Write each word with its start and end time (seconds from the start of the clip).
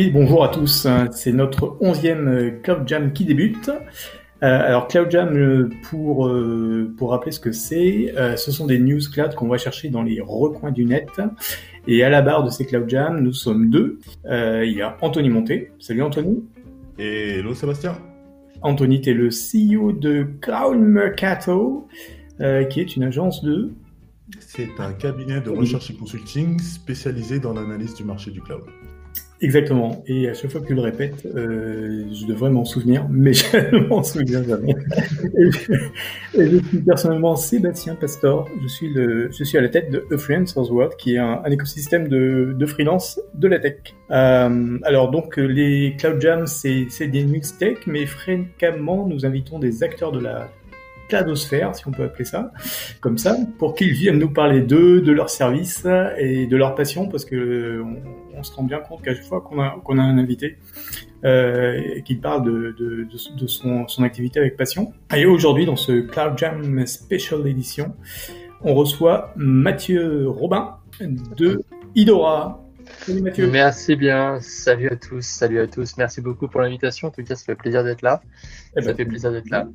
Et 0.00 0.10
bonjour 0.10 0.44
à 0.44 0.48
tous, 0.48 0.86
c'est 1.10 1.32
notre 1.32 1.76
onzième 1.80 2.60
Cloud 2.62 2.86
Jam 2.86 3.12
qui 3.12 3.24
débute. 3.24 3.68
Euh, 3.68 3.72
alors 4.42 4.86
Cloud 4.86 5.10
Jam, 5.10 5.36
euh, 5.36 5.70
pour, 5.90 6.28
euh, 6.28 6.94
pour 6.96 7.10
rappeler 7.10 7.32
ce 7.32 7.40
que 7.40 7.50
c'est, 7.50 8.14
ce 8.36 8.52
sont 8.52 8.66
des 8.66 8.78
news 8.78 9.00
cloud 9.12 9.34
qu'on 9.34 9.48
va 9.48 9.58
chercher 9.58 9.88
dans 9.88 10.04
les 10.04 10.20
recoins 10.20 10.70
du 10.70 10.84
net. 10.84 11.20
Et 11.88 12.04
à 12.04 12.10
la 12.10 12.22
barre 12.22 12.44
de 12.44 12.50
ces 12.50 12.64
Cloud 12.64 12.88
Jam, 12.88 13.20
nous 13.20 13.32
sommes 13.32 13.70
deux. 13.70 13.98
il 14.24 14.72
y 14.72 14.82
a 14.82 14.96
Anthony 15.00 15.30
Monté. 15.30 15.72
Salut 15.80 16.02
Anthony. 16.02 16.44
Et 17.00 17.40
hello 17.40 17.52
Sébastien. 17.54 17.98
Anthony, 18.62 19.00
tu 19.00 19.10
es 19.10 19.14
le 19.14 19.30
CEO 19.30 19.90
de 19.90 20.28
Cloud 20.40 20.78
Mercato, 20.78 21.88
qui 22.38 22.80
est 22.80 22.94
une 22.94 23.02
agence 23.02 23.42
de... 23.42 23.72
C'est 24.38 24.68
un 24.78 24.92
cabinet 24.92 25.40
de 25.40 25.50
recherche 25.50 25.90
et 25.90 25.94
consulting 25.94 26.60
spécialisé 26.60 27.40
dans 27.40 27.52
l'analyse 27.52 27.94
du 27.94 28.04
marché 28.04 28.30
du 28.30 28.40
cloud. 28.40 28.62
Exactement. 29.40 30.02
Et 30.06 30.28
à 30.28 30.34
chaque 30.34 30.50
fois 30.50 30.60
que 30.60 30.66
tu 30.66 30.74
le 30.74 30.80
répètes, 30.80 31.24
euh, 31.26 32.04
je 32.12 32.26
devrais 32.26 32.50
m'en 32.50 32.64
souvenir, 32.64 33.06
mais 33.08 33.32
je 33.34 33.56
ne 33.56 33.86
m'en 33.86 34.02
souviens 34.02 34.42
jamais. 34.42 34.74
je 36.34 36.58
suis 36.68 36.78
personnellement 36.78 37.36
Sébastien 37.36 37.94
Pastor. 37.94 38.48
Je 38.60 38.68
suis 38.68 39.58
à 39.58 39.60
la 39.60 39.68
tête 39.68 39.90
de 39.90 40.16
Freelancers 40.16 40.72
World, 40.72 40.96
qui 40.96 41.14
est 41.14 41.18
un, 41.18 41.44
écosystème 41.44 42.08
de, 42.08 42.54
de, 42.56 42.66
freelance 42.66 43.20
de 43.34 43.48
la 43.48 43.60
tech. 43.60 43.76
Euh, 44.10 44.78
alors 44.82 45.10
donc 45.10 45.36
les 45.36 45.94
Cloud 45.98 46.20
Jams, 46.20 46.46
c'est, 46.46 46.88
des 47.06 47.26
tech, 47.58 47.78
mais 47.86 48.06
fréquemment 48.06 49.06
nous 49.06 49.24
invitons 49.24 49.58
des 49.58 49.82
acteurs 49.82 50.12
de 50.12 50.20
la 50.20 50.48
cladosphère, 51.08 51.74
si 51.74 51.86
on 51.88 51.90
peut 51.90 52.04
appeler 52.04 52.26
ça, 52.26 52.52
comme 53.00 53.16
ça, 53.16 53.36
pour 53.58 53.74
qu'ils 53.74 53.92
viennent 53.92 54.18
nous 54.18 54.30
parler 54.30 54.60
d'eux, 54.60 55.00
de 55.00 55.12
leurs 55.12 55.30
services 55.30 55.86
et 56.18 56.46
de 56.46 56.56
leur 56.56 56.74
passion, 56.74 57.08
parce 57.08 57.24
que 57.24 57.82
on, 57.82 57.96
se 58.42 58.52
rend 58.54 58.64
bien 58.64 58.80
compte 58.80 59.02
qu'à 59.02 59.14
chaque 59.14 59.24
fois 59.24 59.40
qu'on 59.40 59.60
a, 59.60 59.80
qu'on 59.84 59.98
a 59.98 60.02
un 60.02 60.18
invité, 60.18 60.58
euh, 61.24 62.00
qu'il 62.02 62.20
parle 62.20 62.44
de, 62.44 62.74
de, 62.78 63.06
de, 63.36 63.46
son, 63.46 63.88
son, 63.88 64.02
activité 64.02 64.40
avec 64.40 64.56
passion. 64.56 64.92
Et 65.14 65.26
aujourd'hui, 65.26 65.66
dans 65.66 65.76
ce 65.76 66.00
Cloud 66.00 66.36
Jam 66.36 66.86
Special 66.86 67.46
Edition, 67.46 67.94
on 68.62 68.74
reçoit 68.74 69.32
Mathieu 69.36 70.28
Robin 70.28 70.76
de 71.36 71.62
Idora. 71.94 72.64
Salut 73.00 73.22
Mathieu. 73.22 73.50
Merci 73.50 73.96
bien. 73.96 74.38
Salut 74.40 74.88
à 74.88 74.96
tous. 74.96 75.22
Salut 75.22 75.60
à 75.60 75.66
tous. 75.66 75.96
Merci 75.96 76.20
beaucoup 76.20 76.48
pour 76.48 76.60
l'invitation. 76.60 77.08
En 77.08 77.10
tout 77.10 77.22
cas, 77.22 77.34
ça 77.34 77.44
fait 77.44 77.54
plaisir 77.54 77.84
d'être 77.84 78.02
là. 78.02 78.20
Eh 78.76 78.82
ça 78.82 78.90
ben, 78.90 78.96
fait 78.96 79.04
plaisir 79.04 79.32
d'être 79.32 79.50
là. 79.50 79.68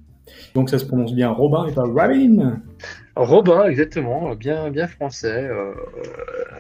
Donc 0.56 0.70
ça 0.70 0.80
se 0.80 0.86
prononce 0.86 1.14
bien 1.14 1.30
Robin 1.30 1.68
et 1.68 1.72
pas 1.72 1.84
Robin 1.84 2.62
Robin, 3.16 3.66
exactement, 3.66 4.34
bien, 4.34 4.72
bien 4.72 4.88
français, 4.88 5.48
euh, 5.48 5.74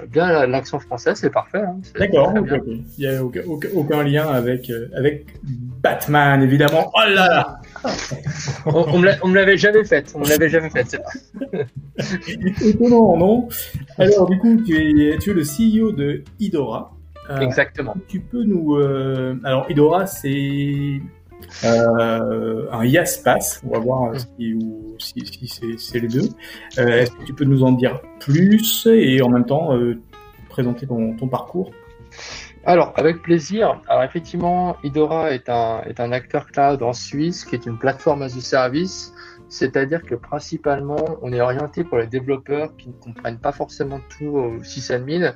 bien 0.07 0.45
l'accent 0.45 0.77
français, 0.77 1.15
c'est 1.15 1.31
parfait. 1.31 1.63
Hein, 1.63 1.79
D'accord, 1.97 2.31
il 2.35 2.83
n'y 2.99 3.07
a 3.07 3.23
aucun, 3.23 4.03
lien 4.03 4.27
avec, 4.27 4.69
euh, 4.69 4.87
avec 4.95 5.25
Batman, 5.81 6.43
évidemment. 6.43 6.91
Oh 6.93 6.99
là 7.07 7.27
là 7.27 7.61
On, 8.67 8.85
on 9.23 9.27
me 9.29 9.35
l'avait 9.35 9.57
jamais 9.57 9.83
fait, 9.83 10.13
on 10.15 10.19
me 10.19 10.29
l'avait 10.29 10.49
jamais 10.49 10.69
fait, 10.69 10.85
c'est 10.87 11.01
Étonnant, 12.67 13.17
non? 13.17 13.49
Alors 13.97 14.29
du 14.29 14.37
coup, 14.37 14.61
tu 14.63 14.75
es, 14.75 15.17
tu 15.17 15.31
es 15.31 15.33
le 15.33 15.41
CEO 15.41 15.91
de 15.91 16.23
Idora. 16.39 16.93
Euh, 17.31 17.39
exactement. 17.39 17.95
Tu 18.07 18.19
peux 18.19 18.43
nous... 18.43 18.75
alors 19.43 19.65
Idora, 19.71 20.05
c'est 20.05 21.01
euh, 21.63 22.67
un 22.71 22.85
Yaspass, 22.85 23.61
on 23.65 23.73
va 23.73 23.79
voir 23.79 24.13
si, 24.17 25.25
si, 25.25 25.77
c'est 25.77 25.99
les 25.99 26.07
deux. 26.07 26.29
Euh, 26.77 27.01
est-ce 27.01 27.11
que 27.11 27.23
tu 27.23 27.33
peux 27.33 27.45
nous 27.45 27.63
en 27.63 27.71
dire 27.71 28.01
plus 28.19 28.87
et 28.87 29.21
en 29.21 29.29
même 29.29 29.45
temps 29.45 29.75
euh, 29.75 30.01
présenter 30.49 30.87
ton, 30.87 31.15
parcours? 31.27 31.71
Alors, 32.65 32.93
avec 32.95 33.21
plaisir. 33.21 33.81
Alors, 33.87 34.03
effectivement, 34.03 34.77
Idora 34.83 35.31
est 35.31 35.49
un, 35.49 35.81
est 35.81 35.99
un 35.99 36.11
acteur 36.11 36.47
cloud 36.47 36.81
en 36.81 36.93
Suisse 36.93 37.43
qui 37.43 37.55
est 37.55 37.65
une 37.65 37.77
plateforme 37.77 38.21
as 38.21 38.37
a 38.37 38.41
service. 38.41 39.13
C'est-à-dire 39.53 40.01
que 40.01 40.15
principalement, 40.15 41.19
on 41.21 41.31
est 41.31 41.39
orienté 41.39 41.83
pour 41.83 41.99
les 41.99 42.07
développeurs 42.07 42.75
qui 42.75 42.87
ne 42.89 42.93
comprennent 42.93 43.37
pas 43.37 43.51
forcément 43.51 43.99
tout 44.09 44.25
au 44.25 44.63
sysadmin, 44.63 45.35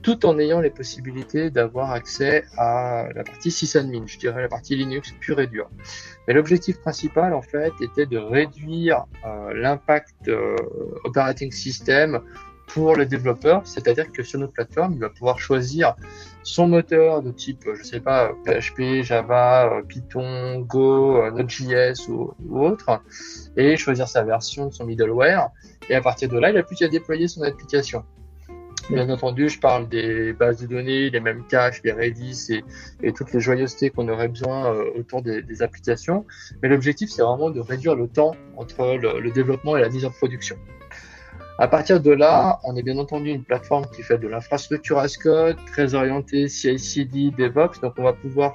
tout 0.00 0.24
en 0.24 0.38
ayant 0.38 0.60
les 0.60 0.70
possibilités 0.70 1.50
d'avoir 1.50 1.90
accès 1.90 2.46
à 2.56 3.08
la 3.14 3.24
partie 3.24 3.50
sysadmin, 3.50 4.06
je 4.06 4.18
dirais 4.18 4.40
la 4.40 4.48
partie 4.48 4.74
Linux 4.74 5.12
pure 5.20 5.38
et 5.38 5.46
dure. 5.48 5.68
Mais 6.26 6.32
l'objectif 6.32 6.80
principal, 6.80 7.34
en 7.34 7.42
fait, 7.42 7.74
était 7.82 8.06
de 8.06 8.16
réduire 8.16 9.04
euh, 9.26 9.52
l'impact 9.52 10.28
euh, 10.28 10.56
operating 11.04 11.52
system 11.52 12.22
pour 12.68 12.96
les 12.96 13.04
développeurs, 13.04 13.66
c'est-à-dire 13.66 14.10
que 14.10 14.22
sur 14.22 14.40
notre 14.40 14.54
plateforme, 14.54 14.94
il 14.94 15.00
va 15.00 15.10
pouvoir 15.10 15.38
choisir 15.38 15.94
son 16.48 16.66
moteur 16.66 17.22
de 17.22 17.30
type, 17.30 17.68
je 17.74 17.82
sais 17.82 18.00
pas, 18.00 18.32
PHP, 18.44 19.02
Java, 19.02 19.82
Python, 19.86 20.60
Go, 20.60 21.30
Node.js 21.30 22.08
ou, 22.08 22.32
ou, 22.48 22.64
autre, 22.64 23.02
et 23.56 23.76
choisir 23.76 24.08
sa 24.08 24.22
version 24.24 24.66
de 24.66 24.72
son 24.72 24.86
middleware. 24.86 25.50
Et 25.90 25.94
à 25.94 26.00
partir 26.00 26.28
de 26.30 26.38
là, 26.38 26.50
il 26.50 26.56
a 26.56 26.62
plus 26.62 26.76
qu'à 26.76 26.88
déployer 26.88 27.28
son 27.28 27.42
application. 27.42 28.02
Bien 28.88 29.10
entendu, 29.10 29.50
je 29.50 29.60
parle 29.60 29.90
des 29.90 30.32
bases 30.32 30.62
de 30.62 30.66
données, 30.66 31.10
les 31.10 31.20
mêmes 31.20 31.44
caches, 31.46 31.82
les 31.84 31.92
Redis 31.92 32.46
et, 32.48 32.64
et 33.02 33.12
toutes 33.12 33.34
les 33.34 33.40
joyeusetés 33.40 33.90
qu'on 33.90 34.08
aurait 34.08 34.28
besoin 34.28 34.72
euh, 34.72 34.84
autour 34.98 35.20
des, 35.20 35.42
des, 35.42 35.60
applications. 35.60 36.24
Mais 36.62 36.70
l'objectif, 36.70 37.10
c'est 37.10 37.20
vraiment 37.20 37.50
de 37.50 37.60
réduire 37.60 37.94
le 37.94 38.08
temps 38.08 38.34
entre 38.56 38.96
le, 38.96 39.20
le, 39.20 39.30
développement 39.30 39.76
et 39.76 39.82
la 39.82 39.90
mise 39.90 40.06
en 40.06 40.10
production. 40.10 40.56
À 41.60 41.66
partir 41.66 42.00
de 42.00 42.12
là, 42.12 42.60
on 42.62 42.76
est 42.76 42.84
bien 42.84 42.96
entendu 42.98 43.30
une 43.30 43.42
plateforme 43.42 43.84
qui 43.86 44.04
fait 44.04 44.16
de 44.16 44.28
l'infrastructure 44.28 45.00
as 45.00 45.16
code, 45.16 45.56
très 45.66 45.92
orientée 45.92 46.48
CI/CD, 46.48 47.32
DevOps. 47.36 47.80
Donc, 47.82 47.94
on 47.98 48.04
va 48.04 48.12
pouvoir 48.12 48.54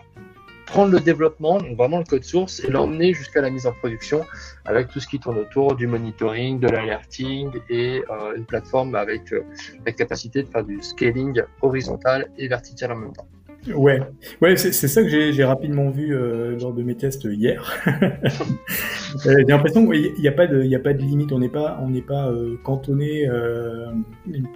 prendre 0.67 0.93
le 0.93 1.01
développement, 1.01 1.57
donc 1.57 1.75
vraiment 1.75 1.97
le 1.97 2.05
code 2.05 2.23
source, 2.23 2.61
et 2.61 2.71
l'emmener 2.71 3.13
jusqu'à 3.13 3.41
la 3.41 3.49
mise 3.49 3.67
en 3.67 3.73
production 3.73 4.23
avec 4.63 4.87
tout 4.87 5.01
ce 5.01 5.07
qui 5.07 5.19
tourne 5.19 5.37
autour 5.37 5.75
du 5.75 5.85
monitoring, 5.85 6.61
de 6.61 6.69
l'alerting 6.69 7.51
et 7.69 8.01
euh, 8.09 8.37
une 8.37 8.45
plateforme 8.45 8.95
avec 8.95 9.33
euh, 9.33 9.43
la 9.85 9.91
capacité 9.91 10.41
de 10.41 10.47
faire 10.47 10.63
du 10.63 10.81
scaling 10.81 11.41
horizontal 11.61 12.31
et 12.37 12.47
vertical 12.47 12.93
en 12.93 12.95
même 12.95 13.13
temps. 13.13 13.27
Ouais, 13.67 14.01
ouais, 14.41 14.57
c'est 14.57 14.71
ça 14.73 15.01
que 15.01 15.07
j'ai 15.07 15.43
rapidement 15.43 15.89
vu 15.89 16.13
euh, 16.13 16.57
lors 16.59 16.73
de 16.73 16.83
mes 16.83 16.95
tests 16.95 17.23
hier. 17.23 17.71
euh, 17.87 18.03
j'ai 19.25 19.43
l'impression 19.45 19.87
qu'il 19.89 20.13
n'y 20.19 20.27
a 20.27 20.33
pas 20.33 20.47
de, 20.47 20.63
il 20.63 20.75
a 20.75 20.79
pas 20.79 20.93
de 20.93 20.99
limite. 20.99 21.31
On 21.31 21.39
n'est 21.39 21.49
pas, 21.49 21.79
on 21.81 21.91
pas 22.01 22.27
euh, 22.27 22.57
cantonné 22.63 23.27
euh, 23.29 23.91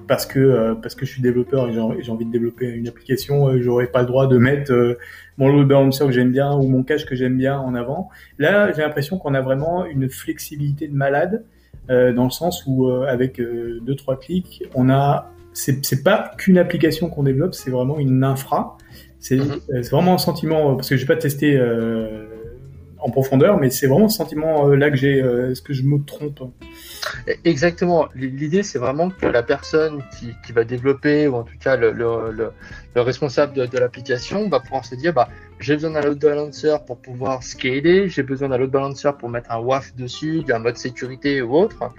parce 0.07 0.25
que 0.25 0.40
euh, 0.40 0.75
parce 0.75 0.94
que 0.95 1.06
je 1.06 1.12
suis 1.13 1.22
développeur 1.22 1.69
et 1.69 1.73
j'ai 1.73 2.12
envie 2.12 2.25
de 2.25 2.31
développer 2.31 2.66
une 2.68 2.88
application. 2.88 3.57
J'aurais 3.62 3.88
pas 3.88 4.01
le 4.01 4.07
droit 4.07 4.28
de 4.28 4.38
mettre 4.38 4.97
mon 5.38 5.47
load 5.47 5.68
balancer 5.68 6.06
que 6.06 6.12
j'aime 6.12 6.31
bien 6.31 6.53
ou 6.53 6.68
mon 6.68 6.84
cache 6.84 7.06
que 7.06 7.16
j'aime 7.16 7.38
bien 7.38 7.57
en 7.57 7.75
avant. 7.75 8.09
Là, 8.39 8.74
j'ai 8.74 8.81
l'impression 8.81 9.18
qu'on 9.18 9.34
a 9.35 9.41
vraiment 9.41 9.85
une 9.85 10.09
flexibilité 10.09 10.88
de 10.88 10.95
malade 10.95 11.45
dans 11.88 12.25
le 12.25 12.31
sens 12.31 12.66
où 12.68 12.89
avec 12.89 13.39
deux 13.39 13.95
trois 13.95 14.19
clics, 14.19 14.63
on 14.75 14.89
a 14.89 15.31
c'est 15.57 16.03
pas 16.03 16.31
qu'une 16.38 16.57
application 16.57 17.09
qu'on 17.09 17.23
développe, 17.23 17.56
c'est 17.56 17.72
vraiment 17.72 17.97
une 17.97 18.23
infra. 18.23 18.78
C'est 19.19 19.38
mhm. 19.38 19.59
euh, 19.72 19.81
vraiment 19.91 20.13
un 20.13 20.19
sentiment, 20.19 20.72
euh, 20.72 20.75
parce 20.75 20.90
que 20.90 20.97
j'ai 20.97 21.07
pas 21.07 21.16
testé 21.16 21.57
euh, 21.57 22.25
en 23.00 23.09
profondeur, 23.09 23.57
mais 23.57 23.72
c'est 23.72 23.88
vraiment 23.88 24.07
ce 24.07 24.18
sentiment 24.18 24.68
là 24.68 24.91
que 24.91 24.97
j'ai. 24.97 25.18
Est-ce 25.18 25.62
que 25.62 25.73
je 25.73 25.84
me 25.84 26.03
trompe? 26.03 26.41
Exactement. 27.44 28.07
L'idée, 28.16 28.63
c'est 28.63 28.79
vraiment 28.79 29.09
que 29.09 29.25
la 29.25 29.44
personne 29.44 30.03
qui, 30.18 30.34
qui, 30.45 30.51
va 30.51 30.63
développer, 30.63 31.28
ou 31.28 31.35
en 31.35 31.44
tout 31.44 31.57
cas 31.59 31.75
le, 31.75 31.91
le, 31.91 32.51
le, 32.95 33.01
responsable 33.01 33.53
de, 33.53 33.66
de 33.66 33.78
l'application, 33.78 34.50
va 34.50 34.59
pouvoir 34.59 34.85
se 34.85 34.95
dire 34.95 35.13
bah, 35.13 35.29
j'ai 35.59 35.75
besoin 35.75 35.91
d'un 35.91 36.01
load 36.01 36.19
balancer 36.19 36.75
pour 36.85 36.97
pouvoir 36.97 37.44
scaler, 37.44 38.09
j'ai 38.09 38.24
besoin 38.24 38.50
d'un 38.50 38.57
load 38.57 38.72
balancer 38.72 39.12
pour 39.18 39.29
mettre 39.29 39.51
un 39.51 39.59
WAF 39.59 39.95
dessus, 39.95 40.44
d'un 40.44 40.59
mode 40.59 40.78
sécurité 40.78 41.41
ou 41.41 41.56
autre. 41.56 41.91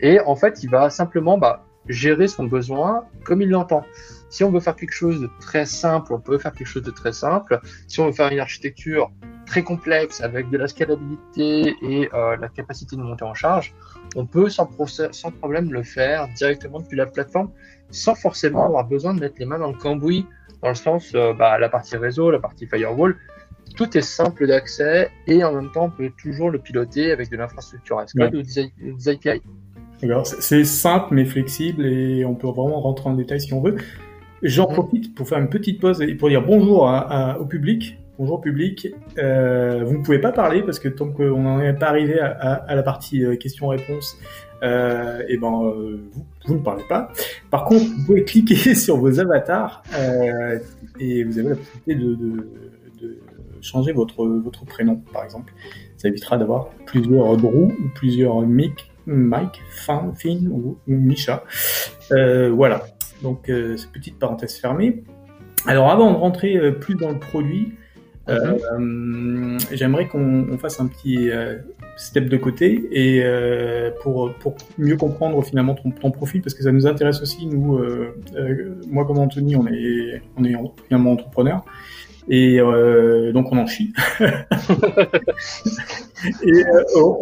Et 0.00 0.20
en 0.20 0.36
fait, 0.36 0.62
il 0.62 0.70
va 0.70 0.90
simplement 0.90 1.38
bah, 1.38 1.65
gérer 1.88 2.28
son 2.28 2.44
besoin 2.44 3.04
comme 3.24 3.42
il 3.42 3.50
l'entend. 3.50 3.84
Si 4.28 4.42
on 4.44 4.50
veut 4.50 4.60
faire 4.60 4.76
quelque 4.76 4.92
chose 4.92 5.20
de 5.20 5.30
très 5.40 5.66
simple, 5.66 6.12
on 6.12 6.20
peut 6.20 6.38
faire 6.38 6.52
quelque 6.52 6.66
chose 6.66 6.82
de 6.82 6.90
très 6.90 7.12
simple. 7.12 7.60
Si 7.86 8.00
on 8.00 8.06
veut 8.06 8.12
faire 8.12 8.30
une 8.32 8.40
architecture 8.40 9.10
très 9.46 9.62
complexe 9.62 10.20
avec 10.20 10.50
de 10.50 10.58
la 10.58 10.66
scalabilité 10.66 11.74
et 11.82 12.10
euh, 12.12 12.36
la 12.36 12.48
capacité 12.48 12.96
de 12.96 13.02
monter 13.02 13.24
en 13.24 13.34
charge, 13.34 13.74
on 14.16 14.26
peut 14.26 14.48
sans, 14.48 14.68
sans 15.12 15.30
problème 15.30 15.72
le 15.72 15.84
faire 15.84 16.28
directement 16.36 16.80
depuis 16.80 16.96
la 16.96 17.06
plateforme 17.06 17.50
sans 17.90 18.14
forcément 18.14 18.66
avoir 18.66 18.86
besoin 18.86 19.14
de 19.14 19.20
mettre 19.20 19.36
les 19.38 19.46
mains 19.46 19.58
dans 19.58 19.70
le 19.70 19.78
cambouis, 19.78 20.26
dans 20.62 20.70
le 20.70 20.74
sens, 20.74 21.12
euh, 21.14 21.32
bah, 21.32 21.58
la 21.58 21.68
partie 21.68 21.96
réseau, 21.96 22.30
la 22.30 22.40
partie 22.40 22.66
firewall. 22.66 23.16
Tout 23.76 23.96
est 23.96 24.02
simple 24.02 24.46
d'accès 24.46 25.10
et 25.26 25.44
en 25.44 25.52
même 25.52 25.70
temps, 25.72 25.84
on 25.84 25.90
peut 25.90 26.10
toujours 26.16 26.50
le 26.50 26.58
piloter 26.58 27.12
avec 27.12 27.30
de 27.30 27.36
l'infrastructure 27.36 27.98
as 27.98 28.12
code 28.12 28.34
ou 28.34 28.42
des 28.42 29.08
API. 29.08 29.42
C'est 30.24 30.64
simple 30.64 31.14
mais 31.14 31.24
flexible 31.24 31.86
et 31.86 32.24
on 32.24 32.34
peut 32.34 32.48
vraiment 32.48 32.80
rentrer 32.80 33.08
en 33.08 33.14
détail 33.14 33.40
si 33.40 33.52
on 33.52 33.60
veut. 33.60 33.76
J'en 34.42 34.66
profite 34.66 35.14
pour 35.14 35.28
faire 35.28 35.38
une 35.38 35.48
petite 35.48 35.80
pause 35.80 36.02
et 36.02 36.14
pour 36.14 36.28
dire 36.28 36.42
bonjour 36.42 36.90
au 37.40 37.44
public. 37.44 37.98
Bonjour 38.18 38.40
public. 38.40 38.88
Euh, 39.18 39.84
vous 39.84 39.98
ne 39.98 40.02
pouvez 40.02 40.18
pas 40.18 40.32
parler 40.32 40.62
parce 40.62 40.78
que 40.78 40.88
tant 40.88 41.08
qu'on 41.08 41.42
n'en 41.42 41.60
est 41.60 41.74
pas 41.74 41.88
arrivé 41.88 42.18
à, 42.18 42.74
la 42.74 42.82
partie 42.82 43.22
euh, 43.22 43.36
questions-réponses, 43.36 44.18
euh, 44.62 45.22
et 45.28 45.36
ben 45.36 45.64
euh, 45.64 46.00
vous, 46.12 46.26
vous, 46.46 46.54
ne 46.54 46.60
parlez 46.60 46.84
pas. 46.88 47.12
Par 47.50 47.64
contre, 47.64 47.84
vous 47.84 48.04
pouvez 48.06 48.24
cliquer 48.24 48.74
sur 48.74 48.96
vos 48.96 49.20
avatars 49.20 49.82
euh, 49.94 50.58
et 50.98 51.24
vous 51.24 51.38
avez 51.38 51.50
la 51.50 51.56
possibilité 51.56 51.94
de, 51.94 52.14
de, 52.14 52.50
de, 53.02 53.18
changer 53.60 53.92
votre 53.92 54.24
votre 54.26 54.64
prénom, 54.64 55.02
par 55.12 55.24
exemple. 55.24 55.52
Ça 55.96 56.08
évitera 56.08 56.38
d'avoir 56.38 56.68
plusieurs 56.86 57.36
Drew 57.36 57.66
ou 57.66 57.88
plusieurs 57.94 58.40
Mick, 58.42 58.90
Mike, 59.06 59.62
Fin, 59.70 60.12
Finn 60.16 60.48
ou, 60.48 60.78
ou 60.86 60.94
Misha. 60.94 61.44
Euh, 62.12 62.50
voilà. 62.50 62.82
Donc 63.22 63.48
euh, 63.48 63.76
cette 63.76 63.92
petite 63.92 64.18
parenthèse 64.18 64.56
fermée. 64.56 65.02
Alors 65.66 65.90
avant 65.90 66.12
de 66.12 66.16
rentrer 66.16 66.56
euh, 66.56 66.72
plus 66.72 66.94
dans 66.94 67.10
le 67.10 67.18
produit, 67.18 67.72
euh, 68.28 68.58
euh, 68.72 69.58
j'aimerais 69.70 70.08
qu'on 70.08 70.58
fasse 70.58 70.80
un 70.80 70.88
petit 70.88 71.30
euh, 71.30 71.58
step 71.96 72.28
de 72.28 72.36
côté 72.36 72.88
et 72.90 73.20
euh, 73.22 73.92
pour, 74.02 74.34
pour 74.34 74.56
mieux 74.78 74.96
comprendre 74.96 75.40
finalement 75.44 75.74
ton, 75.74 75.92
ton, 75.92 76.10
profil 76.10 76.42
parce 76.42 76.54
que 76.54 76.64
ça 76.64 76.72
nous 76.72 76.88
intéresse 76.88 77.22
aussi 77.22 77.46
nous 77.46 77.78
moi 78.88 79.04
comme 79.04 79.18
Anthony 79.18 79.54
on 79.54 79.68
est 79.68 80.20
on 80.36 80.42
est 80.42 80.54
finalement 80.88 81.12
entrepreneur 81.12 81.64
et 82.28 82.58
donc 83.32 83.52
on 83.52 83.58
en 83.58 83.66
chie 83.66 83.92
et 86.42 86.64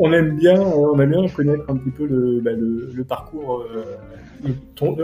on 0.01 0.13
aime 0.13 0.37
bien 0.37 0.61
on 0.61 0.99
aime 0.99 1.11
bien 1.11 1.29
connaître 1.29 1.65
un 1.69 1.77
petit 1.77 1.91
peu 1.91 2.07
le, 2.07 2.41
bah, 2.41 2.53
le, 2.53 2.91
le 2.95 3.05
parcours 3.05 3.65
ton, 4.75 4.97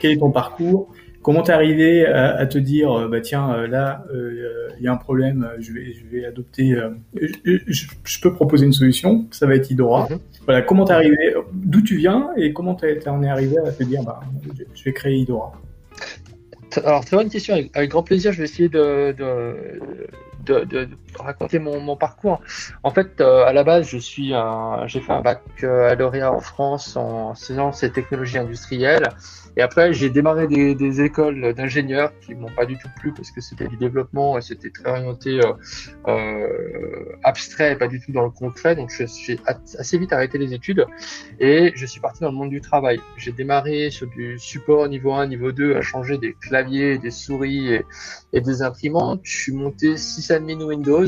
quel 0.00 0.12
est 0.12 0.18
ton 0.18 0.30
parcours? 0.30 0.92
Comment 1.22 1.42
t'es 1.42 1.52
arrivé 1.52 2.04
à, 2.04 2.34
à, 2.34 2.46
te 2.46 2.58
dire, 2.58 2.92
euh, 2.92 3.08
bah 3.08 3.20
tiens, 3.20 3.54
euh, 3.54 3.68
là, 3.68 4.04
il 4.12 4.18
euh, 4.18 4.68
y 4.80 4.88
a 4.88 4.92
un 4.92 4.96
problème, 4.96 5.48
je 5.60 5.72
vais, 5.72 5.92
je 5.92 6.04
vais 6.06 6.24
adopter, 6.26 6.76
je, 7.14 7.58
je, 7.68 7.86
je, 8.02 8.20
peux 8.20 8.34
proposer 8.34 8.66
une 8.66 8.72
solution, 8.72 9.26
ça 9.30 9.46
va 9.46 9.54
être 9.54 9.70
Idora. 9.70 10.08
Mm 10.10 10.14
-hmm. 10.14 10.18
Voilà, 10.46 10.62
comment 10.62 10.84
t'es 10.84 10.94
arrivé, 10.94 11.34
d'où 11.52 11.80
tu 11.80 11.96
viens 11.96 12.30
et 12.36 12.52
comment 12.52 12.74
t'es 12.74 12.94
es 12.94 13.08
arrivé 13.08 13.56
à 13.58 13.70
te 13.70 13.84
dire, 13.84 14.02
bah, 14.02 14.18
je 14.74 14.84
vais 14.84 14.92
créer 14.92 15.16
Idora. 15.16 15.52
Alors, 16.78 17.04
très 17.04 17.16
bonne 17.16 17.28
question. 17.28 17.54
Avec, 17.74 17.90
grand 17.90 18.02
plaisir, 18.02 18.32
je 18.32 18.38
vais 18.38 18.44
essayer 18.44 18.68
de, 18.68 19.14
de, 19.16 19.80
de, 20.44 20.64
de 20.64 20.88
raconter 21.18 21.58
mon, 21.58 21.80
mon, 21.80 21.96
parcours. 21.96 22.40
En 22.82 22.90
fait, 22.90 23.20
euh, 23.20 23.44
à 23.44 23.52
la 23.52 23.64
base, 23.64 23.88
je 23.88 23.98
suis 23.98 24.32
j'ai 24.86 25.00
fait 25.00 25.12
un 25.12 25.20
bac 25.20 25.42
à 25.62 25.94
Lauréat 25.94 26.32
en 26.32 26.40
France 26.40 26.96
en 26.96 27.34
sciences 27.34 27.82
et 27.82 27.90
technologies 27.90 28.38
industrielles. 28.38 29.08
Et 29.56 29.62
après, 29.62 29.92
j'ai 29.92 30.10
démarré 30.10 30.46
des, 30.46 30.74
des 30.74 31.02
écoles 31.02 31.52
d'ingénieurs 31.54 32.12
qui 32.20 32.34
m'ont 32.34 32.50
pas 32.50 32.64
du 32.64 32.78
tout 32.78 32.88
plu 32.96 33.12
parce 33.12 33.30
que 33.30 33.40
c'était 33.40 33.68
du 33.68 33.76
développement 33.76 34.38
et 34.38 34.40
c'était 34.40 34.70
très 34.70 34.90
orienté 34.90 35.40
euh, 35.40 35.52
euh, 36.08 37.16
abstrait 37.22 37.72
et 37.72 37.76
pas 37.76 37.88
du 37.88 38.00
tout 38.00 38.12
dans 38.12 38.24
le 38.24 38.30
concret. 38.30 38.74
Donc, 38.76 38.90
j'ai 38.90 39.38
assez 39.78 39.98
vite 39.98 40.12
arrêté 40.12 40.38
les 40.38 40.54
études 40.54 40.86
et 41.38 41.72
je 41.74 41.86
suis 41.86 42.00
parti 42.00 42.20
dans 42.20 42.30
le 42.30 42.36
monde 42.36 42.50
du 42.50 42.60
travail. 42.60 43.00
J'ai 43.16 43.32
démarré 43.32 43.90
sur 43.90 44.06
du 44.06 44.38
support 44.38 44.88
niveau 44.88 45.12
1, 45.12 45.26
niveau 45.26 45.52
2, 45.52 45.76
à 45.76 45.82
changer 45.82 46.18
des 46.18 46.34
claviers, 46.34 46.98
des 46.98 47.10
souris 47.10 47.74
et, 48.32 48.40
des 48.40 48.62
imprimantes. 48.62 49.20
Je 49.22 49.36
suis 49.36 49.52
monté 49.52 49.96
sysadmin 49.96 50.60
Windows 50.60 51.06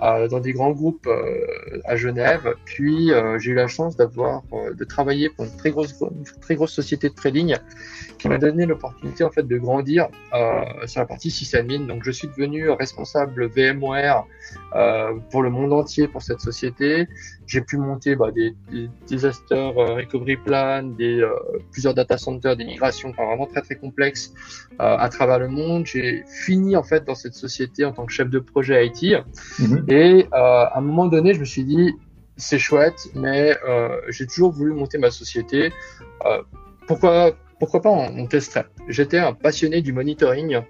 dans 0.00 0.40
des 0.40 0.52
grands 0.52 0.70
groupes 0.70 1.06
euh, 1.06 1.80
à 1.84 1.96
Genève. 1.96 2.54
Puis 2.64 3.12
euh, 3.12 3.38
j'ai 3.38 3.50
eu 3.50 3.54
la 3.54 3.66
chance 3.66 3.96
d'avoir 3.96 4.42
de 4.52 4.84
travailler 4.84 5.28
pour 5.28 5.44
une 5.44 5.56
très 5.56 5.70
grosse 5.70 5.94
une 6.00 6.24
très 6.40 6.54
grosse 6.54 6.72
société 6.72 7.08
de 7.08 7.14
trading 7.14 7.56
qui 8.18 8.28
m'a 8.28 8.38
donné 8.38 8.66
l'opportunité 8.66 9.24
en 9.24 9.30
fait 9.30 9.46
de 9.46 9.56
grandir 9.56 10.08
sur 10.86 11.00
la 11.00 11.06
partie 11.06 11.30
sysadmin. 11.30 11.80
Donc 11.86 12.02
je 12.04 12.10
suis 12.10 12.28
devenu 12.28 12.70
responsable 12.70 13.46
VMware 13.48 14.24
pour 15.30 15.42
le 15.42 15.50
monde 15.50 15.72
entier 15.72 16.08
pour 16.08 16.22
cette 16.22 16.40
société. 16.40 17.08
J'ai 17.46 17.62
pu 17.62 17.78
monter 17.78 18.14
bah, 18.14 18.30
des, 18.30 18.54
des 18.70 18.88
disaster 19.06 19.72
recovery 19.74 20.36
plan, 20.36 20.82
des 20.82 21.26
plusieurs 21.72 21.94
data 21.94 22.18
centers, 22.18 22.56
des 22.56 22.64
migrations, 22.64 23.10
enfin 23.10 23.24
vraiment 23.24 23.46
très 23.46 23.62
très 23.62 23.76
complexes 23.76 24.32
à 24.78 25.08
travers 25.08 25.38
le 25.38 25.48
monde. 25.48 25.86
J'ai 25.86 26.24
fini 26.26 26.76
en 26.76 26.82
fait 26.82 27.04
dans 27.04 27.14
cette 27.14 27.34
société 27.34 27.84
en 27.84 27.92
tant 27.92 28.06
que 28.06 28.12
chef 28.12 28.28
de 28.28 28.38
projet 28.38 28.86
IT. 28.86 29.02
Mm-hmm. 29.02 29.89
Et 29.90 30.26
euh, 30.32 30.36
à 30.36 30.78
un 30.78 30.80
moment 30.80 31.06
donné, 31.06 31.34
je 31.34 31.40
me 31.40 31.44
suis 31.44 31.64
dit, 31.64 31.92
c'est 32.36 32.58
chouette, 32.58 33.08
mais 33.14 33.56
euh, 33.68 34.00
j'ai 34.08 34.26
toujours 34.26 34.52
voulu 34.52 34.72
monter 34.72 34.98
ma 34.98 35.10
société. 35.10 35.72
Euh, 36.24 36.42
pourquoi, 36.86 37.32
pourquoi 37.58 37.82
pas 37.82 37.90
on, 37.90 38.26
testerait 38.26 38.66
J'étais 38.88 39.18
un 39.18 39.32
passionné 39.32 39.82
du 39.82 39.92
monitoring. 39.92 40.60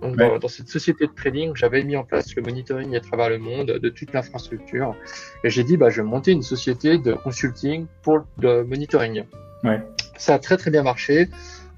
Donc, 0.00 0.16
ouais. 0.16 0.28
dans, 0.28 0.38
dans, 0.38 0.48
cette 0.48 0.68
société 0.68 1.08
de 1.08 1.12
trading, 1.12 1.52
j'avais 1.56 1.82
mis 1.82 1.96
en 1.96 2.04
place 2.04 2.34
le 2.36 2.42
monitoring 2.42 2.94
à 2.94 3.00
travers 3.00 3.30
le 3.30 3.38
monde 3.38 3.66
de 3.66 3.88
toute 3.88 4.12
l'infrastructure. 4.12 4.94
Et 5.42 5.50
j'ai 5.50 5.64
dit, 5.64 5.76
bah, 5.76 5.90
je 5.90 6.00
vais 6.00 6.08
monter 6.08 6.30
une 6.30 6.42
société 6.42 6.98
de 6.98 7.14
consulting 7.14 7.86
pour 8.02 8.20
le 8.40 8.62
monitoring. 8.62 9.24
Ouais. 9.64 9.82
Ça 10.16 10.34
a 10.34 10.38
très 10.38 10.56
très 10.56 10.70
bien 10.70 10.84
marché. 10.84 11.28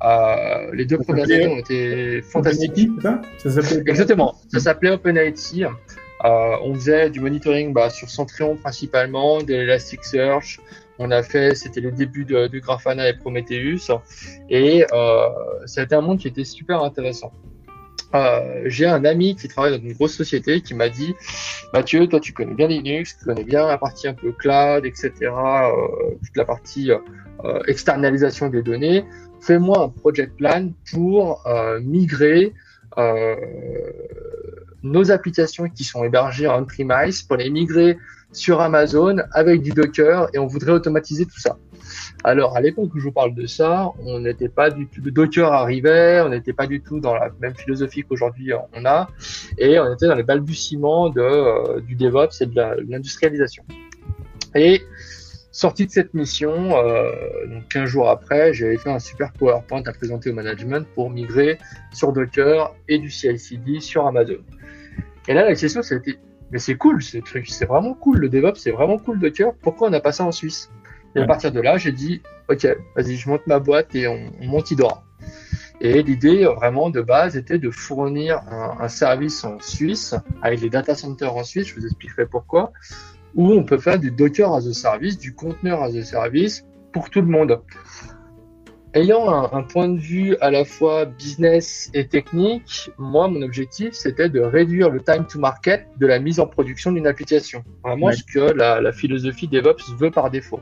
Euh, 0.02 0.70
les 0.72 0.86
deux 0.86 0.98
premières 0.98 1.24
années 1.24 1.46
ont 1.46 1.58
été 1.58 2.22
fantastiques. 2.22 2.90
Ça, 3.02 3.20
ça 3.62 3.76
Exactement. 3.86 4.34
Ça 4.52 4.60
s'appelait 4.60 4.90
OpenIT. 4.90 5.64
Euh, 6.24 6.56
on 6.62 6.74
faisait 6.74 7.10
du 7.10 7.20
monitoring 7.20 7.72
bah, 7.72 7.90
sur 7.90 8.10
Centrion 8.10 8.56
principalement, 8.56 9.42
de 9.42 9.54
l'Elasticsearch. 9.54 10.60
On 10.98 11.10
a 11.10 11.22
fait, 11.22 11.54
c'était 11.54 11.80
le 11.80 11.92
début 11.92 12.26
de, 12.26 12.46
de, 12.46 12.58
Grafana 12.58 13.08
et 13.08 13.14
Prometheus, 13.14 13.90
et 14.50 14.84
euh, 14.92 15.28
c'était 15.64 15.94
un 15.94 16.02
monde 16.02 16.18
qui 16.18 16.28
était 16.28 16.44
super 16.44 16.82
intéressant. 16.82 17.32
Euh, 18.14 18.62
j'ai 18.66 18.86
un 18.86 19.04
ami 19.04 19.36
qui 19.36 19.48
travaille 19.48 19.78
dans 19.78 19.82
une 19.82 19.94
grosse 19.94 20.14
société 20.14 20.60
qui 20.60 20.74
m'a 20.74 20.88
dit 20.88 21.14
Mathieu, 21.72 22.08
toi 22.08 22.18
tu 22.18 22.32
connais 22.32 22.54
bien 22.54 22.66
Linux, 22.66 23.16
tu 23.18 23.24
connais 23.24 23.44
bien 23.44 23.66
la 23.68 23.78
partie 23.78 24.08
un 24.08 24.14
peu 24.14 24.32
cloud, 24.32 24.84
etc., 24.84 25.12
euh, 25.22 26.16
toute 26.18 26.36
la 26.36 26.44
partie 26.44 26.90
euh, 26.90 27.60
externalisation 27.66 28.48
des 28.48 28.62
données. 28.62 29.04
Fais-moi 29.40 29.84
un 29.84 29.88
project 29.88 30.36
plan 30.36 30.68
pour 30.92 31.46
euh, 31.46 31.80
migrer 31.80 32.52
euh, 32.98 33.36
nos 34.82 35.10
applications 35.10 35.68
qui 35.68 35.84
sont 35.84 36.04
hébergées 36.04 36.46
en 36.46 36.64
premise 36.64 37.22
pour 37.22 37.36
les 37.36 37.50
migrer 37.50 37.98
sur 38.32 38.60
Amazon 38.60 39.16
avec 39.32 39.62
du 39.62 39.70
Docker 39.70 40.28
et 40.32 40.38
on 40.38 40.46
voudrait 40.46 40.72
automatiser 40.72 41.26
tout 41.26 41.40
ça. 41.40 41.58
Alors 42.22 42.56
à 42.56 42.60
l'époque 42.60 42.94
où 42.94 42.98
je 42.98 43.04
vous 43.04 43.12
parle 43.12 43.34
de 43.34 43.46
ça, 43.46 43.90
on 44.04 44.20
n'était 44.20 44.48
pas 44.48 44.70
du 44.70 44.86
tout, 44.86 45.00
Docker 45.10 45.52
arrivait, 45.52 46.20
on 46.20 46.28
n'était 46.28 46.52
pas 46.52 46.66
du 46.66 46.80
tout 46.80 47.00
dans 47.00 47.14
la 47.14 47.30
même 47.40 47.54
philosophie 47.56 48.02
qu'aujourd'hui 48.02 48.52
on 48.74 48.84
a, 48.84 49.08
et 49.58 49.78
on 49.80 49.92
était 49.92 50.06
dans 50.06 50.14
les 50.14 50.22
balbutiements 50.22 51.08
de, 51.08 51.20
euh, 51.20 51.80
du 51.80 51.94
DevOps 51.96 52.40
et 52.40 52.46
de 52.46 52.54
l'industrialisation. 52.88 53.64
Et 54.54 54.82
sorti 55.50 55.86
de 55.86 55.90
cette 55.90 56.14
mission, 56.14 56.76
euh, 56.76 57.10
donc 57.46 57.68
15 57.68 57.84
jours 57.88 58.08
après, 58.08 58.52
j'avais 58.52 58.76
fait 58.76 58.90
un 58.90 58.98
super 58.98 59.32
PowerPoint 59.32 59.82
à 59.86 59.92
présenter 59.92 60.30
au 60.30 60.34
management 60.34 60.86
pour 60.94 61.10
migrer 61.10 61.58
sur 61.92 62.12
Docker 62.12 62.74
et 62.88 62.98
du 62.98 63.10
CI/CD 63.10 63.80
sur 63.80 64.06
Amazon. 64.06 64.38
Et 65.30 65.32
là, 65.32 65.44
la 65.44 65.54
question, 65.54 65.80
c'était, 65.80 66.18
mais 66.50 66.58
c'est 66.58 66.74
cool 66.74 67.00
ce 67.00 67.18
truc, 67.18 67.48
c'est 67.48 67.64
vraiment 67.64 67.94
cool, 67.94 68.18
le 68.18 68.28
DevOps, 68.28 68.56
c'est 68.56 68.72
vraiment 68.72 68.98
cool 68.98 69.20
Docker, 69.20 69.54
pourquoi 69.62 69.86
on 69.86 69.90
n'a 69.92 70.00
pas 70.00 70.10
ça 70.10 70.24
en 70.24 70.32
Suisse? 70.32 70.72
Et 71.14 71.20
ouais. 71.20 71.24
à 71.24 71.28
partir 71.28 71.52
de 71.52 71.60
là, 71.60 71.78
j'ai 71.78 71.92
dit, 71.92 72.20
ok, 72.48 72.66
vas-y, 72.96 73.14
je 73.14 73.28
monte 73.28 73.46
ma 73.46 73.60
boîte 73.60 73.94
et 73.94 74.08
on, 74.08 74.32
on 74.40 74.46
monte 74.46 74.72
Idora. 74.72 75.04
Et 75.80 76.02
l'idée 76.02 76.46
vraiment 76.46 76.90
de 76.90 77.00
base 77.00 77.36
était 77.36 77.58
de 77.58 77.70
fournir 77.70 78.40
un, 78.50 78.78
un, 78.80 78.88
service 78.88 79.44
en 79.44 79.60
Suisse, 79.60 80.16
avec 80.42 80.60
les 80.62 80.68
data 80.68 80.96
centers 80.96 81.36
en 81.36 81.44
Suisse, 81.44 81.68
je 81.68 81.76
vous 81.76 81.86
expliquerai 81.86 82.26
pourquoi, 82.26 82.72
où 83.36 83.52
on 83.52 83.62
peut 83.62 83.78
faire 83.78 84.00
du 84.00 84.10
Docker 84.10 84.52
as 84.52 84.66
a 84.66 84.72
service, 84.72 85.16
du 85.16 85.32
conteneur 85.32 85.80
as 85.80 85.94
a 85.94 86.02
service 86.02 86.64
pour 86.92 87.08
tout 87.08 87.20
le 87.20 87.28
monde. 87.28 87.60
Ayant 88.92 89.30
un, 89.32 89.56
un, 89.56 89.62
point 89.62 89.88
de 89.88 89.98
vue 90.00 90.36
à 90.40 90.50
la 90.50 90.64
fois 90.64 91.04
business 91.04 91.90
et 91.94 92.08
technique, 92.08 92.90
moi, 92.98 93.28
mon 93.28 93.40
objectif, 93.42 93.92
c'était 93.92 94.28
de 94.28 94.40
réduire 94.40 94.90
le 94.90 95.00
time 95.00 95.24
to 95.26 95.38
market 95.38 95.86
de 95.98 96.06
la 96.08 96.18
mise 96.18 96.40
en 96.40 96.46
production 96.46 96.90
d'une 96.90 97.06
application. 97.06 97.62
Vraiment 97.84 98.06
ouais. 98.06 98.14
ce 98.14 98.24
que 98.24 98.52
la, 98.52 98.80
la, 98.80 98.90
philosophie 98.90 99.46
DevOps 99.46 99.94
veut 99.96 100.10
par 100.10 100.28
défaut. 100.28 100.58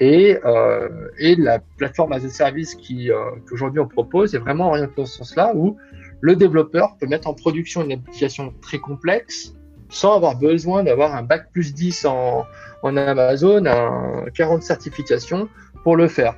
Et, 0.00 0.36
euh, 0.44 0.88
et 1.18 1.36
la 1.36 1.60
plateforme 1.76 2.12
as 2.12 2.24
a 2.24 2.28
service 2.28 2.74
qui, 2.74 3.12
euh, 3.12 3.30
qu'aujourd'hui 3.48 3.78
on 3.78 3.86
propose 3.86 4.34
est 4.34 4.38
vraiment 4.38 4.70
orientée 4.70 4.94
dans 4.96 5.06
ce 5.06 5.18
sens-là 5.18 5.52
où 5.54 5.76
le 6.20 6.34
développeur 6.34 6.96
peut 6.98 7.06
mettre 7.06 7.28
en 7.28 7.34
production 7.34 7.84
une 7.84 7.92
application 7.92 8.52
très 8.60 8.78
complexe 8.78 9.54
sans 9.90 10.16
avoir 10.16 10.36
besoin 10.36 10.82
d'avoir 10.82 11.14
un 11.14 11.22
bac 11.22 11.52
plus 11.52 11.72
10 11.72 12.06
en, 12.06 12.44
en 12.82 12.96
Amazon, 12.96 13.64
un 13.66 14.24
40 14.34 14.64
certifications 14.64 15.48
pour 15.84 15.96
le 15.96 16.08
faire. 16.08 16.34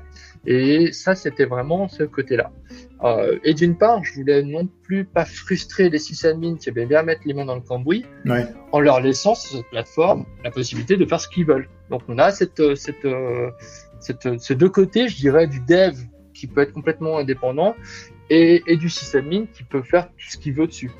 Et 0.46 0.92
ça, 0.92 1.14
c'était 1.14 1.44
vraiment 1.44 1.88
ce 1.88 2.04
côté-là. 2.04 2.52
Euh, 3.02 3.38
et 3.44 3.52
d'une 3.52 3.76
part, 3.76 4.02
je 4.04 4.14
voulais 4.14 4.42
non 4.42 4.68
plus 4.84 5.04
pas 5.04 5.24
frustrer 5.24 5.90
les 5.90 5.98
sysadmins 5.98 6.56
qui 6.56 6.68
aimaient 6.68 6.86
bien 6.86 7.02
mettre 7.02 7.22
les 7.24 7.34
mains 7.34 7.44
dans 7.44 7.56
le 7.56 7.60
cambouis, 7.60 8.04
ouais. 8.24 8.46
en 8.72 8.80
leur 8.80 9.00
laissant 9.00 9.34
sur 9.34 9.58
cette 9.58 9.68
plateforme 9.70 10.24
la 10.44 10.50
possibilité 10.50 10.96
de 10.96 11.04
faire 11.04 11.20
ce 11.20 11.28
qu'ils 11.28 11.46
veulent. 11.46 11.68
Donc, 11.90 12.02
on 12.08 12.18
a 12.18 12.30
cette, 12.30 12.76
cette, 12.76 13.06
cette, 14.00 14.40
ces 14.40 14.54
deux 14.54 14.68
côtés, 14.68 15.08
je 15.08 15.16
dirais, 15.16 15.46
du 15.46 15.60
dev 15.60 15.94
qui 16.32 16.46
peut 16.46 16.60
être 16.60 16.72
complètement 16.72 17.18
indépendant 17.18 17.74
et, 18.30 18.62
et 18.66 18.76
du 18.76 18.88
sysadmin 18.88 19.46
qui 19.52 19.64
peut 19.64 19.82
faire 19.82 20.08
tout 20.10 20.30
ce 20.30 20.36
qu'il 20.36 20.54
veut 20.54 20.66
dessus. 20.66 20.90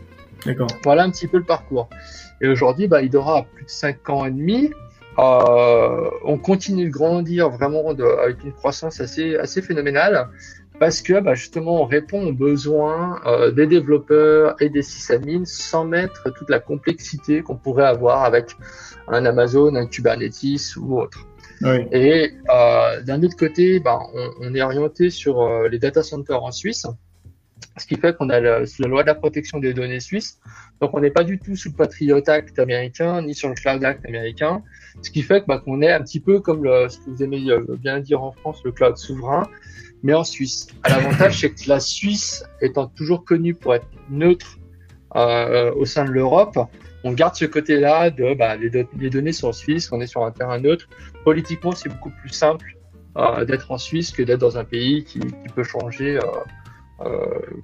D'accord. 0.44 0.68
Voilà 0.84 1.04
un 1.04 1.10
petit 1.10 1.26
peu 1.26 1.38
le 1.38 1.44
parcours. 1.44 1.88
Et 2.40 2.48
aujourd'hui, 2.48 2.88
bah, 2.88 3.02
Idora 3.02 3.38
a 3.38 3.42
plus 3.42 3.64
de 3.64 3.70
5 3.70 4.08
ans 4.10 4.26
et 4.26 4.30
demi. 4.30 4.70
On 5.18 6.38
continue 6.38 6.86
de 6.86 6.90
grandir 6.90 7.50
vraiment 7.50 7.88
avec 7.90 8.44
une 8.44 8.52
croissance 8.52 9.00
assez, 9.00 9.36
assez 9.36 9.62
phénoménale 9.62 10.28
parce 10.78 11.00
que 11.00 11.20
bah, 11.20 11.34
justement 11.34 11.82
on 11.82 11.86
répond 11.86 12.26
aux 12.26 12.34
besoins 12.34 13.20
des 13.54 13.66
développeurs 13.66 14.56
et 14.60 14.68
des 14.68 14.82
sysadmins 14.82 15.44
sans 15.46 15.86
mettre 15.86 16.30
toute 16.34 16.50
la 16.50 16.60
complexité 16.60 17.42
qu'on 17.42 17.56
pourrait 17.56 17.86
avoir 17.86 18.24
avec 18.24 18.50
un 19.08 19.24
Amazon, 19.24 19.74
un 19.74 19.86
Kubernetes 19.86 20.76
ou 20.76 21.00
autre. 21.00 21.26
Et 21.92 22.32
euh, 22.50 23.02
d'un 23.02 23.22
autre 23.22 23.36
côté, 23.36 23.80
ben, 23.80 23.98
on, 24.14 24.30
on, 24.42 24.54
est 24.54 24.62
orienté 24.62 25.10
sur 25.10 25.40
euh, 25.40 25.68
les 25.68 25.78
data 25.78 26.02
centers 26.02 26.42
en 26.42 26.52
Suisse, 26.52 26.86
ce 27.78 27.86
qui 27.86 27.96
fait 27.96 28.16
qu'on 28.16 28.30
a 28.30 28.40
la 28.40 28.60
loi 28.86 29.02
de 29.02 29.06
la 29.06 29.14
protection 29.14 29.58
des 29.58 29.74
données 29.74 30.00
suisse. 30.00 30.38
Donc 30.80 30.94
on 30.94 31.00
n'est 31.00 31.10
pas 31.10 31.24
du 31.24 31.38
tout 31.38 31.56
sous 31.56 31.70
le 31.70 31.74
Patriot 31.74 32.22
Act 32.28 32.58
américain, 32.58 33.22
ni 33.22 33.34
sur 33.34 33.48
le 33.48 33.54
Cloud 33.54 33.84
Act 33.84 34.04
américain, 34.06 34.62
ce 35.02 35.10
qui 35.10 35.22
fait 35.22 35.44
ben, 35.46 35.58
qu'on 35.58 35.82
est 35.82 35.92
un 35.92 36.00
petit 36.00 36.20
peu 36.20 36.40
comme 36.40 36.64
le, 36.64 36.88
ce 36.88 36.98
que 36.98 37.10
vous 37.10 37.22
aimez 37.22 37.48
euh, 37.48 37.64
bien 37.78 38.00
dire 38.00 38.22
en 38.22 38.32
France, 38.32 38.62
le 38.64 38.72
cloud 38.72 38.96
souverain, 38.96 39.48
mais 40.02 40.14
en 40.14 40.24
Suisse. 40.24 40.68
L'avantage, 40.88 41.40
c'est 41.40 41.50
que 41.50 41.68
la 41.68 41.80
Suisse, 41.80 42.44
étant 42.60 42.86
toujours 42.86 43.24
connue 43.24 43.54
pour 43.54 43.74
être 43.74 43.86
neutre 44.10 44.58
euh, 45.14 45.72
au 45.74 45.84
sein 45.84 46.04
de 46.04 46.10
l'Europe, 46.10 46.58
on 47.04 47.12
garde 47.12 47.36
ce 47.36 47.44
côté-là 47.44 48.10
de 48.10 48.34
bah, 48.34 48.56
les, 48.56 49.10
données 49.10 49.32
sont 49.32 49.48
en 49.48 49.52
Suisse, 49.52 49.90
on 49.92 50.00
est 50.00 50.06
sur 50.06 50.24
un 50.24 50.30
terrain 50.30 50.58
neutre. 50.58 50.88
Politiquement, 51.24 51.72
c'est 51.72 51.88
beaucoup 51.88 52.10
plus 52.10 52.30
simple 52.30 52.76
euh, 53.16 53.44
d'être 53.44 53.70
en 53.70 53.78
Suisse 53.78 54.10
que 54.10 54.22
d'être 54.22 54.40
dans 54.40 54.58
un 54.58 54.64
pays 54.64 55.04
qui, 55.04 55.20
peut 55.54 55.62
changer, 55.62 56.18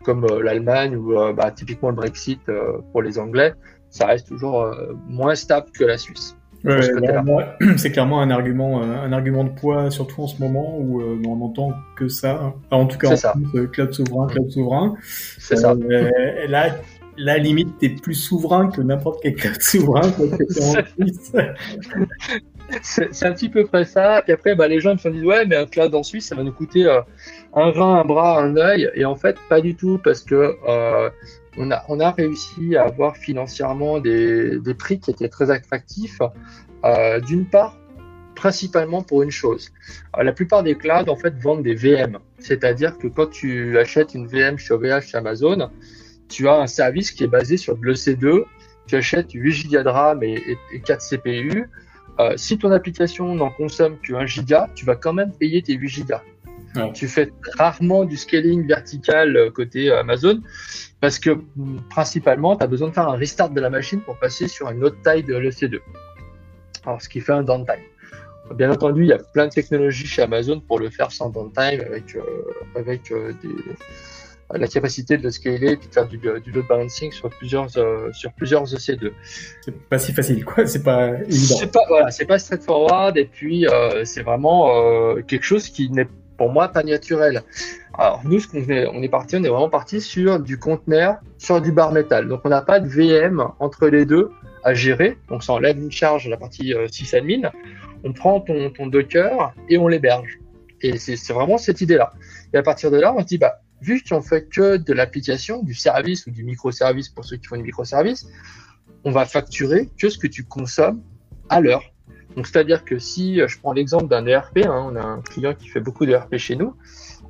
comme 0.05 0.27
l'Allemagne 0.43 0.97
ou 0.97 1.15
bah, 1.33 1.51
typiquement 1.51 1.91
le 1.91 1.97
Brexit 1.97 2.41
pour 2.93 3.03
les 3.03 3.19
Anglais. 3.19 3.55
Ça 3.91 4.07
reste 4.07 4.29
toujours 4.29 4.75
moins 5.09 5.35
stable 5.35 5.67
que 5.73 5.85
la 5.85 5.99
Suisse. 5.99 6.37
c'est 7.77 7.91
clairement 7.91 8.21
un 8.21 8.31
argument, 8.31 8.83
un 8.83 9.12
argument 9.12 9.45
de 9.45 9.51
poids, 9.51 9.91
surtout 9.91 10.23
en 10.23 10.27
ce 10.29 10.41
moment 10.41 10.79
où 10.79 11.03
on 11.03 11.37
n'entend 11.37 11.73
que 11.97 12.09
ça. 12.09 12.55
en 12.71 12.87
tout 12.87 12.99
cas, 12.99 13.12
en 13.12 13.17
ça. 13.17 13.35
cloud 13.73 13.93
souverain, 13.93 14.29
cloud 14.29 14.51
souverain. 14.51 14.95
C'est 15.03 15.57
ça. 15.57 15.75
là, 16.49 16.77
la 17.16 17.38
limite, 17.38 17.78
t'es 17.78 17.90
plus 17.90 18.14
souverain 18.14 18.71
que 18.71 18.81
n'importe 18.81 19.21
quel 19.23 19.35
cloud 19.35 19.61
souverain 19.61 20.11
C'est 22.83 23.26
un 23.26 23.33
petit 23.33 23.49
peu 23.50 23.64
près 23.66 23.85
ça. 23.85 24.23
Et 24.26 24.33
après, 24.33 24.54
bah, 24.54 24.69
les 24.69 24.81
gens 24.81 24.95
me 24.95 25.11
disent 25.11 25.25
ouais, 25.25 25.45
mais 25.47 25.57
un 25.57 25.66
cloud 25.66 25.95
en 25.95 26.02
Suisse, 26.02 26.28
ça 26.28 26.35
va 26.35 26.42
nous 26.42 26.52
coûter 26.52 26.87
euh, 26.87 27.02
un 27.54 27.71
rein, 27.71 28.00
un 28.00 28.04
bras, 28.04 28.40
un 28.42 28.57
œil. 28.57 28.90
Et 28.95 29.04
en 29.04 29.14
fait, 29.16 29.37
pas 29.49 29.61
du 29.61 29.75
tout, 29.75 30.00
parce 30.02 30.23
que 30.23 30.57
euh, 30.66 31.11
on, 31.59 31.71
a, 31.71 31.83
on 31.88 32.00
a 32.00 32.11
réussi 32.11 32.76
à 32.76 32.85
avoir 32.85 33.16
financièrement 33.16 34.00
des, 34.00 34.59
des 34.59 34.75
prix 34.75 35.00
qui 35.00 35.11
étaient 35.11 35.28
très 35.28 35.50
attractifs. 35.50 36.21
Euh, 36.85 37.21
D'une 37.21 37.45
part, 37.47 37.76
principalement 38.35 39.02
pour 39.02 39.23
une 39.23 39.31
chose. 39.31 39.71
la 40.21 40.33
plupart 40.33 40.62
des 40.62 40.75
clouds 40.75 41.09
en 41.09 41.16
fait 41.16 41.35
vendent 41.38 41.62
des 41.62 41.75
VM, 41.75 42.19
c'est-à-dire 42.38 42.99
que 42.99 43.07
quand 43.07 43.31
tu 43.31 43.78
achètes 43.78 44.14
une 44.14 44.26
VM 44.26 44.59
chez 44.59 44.75
OVH 44.75 45.02
chez 45.02 45.19
Amazon, 45.19 45.71
tu 46.33 46.49
as 46.49 46.55
un 46.55 46.67
service 46.67 47.12
qui 47.12 47.25
est 47.25 47.29
basé 47.29 47.57
sur 47.57 47.77
de 47.77 47.87
l'EC2, 47.87 48.45
tu 48.87 48.97
achètes 48.97 49.33
8 49.33 49.71
Go 49.71 49.83
de 49.83 49.89
RAM 49.89 50.23
et, 50.23 50.57
4 50.85 51.01
CPU. 51.01 51.71
Euh, 52.21 52.35
si 52.37 52.59
ton 52.59 52.71
application 52.73 53.35
n'en 53.35 53.51
consomme 53.51 53.99
que 54.01 54.15
1 54.15 54.27
giga, 54.27 54.69
tu 54.75 54.85
vas 54.85 54.97
quand 54.97 55.12
même 55.12 55.33
payer 55.33 55.62
tes 55.62 55.75
8 55.75 56.09
Go. 56.09 56.17
Tu 56.95 57.07
fais 57.07 57.31
rarement 57.59 58.05
du 58.07 58.17
scaling 58.17 58.67
vertical 58.67 59.37
euh, 59.37 59.51
côté 59.51 59.91
euh, 59.91 60.01
Amazon 60.01 60.41
parce 61.01 61.19
que 61.19 61.31
mm, 61.31 61.83
principalement, 61.91 62.57
tu 62.57 62.65
as 62.65 62.67
besoin 62.67 62.89
de 62.89 62.95
faire 62.95 63.09
un 63.09 63.17
restart 63.17 63.51
de 63.51 63.61
la 63.61 63.69
machine 63.69 64.01
pour 64.01 64.19
passer 64.19 64.49
sur 64.49 64.71
une 64.71 64.83
autre 64.83 64.97
taille 65.03 65.23
de 65.23 65.35
l'EC2. 65.35 65.81
Alors, 66.87 67.03
ce 67.03 67.11
qui 67.11 67.21
fait 67.21 67.33
un 67.33 67.43
downtime. 67.43 67.85
Bien 68.57 68.71
entendu, 68.71 69.03
il 69.03 69.09
y 69.09 69.12
a 69.12 69.19
plein 69.19 69.47
de 69.47 69.53
technologies 69.53 70.07
chez 70.07 70.23
Amazon 70.23 70.61
pour 70.61 70.79
le 70.79 70.91
faire 70.91 71.12
sans 71.12 71.29
downtime 71.31 71.81
avec, 71.87 72.17
avec 72.75 73.12
des, 73.43 73.49
la 74.54 74.66
capacité 74.66 75.16
de 75.16 75.23
le 75.23 75.30
scaler 75.30 75.73
et 75.73 75.76
de 75.76 75.92
faire 75.92 76.06
du, 76.06 76.18
du 76.18 76.50
load 76.52 76.66
balancing 76.68 77.12
sur 77.12 77.30
plusieurs 77.30 77.68
euh, 77.76 78.11
sur 78.12 78.32
plusieurs 78.32 78.64
EC2. 78.64 79.12
C'est 79.62 79.78
pas 79.88 79.99
si 79.99 80.12
facile 80.12 80.44
quoi, 80.44 80.66
c'est 80.66 80.82
pas 80.82 81.09
évident. 81.21 81.56
C'est 81.59 81.73
pas 81.73 81.85
voilà, 81.88 82.11
c'est 82.11 82.26
pas 82.26 82.38
straightforward 82.38 83.16
et 83.16 83.25
puis 83.25 83.66
euh, 83.66 84.04
c'est 84.04 84.23
vraiment 84.23 84.71
euh, 84.75 85.23
quelque 85.23 85.44
chose 85.44 85.68
qui 85.68 85.90
n'est 85.90 86.09
pour 86.37 86.50
moi 86.50 86.68
pas 86.68 86.82
naturel. 86.82 87.42
Alors 87.94 88.23
nous 88.25 88.40
ce 88.40 88.49
qu'on 88.49 88.62
est 88.68 88.87
on 88.87 89.02
est 89.02 89.09
parti, 89.09 89.37
on 89.37 89.44
est 89.44 89.49
vraiment 89.49 89.71
parti 89.71 90.00
sur 90.00 90.40
du 90.40 90.59
conteneur, 90.59 91.16
sur 91.38 91.61
du 91.61 91.73
bar 91.73 91.92
métal. 91.92 92.28
Donc 92.28 92.40
on 92.44 92.49
n'a 92.49 92.62
pas 92.62 92.80
de 92.80 92.88
VM 92.88 93.44
entre 93.59 93.88
les 93.88 94.04
deux 94.04 94.30
à 94.64 94.75
gérer. 94.75 95.18
Donc 95.28 95.42
ça 95.44 95.52
enlève 95.54 95.78
une 95.78 95.92
charge 95.92 96.28
la 96.28 96.37
partie 96.37 96.75
sysadmin. 96.90 97.50
On 98.04 98.12
prend 98.12 98.40
ton, 98.40 98.71
ton 98.71 98.87
Docker 98.88 99.54
et 99.68 99.78
on 99.78 99.87
l'héberge. 99.87 100.38
Et 100.82 100.99
c'est 100.99 101.32
vraiment 101.32 101.59
cette 101.59 101.80
idée-là. 101.80 102.12
Et 102.52 102.59
à 102.59 102.62
partir 102.62 102.90
de 102.90 102.99
là, 102.99 103.14
on 103.16 103.21
se 103.21 103.26
dit, 103.26 103.38
bah, 103.38 103.61
vu 103.83 104.03
qu'on 104.03 104.23
fait 104.23 104.49
que 104.49 104.77
de 104.77 104.93
l'application, 104.93 105.62
du 105.62 105.75
service 105.75 106.27
ou 106.27 106.31
du 106.31 106.45
microservice 106.45 107.09
pour 107.09 107.25
ceux 107.25 107.37
qui 107.37 107.47
font 107.47 107.57
du 107.57 107.65
microservice, 107.65 108.27
on 109.05 109.11
va 109.11 109.27
facturer 109.27 109.91
que 109.99 110.09
ce 110.09 110.19
que 110.19 110.29
tu 110.29 110.45
consommes 110.45 111.03
à 111.49 111.61
l'heure. 111.61 111.83
C'est-à-dire 112.37 112.85
que 112.85 112.99
si 112.99 113.41
je 113.47 113.59
prends 113.59 113.73
l'exemple 113.73 114.09
d'un 114.09 114.25
ERP, 114.27 114.59
hein, 114.65 114.91
on 114.91 114.97
a 114.97 115.05
un 115.05 115.21
client 115.21 115.55
qui 115.55 115.69
fait 115.69 115.81
beaucoup 115.81 116.07
d'ERP 116.07 116.37
chez 116.39 116.57
nous, 116.57 116.75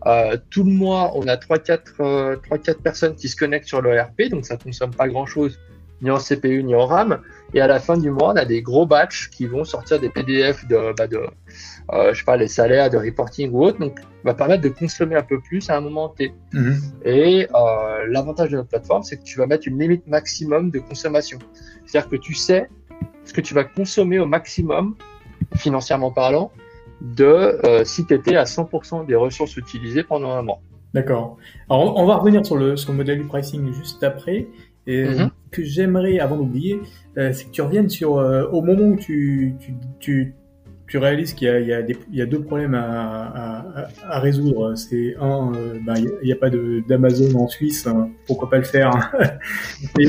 euh, 0.07 0.37
tout 0.51 0.65
le 0.65 0.71
mois, 0.71 1.13
on 1.17 1.27
a 1.27 1.37
3-4 1.37 1.81
euh, 2.01 2.37
personnes 2.83 3.17
qui 3.17 3.29
se 3.29 3.37
connectent 3.37 3.69
sur 3.69 3.83
l'ERP, 3.83 4.29
donc 4.31 4.45
ça 4.45 4.57
consomme 4.57 4.95
pas 4.95 5.09
grand-chose 5.09 5.59
ni 6.03 6.11
en 6.11 6.19
CPU 6.19 6.63
ni 6.63 6.75
en 6.75 6.87
RAM. 6.87 7.21
Et 7.55 7.61
à 7.61 7.67
la 7.67 7.81
fin 7.81 7.97
du 7.97 8.11
mois, 8.11 8.33
on 8.33 8.37
a 8.37 8.45
des 8.45 8.63
gros 8.63 8.87
batchs 8.87 9.31
qui 9.31 9.47
vont 9.47 9.65
sortir 9.65 10.01
des 10.01 10.09
PDF 10.09 10.67
de, 10.67 10.95
bah 10.97 11.07
de 11.07 11.21
euh, 11.93 12.13
je 12.13 12.19
sais 12.19 12.25
pas, 12.25 12.37
les 12.37 12.49
salaires 12.49 12.91
de 12.91 12.97
reporting 12.97 13.51
ou 13.53 13.65
autre. 13.65 13.79
Donc, 13.79 13.99
va 14.25 14.35
permettre 14.35 14.63
de 14.63 14.69
consommer 14.69 15.17
un 15.17 15.23
peu 15.23 15.41
plus 15.41 15.69
à 15.69 15.77
un 15.77 15.81
moment 15.81 16.09
T. 16.09 16.33
Mhm. 16.53 16.81
Et 17.05 17.49
euh, 17.55 18.07
l'avantage 18.09 18.51
de 18.51 18.57
notre 18.57 18.69
plateforme, 18.69 19.03
c'est 19.03 19.17
que 19.17 19.25
tu 19.25 19.39
vas 19.39 19.47
mettre 19.47 19.69
une 19.69 19.79
limite 19.79 20.07
maximum 20.07 20.71
de 20.71 20.79
consommation. 20.79 21.39
C'est-à-dire 21.87 22.11
que 22.11 22.17
tu 22.17 22.35
sais 22.35 22.69
ce 23.25 23.33
que 23.33 23.41
tu 23.41 23.55
vas 23.55 23.65
consommer 23.65 24.19
au 24.19 24.27
maximum, 24.27 24.97
financièrement 25.57 26.11
parlant, 26.11 26.51
de 27.01 27.25
euh, 27.25 27.85
si 27.85 28.07
tu 28.07 28.15
étais 28.15 28.37
à 28.37 28.45
100% 28.45 29.07
des 29.07 29.15
ressources 29.15 29.57
utilisées 29.57 30.05
pendant 30.05 30.31
un 30.31 30.43
mois. 30.43 30.61
D'accord. 30.95 31.37
Alors, 31.71 31.97
on 31.97 32.07
va 32.07 32.17
revenir 32.17 32.45
sur 32.45 32.57
le, 32.57 32.77
sur 32.77 32.93
le 32.93 32.99
modèle 32.99 33.19
du 33.19 33.25
pricing 33.25 33.73
juste 33.73 34.03
après. 34.03 34.47
Et 34.87 35.05
mhm. 35.05 35.31
que 35.51 35.63
j'aimerais, 35.63 36.19
avant 36.19 36.37
d'oublier, 36.37 36.81
euh, 37.19 37.33
c'est 37.33 37.45
que 37.45 37.51
tu 37.51 37.63
reviennes 37.63 37.89
sur 37.89 38.19
euh, 38.19 38.47
au 38.49 38.63
moment 38.63 38.89
où 38.89 38.97
tu, 38.97 39.55
tu, 39.61 39.75
tu, 40.01 40.35
tu 40.89 40.99
réalises 40.99 41.35
qu'il 41.35 41.49
y 41.49 41.71
y, 41.71 42.17
y 42.17 42.23
a 42.23 42.27
deux 42.27 42.43
problèmes 42.43 42.75
à, 42.75 42.81
à, 42.85 43.89
à 44.09 44.19
résoudre. 44.19 44.75
C'est 44.77 45.15
un, 45.21 45.53
euh, 45.55 45.79
bah, 45.87 45.95
il 45.99 46.11
n'y 46.25 46.33
a, 46.33 46.37
pas 46.37 46.51
d'Amazon 46.51 47.39
en 47.39 47.47
Suisse, 47.47 47.87
hein, 47.87 48.11
pourquoi 48.27 48.51
pas 48.51 48.59
le 48.59 48.65
faire 48.65 48.91
et, 50.01 50.09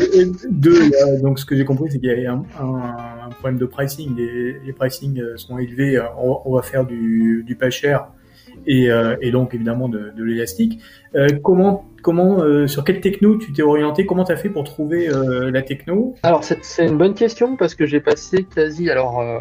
deux, 0.49 0.89
donc 1.21 1.39
ce 1.39 1.45
que 1.45 1.55
j'ai 1.55 1.65
compris, 1.65 1.91
c'est 1.91 1.99
qu'il 1.99 2.09
y 2.09 2.25
a 2.25 2.33
un, 2.33 2.43
un, 2.59 3.29
problème 3.29 3.59
de 3.59 3.65
pricing. 3.65 4.15
Les, 4.15 4.59
les 4.59 4.73
pricing 4.73 5.21
sont 5.35 5.59
élevés, 5.59 5.99
on, 6.17 6.41
on, 6.45 6.55
va 6.55 6.63
faire 6.63 6.85
du, 6.85 7.43
du 7.45 7.55
pas 7.55 7.69
cher 7.69 8.07
et, 8.67 8.89
et 9.21 9.31
donc 9.31 9.53
évidemment 9.53 9.89
de, 9.89 10.11
de 10.15 10.23
l'élastique. 10.23 10.79
comment 11.43 11.85
comment, 12.03 12.41
euh, 12.41 12.67
sur 12.67 12.83
quelle 12.83 13.01
techno 13.01 13.37
tu 13.37 13.51
t'es 13.51 13.63
orienté? 13.63 14.05
Comment 14.05 14.25
tu 14.25 14.31
as 14.31 14.35
fait 14.35 14.49
pour 14.49 14.63
trouver 14.63 15.09
euh, 15.09 15.49
la 15.49 15.63
techno? 15.63 16.13
Alors, 16.21 16.43
c'est 16.43 16.85
une 16.85 16.99
bonne 16.99 17.15
question 17.15 17.55
parce 17.55 17.73
que 17.73 17.87
j'ai 17.87 18.01
passé 18.01 18.43
quasi 18.43 18.91
alors 18.91 19.21
euh, 19.21 19.39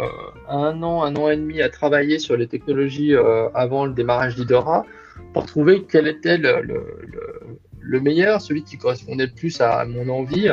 un 0.48 0.82
an, 0.82 1.02
un 1.02 1.14
an 1.16 1.28
et 1.28 1.36
demi 1.36 1.60
à 1.60 1.68
travailler 1.68 2.18
sur 2.18 2.38
les 2.38 2.46
technologies 2.46 3.14
avant 3.54 3.84
le 3.84 3.92
démarrage 3.92 4.36
d'Idora 4.36 4.86
pour 5.34 5.44
trouver 5.44 5.84
quel 5.86 6.06
était 6.06 6.38
le, 6.38 6.62
le, 7.80 8.00
meilleur, 8.00 8.40
celui 8.40 8.62
qui 8.62 8.78
correspondait 8.78 9.26
le 9.26 9.32
plus 9.32 9.60
à 9.60 9.84
mon 9.84 10.08
envie. 10.08 10.48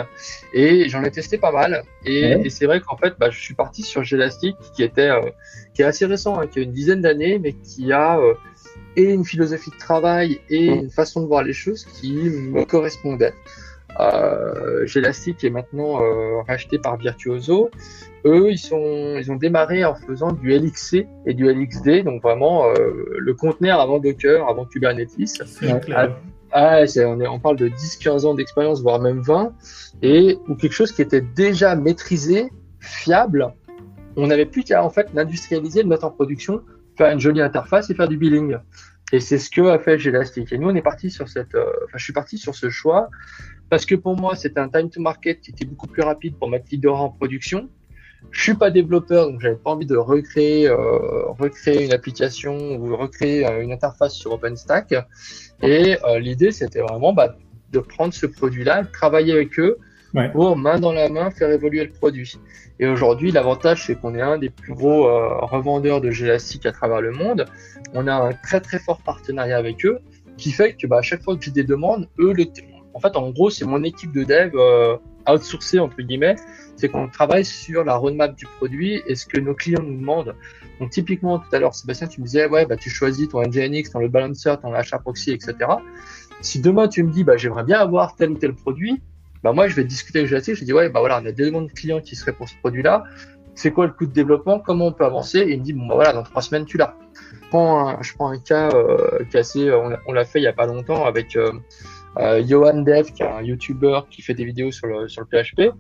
Et 0.54 0.90
j'en 0.90 1.04
ai 1.04 1.12
testé 1.12 1.38
pas 1.38 1.52
mal. 1.52 1.84
Et, 2.06 2.50
c'est 2.50 2.66
vrai 2.66 2.82
qu'en 2.82 2.98
fait, 2.98 3.14
bah, 3.20 3.30
je 3.30 3.40
suis 3.40 3.54
parti 3.54 3.84
sur 3.84 4.04
Gelastic 4.04 4.56
qui 4.74 4.84
était 4.84 5.12
qui 5.74 5.84
est 5.84 5.86
assez 5.86 6.06
récent, 6.06 6.40
hein, 6.40 6.48
qui 6.48 6.60
a 6.60 6.64
une 6.64 6.72
dizaine 6.72 7.02
d'années, 7.02 7.40
mais 7.40 7.54
qui 7.54 7.94
a 7.94 8.20
et 8.96 9.14
une 9.14 9.26
philosophie 9.26 9.72
de 9.72 9.78
travail 9.78 10.40
et 10.50 10.70
mm. 10.70 10.74
une 10.84 10.90
façon 10.90 11.22
de 11.22 11.28
voir 11.28 11.44
les 11.44 11.54
choses 11.54 11.86
qui 11.86 12.14
me 12.14 12.64
correspondait. 12.66 13.34
Euh, 14.00 14.86
Gelastic 14.86 15.44
est 15.44 15.50
maintenant 15.50 16.02
euh, 16.02 16.42
racheté 16.48 16.80
par 16.80 16.98
Virtuoso. 16.98 17.70
Eux, 18.26 18.52
ils 18.52 18.58
sont, 18.58 19.18
ils 19.18 19.32
ont 19.32 19.36
démarré 19.36 19.84
en 19.84 19.96
faisant 19.96 20.32
du 20.32 20.58
LXC 20.58 21.08
et 21.26 21.34
du 21.34 21.52
LXD, 21.52 22.04
donc 22.04 22.22
vraiment 22.22 22.66
euh, 22.68 23.16
le 23.18 23.34
conteneur 23.34 23.80
avant 23.80 24.00
Docker, 24.00 24.48
avant 24.48 24.66
Kubernetes. 24.66 25.12
Ah, 25.92 26.10
ah 26.52 26.84
on, 26.98 27.20
est, 27.20 27.28
on 27.28 27.40
parle 27.40 27.58
de 27.58 27.70
10-15 27.70 28.26
ans 28.26 28.34
d'expérience, 28.34 28.82
voire 28.82 29.00
même 29.00 29.22
20, 29.22 29.54
et 30.02 30.38
ou 30.48 30.56
quelque 30.56 30.74
chose 30.74 30.92
qui 30.92 31.02
était 31.02 31.22
déjà 31.22 31.76
maîtrisé, 31.76 32.50
fiable. 32.80 33.54
On 34.16 34.28
n'avait 34.28 34.46
plus 34.46 34.64
qu'à 34.64 34.84
en 34.84 34.90
fait 34.90 35.08
l'industrialiser, 35.14 35.84
le 35.84 35.90
mettre 35.90 36.06
en 36.06 36.12
production 36.12 36.62
faire 37.00 37.12
une 37.14 37.20
jolie 37.20 37.42
interface 37.42 37.90
et 37.90 37.96
faire 37.96 38.10
du 38.10 38.18
billing. 38.18 38.58
Et 39.14 39.22
c'est 39.22 39.40
ce 39.40 39.50
que 39.50 39.62
a 39.62 39.80
fait 39.80 39.98
Gelastic. 39.98 40.52
Et 40.52 40.58
nous, 40.58 40.70
on 40.70 40.76
est 40.76 40.82
parti 40.82 41.10
sur 41.10 41.30
cette, 41.30 41.56
euh, 41.56 41.72
enfin, 41.86 41.98
je 41.98 42.04
suis 42.04 42.14
parti 42.14 42.38
sur 42.38 42.54
ce 42.56 42.70
choix 42.70 43.10
parce 43.70 43.86
que 43.86 43.96
pour 43.96 44.18
moi, 44.18 44.36
c'était 44.36 44.60
un 44.60 44.68
time 44.68 44.90
to 44.90 45.02
market 45.02 45.40
qui 45.40 45.52
était 45.52 45.66
beaucoup 45.66 45.88
plus 45.88 46.02
rapide 46.02 46.36
pour 46.38 46.50
mettre 46.50 46.66
Lidora 46.72 47.04
en 47.04 47.10
production. 47.10 47.70
Je 48.32 48.42
suis 48.42 48.54
pas 48.54 48.70
développeur, 48.70 49.32
donc 49.32 49.40
j'avais 49.40 49.56
pas 49.56 49.72
envie 49.72 49.86
de 49.86 49.96
recréer, 49.96 50.68
euh, 50.68 50.76
recréer 51.40 51.86
une 51.86 51.94
application 51.94 52.76
ou 52.76 52.98
recréer 52.98 53.48
euh, 53.48 53.64
une 53.64 53.72
interface 53.72 54.14
sur 54.14 54.34
OpenStack. 54.34 54.94
Et 55.62 55.96
l'idée, 56.20 56.52
c'était 56.52 56.82
vraiment 56.82 57.14
bah, 57.14 57.38
de 57.72 57.80
prendre 57.80 58.14
ce 58.14 58.26
produit-là, 58.26 58.84
travailler 58.84 59.32
avec 59.32 59.58
eux 59.58 59.78
Pour 60.32 60.58
main 60.58 60.80
dans 60.80 60.92
la 60.92 61.10
main 61.10 61.30
faire 61.30 61.52
évoluer 61.52 61.84
le 61.84 61.92
produit. 61.92 62.40
Et 62.80 62.88
aujourd'hui, 62.88 63.32
l'avantage, 63.32 63.86
c'est 63.86 63.96
qu'on 63.96 64.16
est 64.16 64.22
un 64.22 64.38
des 64.38 64.50
plus 64.50 64.74
gros 64.74 65.08
euh, 65.08 65.38
revendeurs 65.42 66.02
de 66.02 66.10
Gelastic 66.10 66.66
à 66.66 66.72
travers 66.72 67.02
le 67.02 67.12
monde. 67.12 67.46
On 67.94 68.08
a 68.08 68.14
un 68.14 68.34
très 68.34 68.62
très 68.62 68.80
fort 68.80 69.02
partenariat 69.02 69.58
avec 69.58 69.86
eux, 69.86 70.00
qui 70.38 70.52
fait 70.52 70.74
que 70.74 70.88
bah, 70.88 70.98
à 70.98 71.02
chaque 71.02 71.22
fois 71.22 71.36
que 71.36 71.44
j'ai 71.44 71.52
des 71.52 71.64
demandes, 71.64 72.08
eux, 72.20 72.34
le 72.34 72.46
en 72.94 73.00
fait, 73.00 73.16
en 73.16 73.30
gros, 73.30 73.50
c'est 73.50 73.66
mon 73.66 73.84
équipe 73.84 74.12
de 74.12 74.24
dev 74.24 74.52
euh, 74.56 74.98
outsourcée 75.28 75.80
entre 75.80 76.02
guillemets, 76.02 76.36
c'est 76.76 76.90
qu'on 76.90 77.08
travaille 77.08 77.46
sur 77.46 77.84
la 77.84 77.96
roadmap 77.96 78.36
du 78.36 78.46
produit 78.58 79.02
et 79.06 79.16
ce 79.16 79.26
que 79.26 79.40
nos 79.40 79.54
clients 79.54 79.84
nous 79.84 79.98
demandent. 79.98 80.36
Donc 80.80 80.90
typiquement, 80.90 81.40
tout 81.40 81.54
à 81.54 81.60
l'heure, 81.60 81.76
Sébastien, 81.76 82.08
tu 82.08 82.22
me 82.22 82.26
disais, 82.26 82.48
ouais, 82.48 82.66
bah 82.66 82.78
tu 82.78 82.90
choisis 82.90 83.28
ton 83.28 83.42
NGINX, 83.42 83.92
ton 83.92 84.00
load 84.00 84.12
balancer, 84.12 84.56
ton 84.62 84.74
HA 84.74 85.00
proxy, 85.00 85.32
etc. 85.32 85.56
Si 86.42 86.62
demain 86.62 86.88
tu 86.88 87.04
me 87.04 87.12
dis, 87.12 87.24
bah 87.24 87.38
j'aimerais 87.38 87.64
bien 87.64 87.80
avoir 87.80 88.16
tel 88.16 88.32
ou 88.32 88.38
tel 88.38 88.54
produit, 88.54 89.02
bah 89.44 89.54
moi 89.54 89.68
je 89.68 89.76
vais 89.76 89.84
discuter 89.84 90.20
avec 90.20 90.32
GLC, 90.32 90.56
je 90.56 90.64
dis 90.66 90.74
ouais 90.74 90.90
bah 90.90 91.00
voilà 91.00 91.20
on 91.22 91.26
a 91.26 91.32
des 91.32 91.46
demandes 91.46 91.72
clients 91.72 92.02
qui 92.02 92.16
seraient 92.16 92.34
pour 92.34 92.48
ce 92.50 92.56
produit-là, 92.58 93.04
c'est 93.56 93.72
quoi 93.72 93.86
le 93.86 93.92
coût 93.94 94.06
de 94.06 94.12
développement, 94.14 94.60
comment 94.60 94.88
on 94.88 94.94
peut 94.94 95.06
avancer? 95.06 95.40
Et 95.40 95.54
il 95.54 95.60
me 95.60 95.64
dit 95.64 95.74
bon 95.74 95.86
bah 95.88 95.96
voilà 95.96 96.14
dans 96.14 96.24
trois 96.24 96.42
semaines 96.42 96.66
tu 96.66 96.78
l'as. 96.78 96.96
Je 97.32 97.48
prends 97.50 97.90
un, 97.90 98.02
je 98.02 98.14
prends 98.14 98.30
un 98.30 98.38
cas 98.40 98.70
euh, 98.74 99.20
assez, 99.34 99.68
euh, 99.68 99.78
on 99.80 99.90
l'a- 99.90 100.00
on 100.08 100.14
l'a 100.14 100.24
fait 100.26 100.40
il 100.40 100.44
y 100.44 100.48
a 100.48 100.54
pas 100.54 100.66
longtemps 100.66 101.06
avec 101.06 101.36
euh, 101.36 101.52
euh, 102.20 102.42
Dev 102.42 103.12
qui 103.12 103.24
est 103.24 103.28
un 103.28 103.42
YouTuber 103.42 104.02
qui 104.10 104.22
fait 104.22 104.34
des 104.34 104.46
vidéos 104.46 104.72
sur 104.72 104.88
le 104.88 105.08
PHP 105.08 105.74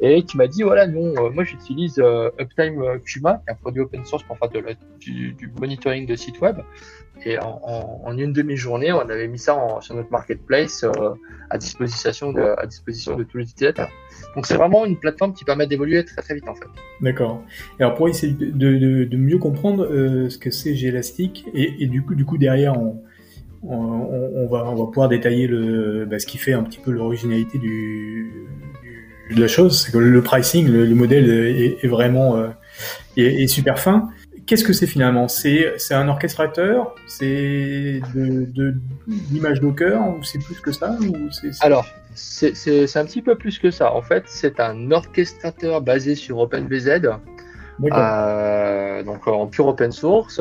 et 0.00 0.22
qui 0.24 0.36
m'a 0.36 0.46
dit 0.46 0.62
voilà 0.62 0.86
non 0.86 1.14
euh, 1.16 1.30
moi 1.30 1.44
j'utilise 1.44 1.98
euh, 1.98 2.30
Uptime 2.38 2.82
euh, 2.82 2.98
Kuma 2.98 3.34
qui 3.34 3.48
est 3.48 3.52
un 3.52 3.54
produit 3.56 3.80
open 3.80 4.04
source 4.04 4.22
pour 4.24 4.36
faire 4.38 4.50
du, 5.00 5.34
monitoring 5.58 6.06
de 6.06 6.14
site 6.14 6.40
web 6.40 6.58
et 7.24 7.38
en, 7.38 8.16
une 8.16 8.32
demi-journée 8.32 8.92
on 8.92 9.00
avait 9.00 9.26
mis 9.28 9.38
ça 9.38 9.56
sur 9.80 9.94
notre 9.94 10.10
marketplace 10.10 10.84
à 11.48 11.56
disposition 11.56 12.32
de, 12.32 12.42
à 12.58 12.66
disposition 12.66 13.16
de 13.16 13.24
tous 13.24 13.38
les 13.38 13.44
utilisateurs. 13.44 13.88
Donc 14.34 14.46
c'est 14.46 14.56
vraiment 14.56 14.84
une 14.84 14.98
plateforme 14.98 15.32
qui 15.32 15.44
permet 15.44 15.66
d'évoluer 15.66 16.04
très 16.04 16.20
très 16.20 16.34
vite 16.34 16.46
en 16.46 16.54
fait. 16.54 16.66
D'accord. 17.00 17.42
Alors 17.80 17.94
pour 17.94 18.08
essayer 18.10 18.34
de, 18.34 19.16
mieux 19.16 19.38
comprendre 19.38 19.88
ce 20.28 20.36
que 20.36 20.50
c'est 20.50 20.74
Gelastic 20.74 21.46
et, 21.54 21.82
et 21.82 21.86
du 21.86 22.02
coup 22.02 22.14
du 22.14 22.26
coup 22.26 22.36
derrière 22.36 22.78
on, 22.78 23.02
on, 23.68 24.46
va 24.46 24.86
pouvoir 24.86 25.08
détailler 25.08 25.46
le 25.46 26.06
bah, 26.06 26.18
ce 26.18 26.26
qui 26.26 26.38
fait 26.38 26.52
un 26.52 26.62
petit 26.62 26.78
peu 26.78 26.90
l'originalité 26.90 27.58
de 27.58 29.40
la 29.40 29.48
chose, 29.48 29.88
que 29.88 29.98
le 29.98 30.22
pricing, 30.22 30.68
le, 30.68 30.86
le 30.86 30.94
modèle 30.94 31.28
est, 31.82 31.86
vraiment 31.86 32.36
euh, 32.36 33.46
super 33.48 33.78
fin. 33.78 34.08
Qu'est-ce 34.46 34.62
que 34.62 34.72
c'est 34.72 34.86
finalement? 34.86 35.26
C'est 35.26 35.74
un 35.90 36.08
orchestrateur? 36.08 36.94
C'est 37.08 38.00
de, 38.14 38.74
l'image 39.32 39.60
Docker? 39.60 40.00
Ou 40.08 40.22
c'est 40.22 40.38
plus 40.38 40.60
que 40.60 40.70
ça? 40.70 40.96
Alors 41.60 41.86
c'est 42.14 42.96
un 42.96 43.04
petit 43.04 43.22
peu 43.22 43.34
plus 43.34 43.58
que 43.58 43.70
ça. 43.72 43.92
En 43.92 44.02
fait 44.02 44.24
c'est 44.26 44.60
un 44.60 44.92
orchestrateur 44.92 45.80
basé 45.80 46.14
sur 46.14 46.38
OpenVZ. 46.38 47.00
Euh, 47.82 49.02
donc 49.02 49.26
en 49.26 49.46
pure 49.46 49.66
open 49.68 49.92
source, 49.92 50.40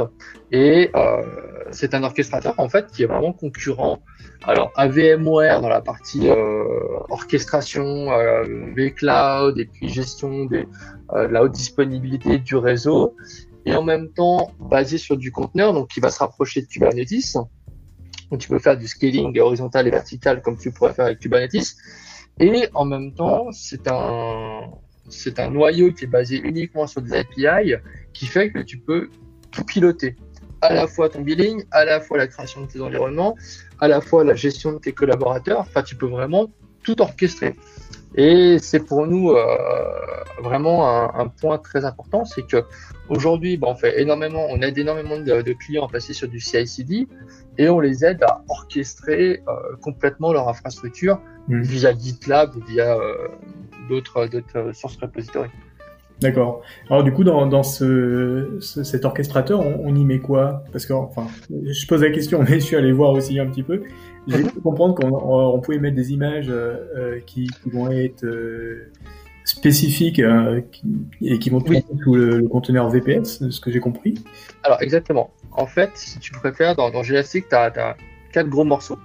et 0.51 0.89
euh, 0.95 1.23
c'est 1.71 1.93
un 1.93 2.03
orchestrateur 2.03 2.53
en 2.57 2.69
fait 2.69 2.87
qui 2.91 3.03
est 3.03 3.05
vraiment 3.05 3.33
concurrent. 3.33 3.99
Alors 4.43 4.71
à 4.75 4.87
VMware 4.87 5.61
dans 5.61 5.69
la 5.69 5.81
partie 5.81 6.29
euh, 6.29 6.63
orchestration, 7.09 8.11
euh, 8.11 8.43
vCloud 8.75 9.59
et 9.59 9.65
puis 9.65 9.89
gestion 9.89 10.45
des, 10.45 10.67
euh, 11.13 11.27
de 11.27 11.33
la 11.33 11.43
haute 11.43 11.51
disponibilité 11.51 12.37
du 12.37 12.55
réseau, 12.55 13.15
et 13.65 13.75
en 13.75 13.83
même 13.83 14.09
temps 14.09 14.51
basé 14.59 14.97
sur 14.97 15.17
du 15.17 15.31
conteneur, 15.31 15.73
donc 15.73 15.89
qui 15.89 15.99
va 15.99 16.09
se 16.09 16.19
rapprocher 16.19 16.61
de 16.61 16.67
Kubernetes. 16.67 17.37
Donc 18.31 18.39
tu 18.39 18.49
peux 18.49 18.59
faire 18.59 18.77
du 18.77 18.87
scaling 18.87 19.37
horizontal 19.39 19.87
et 19.87 19.91
vertical 19.91 20.41
comme 20.41 20.57
tu 20.57 20.71
pourrais 20.71 20.93
faire 20.93 21.05
avec 21.05 21.19
Kubernetes. 21.19 21.75
Et 22.39 22.67
en 22.73 22.85
même 22.85 23.13
temps, 23.13 23.47
c'est 23.51 23.87
un, 23.87 24.61
c'est 25.09 25.39
un 25.39 25.49
noyau 25.49 25.91
qui 25.91 26.05
est 26.05 26.07
basé 26.07 26.37
uniquement 26.37 26.87
sur 26.87 27.01
des 27.01 27.13
API 27.13 27.75
qui 28.13 28.25
fait 28.25 28.51
que 28.51 28.59
tu 28.59 28.77
peux 28.77 29.09
tout 29.51 29.63
piloter. 29.63 30.15
À 30.61 30.73
la 30.73 30.87
fois 30.87 31.09
ton 31.09 31.21
billing, 31.21 31.63
à 31.71 31.85
la 31.85 31.99
fois 32.01 32.17
la 32.17 32.27
création 32.27 32.61
de 32.61 32.67
tes 32.67 32.81
environnements, 32.81 33.35
à 33.79 33.87
la 33.87 34.01
fois 34.01 34.23
la 34.23 34.33
gestion 34.33 34.73
de 34.73 34.79
tes 34.79 34.93
collaborateurs. 34.93 35.59
Enfin, 35.59 35.83
tu 35.83 35.95
peux 35.95 36.07
vraiment 36.07 36.51
tout 36.83 36.99
orchestrer. 37.01 37.55
Et 38.15 38.57
c'est 38.59 38.79
pour 38.79 39.05
nous 39.05 39.31
euh, 39.31 39.43
vraiment 40.41 40.87
un, 40.87 41.19
un 41.19 41.27
point 41.27 41.57
très 41.57 41.83
important, 41.83 42.23
c'est 42.23 42.47
que 42.47 42.63
aujourd'hui, 43.09 43.57
ben, 43.57 43.67
on 43.71 43.75
fait 43.75 44.01
énormément, 44.01 44.47
on 44.49 44.61
aide 44.61 44.77
énormément 44.77 45.17
de, 45.17 45.41
de 45.41 45.53
clients 45.53 45.85
à 45.85 45.89
passer 45.89 46.13
sur 46.13 46.29
du 46.29 46.39
CI/CD 46.39 47.07
et 47.57 47.69
on 47.69 47.81
les 47.81 48.05
aide 48.05 48.23
à 48.23 48.41
orchestrer 48.47 49.43
euh, 49.47 49.75
complètement 49.81 50.31
leur 50.31 50.47
infrastructure 50.47 51.19
Mhm. 51.47 51.61
via 51.61 51.93
GitLab 51.93 52.55
ou 52.55 52.61
via 52.61 52.95
euh, 52.95 53.27
d'autres 53.89 54.27
d'autres 54.27 54.71
sources 54.73 54.97
repository. 54.97 55.49
D'accord. 56.21 56.61
Alors 56.89 57.03
du 57.03 57.11
coup, 57.11 57.25
dans, 57.25 57.45
dans 57.45 57.63
ce, 57.63 58.57
ce- 58.61 58.83
cet 58.85 59.03
orchestrateur, 59.03 59.59
on, 59.59 59.81
on 59.85 59.93
y 59.95 60.05
met 60.05 60.19
quoi? 60.19 60.63
Parce 60.71 60.85
que, 60.85 60.93
enfin, 60.93 61.27
je 61.49 61.85
pose 61.87 62.01
la 62.03 62.09
question, 62.09 62.39
mais 62.47 62.55
je 62.55 62.65
suis 62.65 62.77
allé 62.77 62.93
voir 62.93 63.11
aussi 63.11 63.37
un 63.39 63.47
petit 63.47 63.63
peu. 63.63 63.83
J'ai 64.27 64.37
Mhm. 64.43 64.51
pu 64.51 64.61
comprendre 64.61 64.95
qu'on 64.95 65.09
on 65.11 65.59
pouvait 65.59 65.77
mettre 65.77 65.95
des 65.97 66.13
images 66.13 66.47
euh, 66.49 66.77
euh, 66.95 67.19
qui, 67.25 67.47
qui 67.47 67.69
vont 67.69 67.91
être 67.91 68.23
euh, 68.23 68.91
spécifiques 69.43 70.19
euh, 70.19 70.61
qui- 70.71 70.83
et 71.21 71.37
qui 71.37 71.49
vont 71.49 71.57
Oui. 71.67 71.81
tourner 71.83 72.01
sous 72.03 72.15
le, 72.15 72.37
le 72.39 72.47
conteneur 72.47 72.89
VPS, 72.89 73.41
de 73.41 73.49
ce 73.51 73.59
que 73.59 73.69
j'ai 73.71 73.79
compris. 73.81 74.15
Alors 74.63 74.81
exactement. 74.81 75.31
En 75.51 75.67
fait, 75.67 75.91
si 75.95 76.19
tu 76.19 76.31
préfères, 76.31 76.75
dans, 76.75 76.89
dans 76.91 77.03
tu 77.49 77.55
as, 77.55 77.95
quatre 78.31 78.49
gros 78.49 78.63
morceaux. 78.63 78.97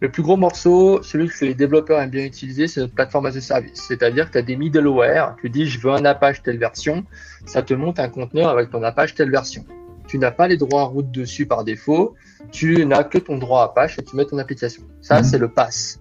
Le 0.00 0.08
plus 0.08 0.22
gros 0.22 0.36
morceau, 0.36 1.02
celui 1.02 1.28
que 1.28 1.44
les 1.44 1.54
développeurs 1.54 2.00
aiment 2.00 2.10
bien 2.10 2.24
utiliser, 2.24 2.68
c'est 2.68 2.80
notre 2.80 2.94
plateforme 2.94 3.26
as 3.26 3.36
a 3.36 3.40
service. 3.40 3.82
C'est-à-dire 3.88 4.26
que 4.26 4.32
tu 4.32 4.38
as 4.38 4.42
des 4.42 4.54
middleware, 4.54 5.34
tu 5.40 5.50
dis 5.50 5.66
je 5.66 5.80
veux 5.80 5.90
un 5.92 6.04
Apache 6.04 6.42
telle 6.42 6.58
version, 6.58 7.04
ça 7.46 7.62
te 7.62 7.74
monte 7.74 7.98
un 7.98 8.08
conteneur 8.08 8.48
avec 8.48 8.70
ton 8.70 8.82
Apache 8.84 9.14
telle 9.16 9.30
version. 9.30 9.64
Tu 10.06 10.18
n'as 10.18 10.30
pas 10.30 10.46
les 10.46 10.56
droits 10.56 10.84
route 10.84 11.10
dessus 11.10 11.46
par 11.46 11.64
défaut, 11.64 12.14
tu 12.52 12.86
n'as 12.86 13.02
que 13.02 13.18
ton 13.18 13.38
droit 13.38 13.64
Apache 13.64 13.98
et 13.98 14.02
tu 14.04 14.14
mets 14.14 14.24
ton 14.24 14.38
application. 14.38 14.84
Ça, 15.00 15.18
Mhm. 15.18 15.24
c'est 15.24 15.38
le 15.38 15.48
pass. 15.48 16.00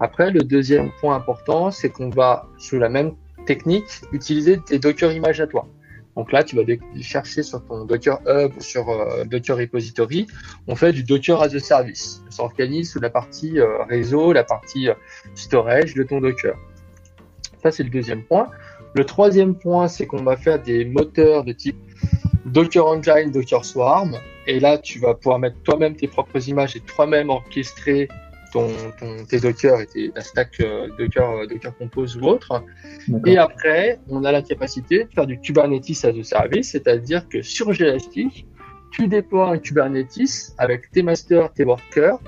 Après, 0.00 0.30
le 0.30 0.40
deuxième 0.40 0.90
point 1.00 1.14
important, 1.14 1.70
c'est 1.70 1.90
qu'on 1.90 2.08
va, 2.08 2.46
sous 2.56 2.78
la 2.78 2.88
même 2.88 3.12
technique, 3.46 3.84
utiliser 4.12 4.58
tes 4.58 4.78
Docker 4.78 5.12
images 5.12 5.40
à 5.40 5.46
toi. 5.46 5.68
Donc 6.16 6.30
là, 6.30 6.44
tu 6.44 6.56
vas 6.56 6.62
chercher 7.00 7.42
sur 7.42 7.64
ton 7.64 7.84
Docker 7.84 8.20
Hub, 8.26 8.52
sur 8.60 8.88
euh, 8.88 9.24
Docker 9.24 9.56
Repository. 9.56 10.26
On 10.68 10.76
fait 10.76 10.92
du 10.92 11.02
Docker 11.02 11.42
as 11.42 11.54
a 11.54 11.58
Service. 11.58 12.22
Ça 12.30 12.36
s'organise 12.36 12.92
sous 12.92 13.00
la 13.00 13.10
partie 13.10 13.58
euh, 13.58 13.82
réseau, 13.84 14.32
la 14.32 14.44
partie 14.44 14.88
euh, 14.88 14.94
storage 15.34 15.94
de 15.94 16.04
ton 16.04 16.20
Docker. 16.20 16.56
Ça, 17.62 17.72
c'est 17.72 17.82
le 17.82 17.90
deuxième 17.90 18.22
point. 18.22 18.48
Le 18.94 19.04
troisième 19.04 19.56
point, 19.56 19.88
c'est 19.88 20.06
qu'on 20.06 20.22
va 20.22 20.36
faire 20.36 20.62
des 20.62 20.84
moteurs 20.84 21.42
de 21.42 21.52
type 21.52 21.76
Docker 22.46 22.86
Engine, 22.86 23.32
Docker 23.32 23.64
Swarm. 23.64 24.16
Et 24.46 24.60
là, 24.60 24.78
tu 24.78 25.00
vas 25.00 25.14
pouvoir 25.14 25.40
mettre 25.40 25.56
toi-même 25.62 25.96
tes 25.96 26.06
propres 26.06 26.48
images 26.48 26.76
et 26.76 26.80
toi-même 26.80 27.30
orchestrer 27.30 28.08
ton, 28.54 28.68
ton, 29.00 29.24
tes 29.26 29.40
Docker 29.40 29.80
et 29.80 29.86
tes, 29.86 30.12
la 30.14 30.22
stack 30.22 30.62
Docker, 30.96 31.48
Docker 31.48 31.76
Compose 31.76 32.16
ou 32.16 32.22
autre. 32.22 32.64
Et 33.26 33.36
après, 33.36 33.98
on 34.08 34.22
a 34.24 34.30
la 34.30 34.42
capacité 34.42 35.04
de 35.04 35.10
faire 35.10 35.26
du 35.26 35.40
Kubernetes 35.40 36.04
as 36.04 36.08
a 36.08 36.22
service, 36.22 36.70
c'est-à-dire 36.70 37.28
que 37.28 37.42
sur 37.42 37.72
Gelastic, 37.72 38.46
tu 38.92 39.08
déploies 39.08 39.50
un 39.50 39.58
Kubernetes 39.58 40.54
avec 40.58 40.90
tes 40.92 41.02
masters, 41.02 41.52
tes 41.52 41.64
workers, 41.64 42.20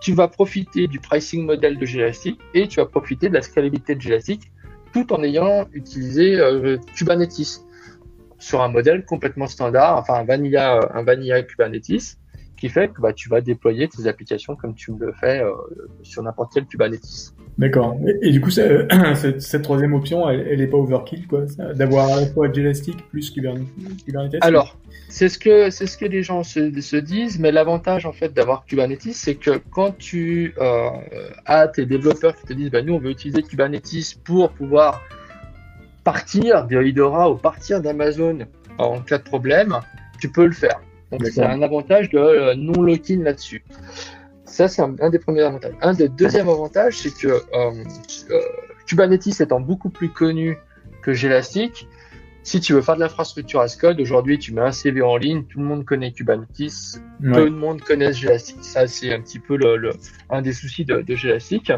tu 0.00 0.14
vas 0.14 0.26
profiter 0.28 0.86
du 0.86 0.98
pricing 1.00 1.44
model 1.44 1.78
de 1.78 1.84
Gelastic 1.84 2.40
et 2.54 2.66
tu 2.66 2.80
vas 2.80 2.86
profiter 2.86 3.28
de 3.28 3.34
la 3.34 3.42
scalabilité 3.42 3.94
de 3.94 4.00
Gelastic 4.00 4.50
tout 4.94 5.12
en 5.12 5.22
ayant 5.22 5.66
utilisé 5.72 6.40
euh, 6.40 6.78
Kubernetes 6.96 7.60
sur 8.38 8.62
un 8.62 8.68
modèle 8.68 9.04
complètement 9.04 9.48
standard, 9.48 9.98
enfin 9.98 10.14
un 10.14 10.24
vanilla, 10.24 10.80
un 10.94 11.02
vanilla 11.02 11.42
Kubernetes, 11.42 12.18
qui 12.64 12.70
fait 12.70 12.88
que 12.88 13.02
bah, 13.02 13.12
tu 13.12 13.28
vas 13.28 13.42
déployer 13.42 13.88
tes 13.88 14.06
applications 14.06 14.56
comme 14.56 14.74
tu 14.74 14.90
le 14.98 15.12
fais 15.12 15.42
euh, 15.42 15.52
sur 16.02 16.22
n'importe 16.22 16.52
quel 16.54 16.64
Kubernetes. 16.64 17.34
D'accord. 17.58 17.94
Et, 18.06 18.28
et 18.28 18.32
du 18.32 18.40
coup, 18.40 18.48
ça, 18.48 18.62
cette, 19.14 19.42
cette 19.42 19.60
troisième 19.60 19.92
option, 19.92 20.30
elle, 20.30 20.46
elle 20.50 20.62
est 20.62 20.66
pas 20.66 20.78
overkill, 20.78 21.26
quoi, 21.26 21.42
d'avoir 21.74 22.10
à 22.10 22.20
la 22.22 22.26
fois 22.26 22.50
Gelastic 22.50 23.06
plus 23.10 23.30
Kubernetes. 23.30 24.38
Alors, 24.40 24.78
c'est 25.10 25.28
ce 25.28 25.38
que 25.38 25.68
c'est 25.68 25.86
ce 25.86 25.98
que 25.98 26.06
les 26.06 26.22
gens 26.22 26.42
se, 26.42 26.80
se 26.80 26.96
disent, 26.96 27.38
mais 27.38 27.52
l'avantage 27.52 28.06
en 28.06 28.14
fait 28.14 28.32
d'avoir 28.32 28.64
Kubernetes, 28.64 29.12
c'est 29.12 29.34
que 29.34 29.60
quand 29.70 29.98
tu 29.98 30.54
euh, 30.56 30.88
as 31.44 31.68
tes 31.68 31.84
développeurs 31.84 32.34
qui 32.34 32.46
te 32.46 32.54
disent, 32.54 32.70
bah, 32.70 32.80
nous 32.80 32.94
on 32.94 32.98
veut 32.98 33.10
utiliser 33.10 33.42
Kubernetes 33.42 34.16
pour 34.24 34.52
pouvoir 34.52 35.02
partir 36.02 36.66
de 36.66 37.28
ou 37.28 37.36
partir 37.36 37.82
d'Amazon 37.82 38.38
en 38.78 39.00
cas 39.00 39.18
de 39.18 39.22
problème, 39.22 39.78
tu 40.18 40.30
peux 40.30 40.46
le 40.46 40.52
faire. 40.52 40.80
Donc 41.10 41.26
c'est 41.26 41.42
un 41.42 41.62
avantage 41.62 42.10
de 42.10 42.18
euh, 42.18 42.54
non 42.56 42.82
lock-in 42.82 43.22
là-dessus. 43.22 43.64
Ça 44.44 44.68
c'est 44.68 44.82
un, 44.82 44.94
un 45.00 45.10
des 45.10 45.18
premiers 45.18 45.42
avantages. 45.42 45.74
Un 45.80 45.94
des 45.94 46.08
deuxièmes 46.08 46.48
avantages, 46.48 46.98
c'est 46.98 47.14
que 47.14 47.28
euh, 47.28 47.84
euh, 48.30 48.40
Kubernetes 48.86 49.40
étant 49.40 49.60
beaucoup 49.60 49.90
plus 49.90 50.10
connu 50.10 50.58
que 51.02 51.12
Gelastic, 51.12 51.86
Si 52.42 52.60
tu 52.60 52.74
veux 52.74 52.82
faire 52.82 52.96
de 52.96 53.00
l'infrastructure 53.00 53.60
as 53.60 53.74
code, 53.74 53.98
aujourd'hui, 54.00 54.38
tu 54.38 54.52
mets 54.52 54.60
un 54.60 54.72
CV 54.72 55.00
en 55.00 55.16
ligne, 55.16 55.44
tout 55.44 55.58
le 55.60 55.64
monde 55.64 55.84
connaît 55.86 56.12
Kubernetes, 56.12 57.00
peu 57.22 57.44
de 57.44 57.54
monde 57.54 57.80
connaît 57.80 58.12
Gelastic. 58.12 58.62
Ça, 58.62 58.86
c'est 58.86 59.14
un 59.14 59.20
petit 59.22 59.38
peu 59.38 59.56
le, 59.56 59.92
un 60.28 60.42
des 60.42 60.52
soucis 60.52 60.84
de, 60.84 61.00
de 61.00 61.14
Gelastic. 61.14 61.72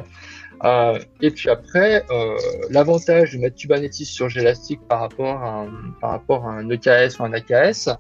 Euh, 0.65 0.99
et 1.21 1.31
puis 1.31 1.51
après, 1.51 2.05
euh, 2.11 2.37
l'avantage 2.71 3.35
de 3.35 3.39
mettre 3.39 3.57
Kubernetes 3.57 3.95
sur 3.95 4.29
Gelastic 4.29 4.81
par 4.89 5.01
rapport 5.01 5.41
à 5.41 5.61
un, 5.61 5.69
par 6.01 6.11
rapport 6.11 6.47
à 6.47 6.53
un 6.53 6.69
EKS 6.69 7.21
ou 7.21 7.25
un 7.25 7.33
AKS, 7.33 7.91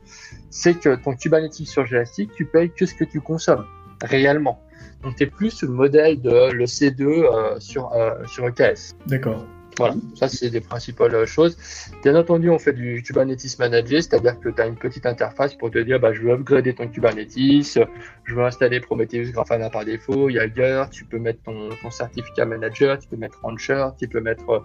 c'est 0.51 0.79
que 0.79 0.95
ton 0.97 1.15
Kubernetes 1.15 1.55
sur 1.55 1.87
Gelastic, 1.87 2.33
tu 2.35 2.47
payes 2.47 2.71
que 2.71 2.87
ce 2.87 2.95
que 2.95 3.05
tu 3.05 3.21
consommes 3.21 3.67
réellement. 4.03 4.61
Donc, 5.03 5.17
tu 5.17 5.25
es 5.25 5.27
plus 5.27 5.51
sur 5.51 5.69
le 5.69 5.75
modèle 5.75 6.21
de 6.21 6.51
le 6.53 6.65
C2 6.65 7.03
euh, 7.03 7.61
sur, 7.61 7.93
sur 8.27 8.47
EKS. 8.47 8.97
D'accord. 9.07 9.47
Voilà, 9.79 9.95
ça 10.15 10.29
c'est 10.29 10.49
des 10.49 10.63
principales 10.63 11.15
euh, 11.15 11.27
choses. 11.27 11.57
Bien 12.03 12.15
entendu, 12.15 12.49
on 12.49 12.59
fait 12.59 12.73
du 12.73 13.03
Kubernetes 13.03 13.59
Manager, 13.59 14.03
c'est-à-dire 14.03 14.41
que 14.41 14.49
tu 14.49 14.61
as 14.61 14.67
une 14.67 14.77
petite 14.77 15.05
interface 15.05 15.55
pour 15.55 15.71
te 15.71 15.79
dire 15.79 16.01
bah, 16.01 16.15
je 16.15 16.23
veux 16.23 16.31
upgrader 16.31 16.75
ton 16.75 16.89
Kubernetes, 16.89 17.37
je 17.37 18.35
veux 18.35 18.45
installer 18.45 18.81
Prometheus 18.81 19.33
Grafana 19.33 19.69
par 19.69 19.85
défaut, 19.85 20.31
Yager, 20.31 20.85
tu 20.91 21.05
peux 21.05 21.19
mettre 21.19 21.43
ton, 21.43 21.69
ton, 21.83 21.91
certificat 21.91 22.47
manager, 22.47 22.99
tu 22.99 23.09
peux 23.09 23.17
mettre 23.17 23.39
Rancher, 23.43 23.89
tu 23.99 24.09
peux 24.09 24.21
mettre 24.21 24.65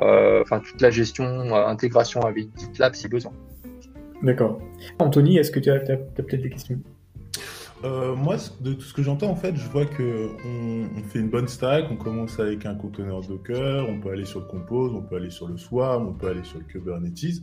euh, 0.00 0.42
enfin 0.42 0.60
toute 0.60 0.80
la 0.82 0.90
gestion, 0.90 1.24
euh, 1.24 1.66
intégration 1.66 2.20
avec 2.20 2.48
GitLab 2.58 2.94
si 2.94 3.08
besoin. 3.08 3.32
D'accord. 4.22 4.60
Anthony, 4.98 5.38
est-ce 5.38 5.50
que 5.50 5.60
tu 5.60 5.70
as 5.70 5.80
peut-être 5.80 6.42
des 6.42 6.50
questions? 6.50 6.78
Euh, 7.84 8.14
moi, 8.14 8.36
de 8.60 8.74
tout 8.74 8.82
ce 8.82 8.94
que 8.94 9.02
j'entends, 9.02 9.30
en 9.30 9.34
fait, 9.34 9.56
je 9.56 9.68
vois 9.68 9.86
que 9.86 10.28
on, 10.44 11.02
fait 11.02 11.18
une 11.18 11.28
bonne 11.28 11.48
stack. 11.48 11.86
On 11.90 11.96
commence 11.96 12.38
avec 12.38 12.64
un 12.64 12.76
conteneur 12.76 13.22
Docker, 13.22 13.88
on 13.88 13.98
peut 13.98 14.10
aller 14.10 14.24
sur 14.24 14.40
le 14.40 14.46
Compose, 14.46 14.92
on 14.94 15.02
peut 15.02 15.16
aller 15.16 15.30
sur 15.30 15.48
le 15.48 15.56
Swarm, 15.56 16.06
on 16.06 16.12
peut 16.12 16.28
aller 16.28 16.44
sur 16.44 16.58
le 16.58 16.64
Kubernetes. 16.64 17.42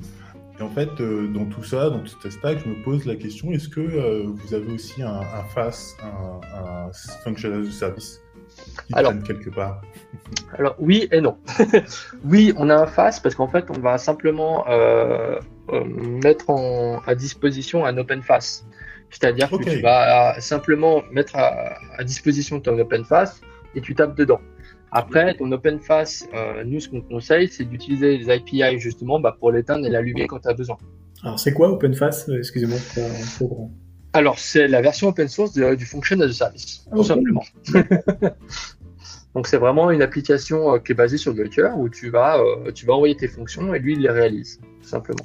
Et 0.58 0.62
en 0.62 0.70
fait, 0.70 0.90
euh, 1.02 1.28
dans 1.28 1.46
tout 1.46 1.64
ça, 1.64 1.90
dans 1.90 2.00
toute 2.00 2.22
cette 2.22 2.32
stack, 2.32 2.60
je 2.64 2.70
me 2.70 2.84
pose 2.84 3.06
la 3.06 3.16
question 3.16 3.52
est-ce 3.52 3.68
que 3.68 3.82
euh, 3.82 4.24
vous 4.28 4.54
avez 4.54 4.72
aussi 4.72 5.02
un, 5.02 5.20
un 5.20 5.44
FAS, 5.54 5.96
un, 6.04 6.40
un 6.58 6.92
Function 7.24 7.52
as 7.52 7.68
a 7.68 7.72
Service? 7.72 8.22
Qui 8.88 8.94
alors, 8.94 9.14
quelque 9.24 9.50
part 9.50 9.82
Alors, 10.58 10.76
oui 10.80 11.08
et 11.12 11.22
non. 11.22 11.38
oui, 12.24 12.54
on 12.58 12.70
a 12.70 12.76
un 12.76 12.86
FAS 12.86 13.20
parce 13.22 13.36
qu'en 13.36 13.48
fait, 13.48 13.66
on 13.70 13.80
va 13.80 13.98
simplement 13.98 14.66
mettre 16.24 16.50
en, 16.50 17.00
à 17.06 17.16
disposition 17.16 17.86
un 17.86 17.98
Open 17.98 18.22
FAS. 18.22 18.64
C'est-à-dire 19.10 19.50
que 19.50 19.64
tu 19.64 19.82
vas 19.82 20.40
simplement 20.40 21.04
mettre 21.12 21.36
à, 21.36 22.04
disposition 22.04 22.60
ton 22.60 22.78
OpenFace 22.78 23.42
et 23.76 23.82
tu 23.82 23.96
tapes 23.96 24.16
dedans. 24.16 24.40
Après, 24.92 25.36
ton 25.36 25.52
OpenFace, 25.52 26.28
euh, 26.34 26.64
nous, 26.66 26.80
ce 26.80 26.90
qu'on 26.90 27.02
conseille, 27.02 27.48
c'est 27.48 27.64
d'utiliser 27.64 28.18
les 28.18 28.30
API 28.30 28.80
justement 28.80 29.20
bah, 29.20 29.36
pour 29.40 29.52
l'éteindre 29.52 29.86
et 29.86 29.90
l'allumer 29.90 30.26
quand 30.28 30.40
tu 30.40 30.48
as 30.48 30.54
besoin. 30.54 30.78
Alors, 31.24 31.40
c'est 31.40 31.54
quoi 31.54 31.70
OpenFace 31.70 32.30
Excusez-moi 32.30 32.78
pour, 33.38 33.70
Alors, 34.14 34.40
c'est 34.40 34.68
la 34.68 34.82
version 34.82 35.10
open 35.10 35.28
source 35.28 35.54
du 35.54 35.86
Function 35.86 36.20
as 36.22 36.26
a 36.26 36.34
Service, 36.34 36.86
tout 36.92 37.04
simplement. 37.04 37.44
Donc, 39.36 39.48
c'est 39.48 39.58
vraiment 39.58 39.92
une 39.92 40.02
application 40.02 40.74
euh, 40.74 40.80
qui 40.80 40.94
est 40.94 40.96
basée 40.96 41.18
sur 41.18 41.36
Docker 41.36 41.78
où 41.78 41.88
tu 41.88 42.10
vas, 42.10 42.40
euh, 42.40 42.72
tu 42.72 42.88
vas 42.88 42.94
envoyer 42.94 43.16
tes 43.16 43.28
fonctions 43.28 43.74
et 43.74 43.80
lui, 43.80 43.94
il 43.94 44.02
les 44.02 44.10
réalise, 44.10 44.60
tout 44.82 44.88
simplement. 44.88 45.24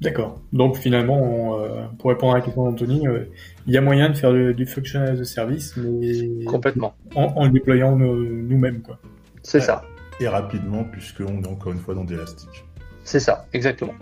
D'accord. 0.00 0.40
Donc 0.52 0.76
finalement, 0.76 1.58
euh, 1.58 1.86
pour 1.98 2.10
répondre 2.10 2.34
à 2.34 2.38
la 2.38 2.44
question 2.44 2.64
d'Anthony, 2.64 3.08
euh, 3.08 3.24
il 3.66 3.72
y 3.72 3.78
a 3.78 3.80
moyen 3.80 4.10
de 4.10 4.14
faire 4.14 4.32
du, 4.32 4.66
function 4.66 5.00
as 5.00 5.20
a 5.20 5.24
service, 5.24 5.74
mais 5.76 6.44
complètement 6.44 6.94
en, 7.14 7.44
le 7.44 7.50
déployant 7.50 7.96
nous-mêmes, 7.96 8.82
quoi. 8.82 8.98
C'est 9.42 9.60
ça. 9.60 9.84
Et 10.20 10.28
rapidement, 10.28 10.84
puisqu'on 10.84 11.42
est 11.42 11.46
encore 11.46 11.72
une 11.72 11.78
fois 11.78 11.94
dans 11.94 12.04
d'élastique. 12.04 12.64
C'est 13.04 13.20
ça, 13.20 13.46
exactement. 13.52 13.94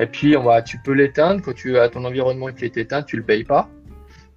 Et 0.00 0.06
puis 0.06 0.36
on 0.36 0.44
va, 0.44 0.62
tu 0.62 0.78
peux 0.78 0.92
l'éteindre 0.92 1.42
quand 1.42 1.54
tu 1.54 1.78
as 1.78 1.88
ton 1.88 2.04
environnement 2.04 2.48
qui 2.48 2.64
est 2.64 2.76
éteint, 2.76 3.02
tu 3.02 3.16
le 3.16 3.22
payes 3.22 3.44
pas. 3.44 3.68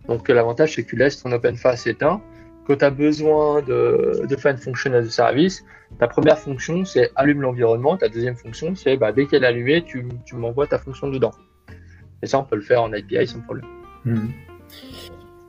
Donc 0.07 0.27
l'avantage 0.29 0.75
c'est 0.75 0.83
que 0.83 0.89
tu 0.89 0.95
laisses 0.95 1.21
ton 1.21 1.31
OpenFace 1.31 1.87
éteint 1.87 2.21
quand 2.65 2.77
tu 2.77 2.85
as 2.85 2.89
besoin 2.89 3.61
de, 3.61 4.35
faire 4.37 4.51
une 4.51 4.57
fonction 4.57 4.93
as 4.93 4.97
a 4.97 5.09
service, 5.09 5.65
ta 5.99 6.07
première 6.07 6.37
fonction, 6.37 6.85
c'est 6.85 7.11
allume 7.15 7.41
l'environnement. 7.41 7.97
Ta 7.97 8.07
deuxième 8.07 8.35
fonction, 8.35 8.75
c'est 8.75 8.97
bah, 8.97 9.11
dès 9.11 9.25
qu'elle 9.25 9.43
est 9.43 9.47
allumée, 9.47 9.83
tu, 9.83 10.05
tu 10.25 10.35
m'envoies 10.35 10.67
ta 10.67 10.77
fonction 10.77 11.09
dedans. 11.09 11.31
Et 12.21 12.27
ça, 12.27 12.39
on 12.39 12.43
peut 12.43 12.55
le 12.55 12.61
faire 12.61 12.83
en 12.83 12.93
API 12.93 13.27
sans 13.27 13.41
problème. 13.41 13.65
Hmm. 14.05 14.27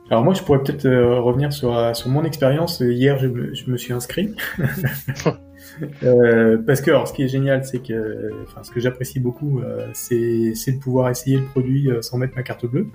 Alors 0.09 0.23
moi, 0.23 0.33
je 0.33 0.43
pourrais 0.43 0.59
peut-être 0.61 0.85
euh, 0.85 1.19
revenir 1.19 1.51
sur, 1.53 1.75
euh, 1.75 1.93
sur 1.93 2.09
mon 2.09 2.23
expérience. 2.23 2.81
Hier, 2.81 3.17
je 3.19 3.27
me, 3.27 3.53
je 3.53 3.69
me 3.71 3.77
suis 3.77 3.93
inscrit. 3.93 4.35
euh, 6.03 6.57
parce 6.65 6.81
que, 6.81 6.91
alors, 6.91 7.07
ce 7.07 7.13
qui 7.13 7.23
est 7.23 7.27
génial, 7.27 7.63
c'est 7.65 7.79
que, 7.79 8.31
enfin, 8.43 8.63
ce 8.63 8.71
que 8.71 8.79
j'apprécie 8.79 9.19
beaucoup, 9.19 9.59
euh, 9.61 9.87
c'est 9.93 10.71
de 10.71 10.79
pouvoir 10.79 11.09
essayer 11.09 11.37
le 11.37 11.45
produit 11.45 11.89
sans 12.01 12.17
mettre 12.17 12.35
ma 12.35 12.43
carte 12.43 12.65
bleue. 12.65 12.87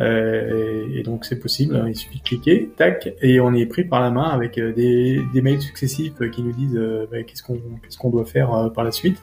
Euh, 0.00 0.88
et 0.94 1.02
donc 1.02 1.24
c'est 1.24 1.38
possible, 1.38 1.76
hein, 1.76 1.84
il 1.88 1.94
suffit 1.94 2.18
de 2.18 2.22
cliquer, 2.22 2.70
tac, 2.76 3.14
et 3.20 3.40
on 3.40 3.52
est 3.54 3.66
pris 3.66 3.84
par 3.84 4.00
la 4.00 4.10
main 4.10 4.28
avec 4.30 4.56
euh, 4.58 4.72
des, 4.72 5.20
des 5.32 5.42
mails 5.42 5.60
successifs 5.60 6.14
euh, 6.22 6.28
qui 6.28 6.42
nous 6.42 6.52
disent 6.52 6.80
bah, 7.10 7.22
qu'est-ce 7.22 7.42
qu'on 7.42 7.56
qu'est-ce 7.82 7.98
qu'on 7.98 8.10
doit 8.10 8.24
faire 8.24 8.70
par 8.74 8.84
la 8.84 8.90
suite. 8.90 9.18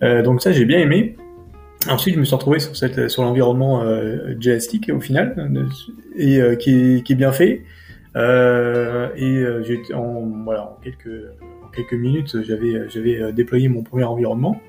donc 0.00 0.42
ça 0.42 0.52
j'ai 0.52 0.64
bien 0.64 0.78
aimé. 0.78 1.16
Ensuite, 1.88 2.14
je 2.14 2.20
me 2.20 2.24
suis 2.24 2.34
retrouvé 2.34 2.60
sur 2.60 2.76
sur 2.76 3.22
l'environnement 3.22 3.82
euh, 3.82 4.34
au 4.92 5.00
final 5.00 5.78
et 6.16 6.40
qui, 6.58 6.70
est, 6.70 7.04
qui 7.04 7.12
est 7.12 7.16
bien 7.16 7.32
fait. 7.32 7.64
et 8.14 9.44
j'ai 9.62 9.82
en 9.94 10.26
voilà 10.44 10.64
en 10.64 10.78
quelques 10.82 11.24
en 11.64 11.68
quelques 11.68 11.94
minutes 11.94 12.42
j'avais 12.42 12.88
j'avais 12.88 13.32
déployé 13.32 13.68
mon 13.68 13.82
premier 13.82 14.04
environnement. 14.04 14.60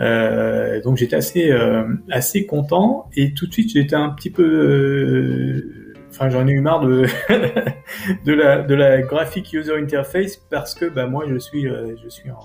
Euh, 0.00 0.80
donc 0.80 0.96
j'étais 0.96 1.16
assez 1.16 1.52
euh, 1.52 1.84
assez 2.10 2.46
content 2.46 3.10
et 3.14 3.34
tout 3.34 3.46
de 3.46 3.52
suite 3.52 3.70
j'étais 3.70 3.94
un 3.94 4.08
petit 4.08 4.30
peu 4.30 4.42
euh, 4.42 5.94
enfin 6.08 6.30
j'en 6.30 6.48
ai 6.48 6.52
eu 6.52 6.60
marre 6.60 6.80
de 6.80 7.04
de 8.24 8.32
la 8.32 8.62
de 8.62 8.74
la 8.74 9.02
graphic 9.02 9.52
user 9.52 9.76
interface 9.76 10.36
parce 10.36 10.74
que 10.74 10.86
bah 10.86 11.06
moi 11.06 11.26
je 11.28 11.36
suis 11.36 11.68
je 11.68 12.08
suis 12.08 12.30
un, 12.30 12.36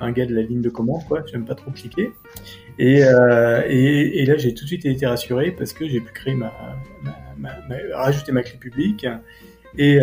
un, 0.00 0.10
gars 0.10 0.26
de 0.26 0.34
la 0.34 0.42
ligne 0.42 0.60
de 0.60 0.68
commande 0.68 1.02
quoi 1.06 1.22
j'aime 1.30 1.44
pas 1.44 1.54
trop 1.54 1.70
cliquer 1.70 2.12
et, 2.78 3.00
et, 3.00 4.24
là 4.26 4.36
j'ai 4.36 4.54
tout 4.54 4.64
de 4.64 4.68
suite 4.68 4.86
été 4.86 5.06
rassuré 5.06 5.50
parce 5.50 5.72
que 5.72 5.88
j'ai 5.88 6.00
pu 6.00 6.12
créer 6.12 6.34
ma, 6.34 6.52
rajouter 7.94 8.32
ma 8.32 8.42
clé 8.42 8.58
publique 8.58 9.06
et, 9.76 10.00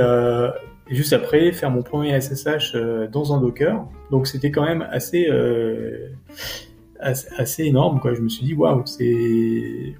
et 0.87 0.95
juste 0.95 1.13
après 1.13 1.51
faire 1.51 1.71
mon 1.71 1.81
premier 1.81 2.19
SSH 2.19 2.75
euh, 2.75 3.07
dans 3.07 3.33
un 3.33 3.41
Docker. 3.41 3.87
Donc 4.11 4.27
c'était 4.27 4.51
quand 4.51 4.65
même 4.65 4.87
assez, 4.91 5.27
euh, 5.29 6.09
assez, 6.99 7.63
énorme 7.63 7.99
quoi. 7.99 8.13
Je 8.13 8.21
me 8.21 8.29
suis 8.29 8.45
dit 8.45 8.53
waouh, 8.53 8.85
c'est 8.85 9.95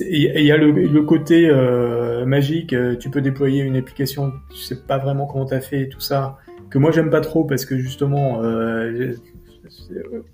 il 0.00 0.42
y 0.42 0.50
a 0.50 0.56
le, 0.56 1.02
côté 1.02 1.48
euh, 1.48 2.26
magique, 2.26 2.72
euh, 2.72 2.96
tu 2.96 3.10
peux 3.10 3.20
déployer 3.20 3.62
une 3.62 3.76
application, 3.76 4.32
tu 4.50 4.56
sais 4.56 4.76
pas 4.76 4.98
vraiment 4.98 5.26
comment 5.26 5.44
t'as 5.44 5.60
fait 5.60 5.88
tout 5.88 6.00
ça, 6.00 6.38
que 6.68 6.78
moi 6.78 6.90
j'aime 6.90 7.10
pas 7.10 7.20
trop 7.20 7.44
parce 7.44 7.64
que 7.64 7.78
justement 7.78 8.42
euh, 8.42 9.14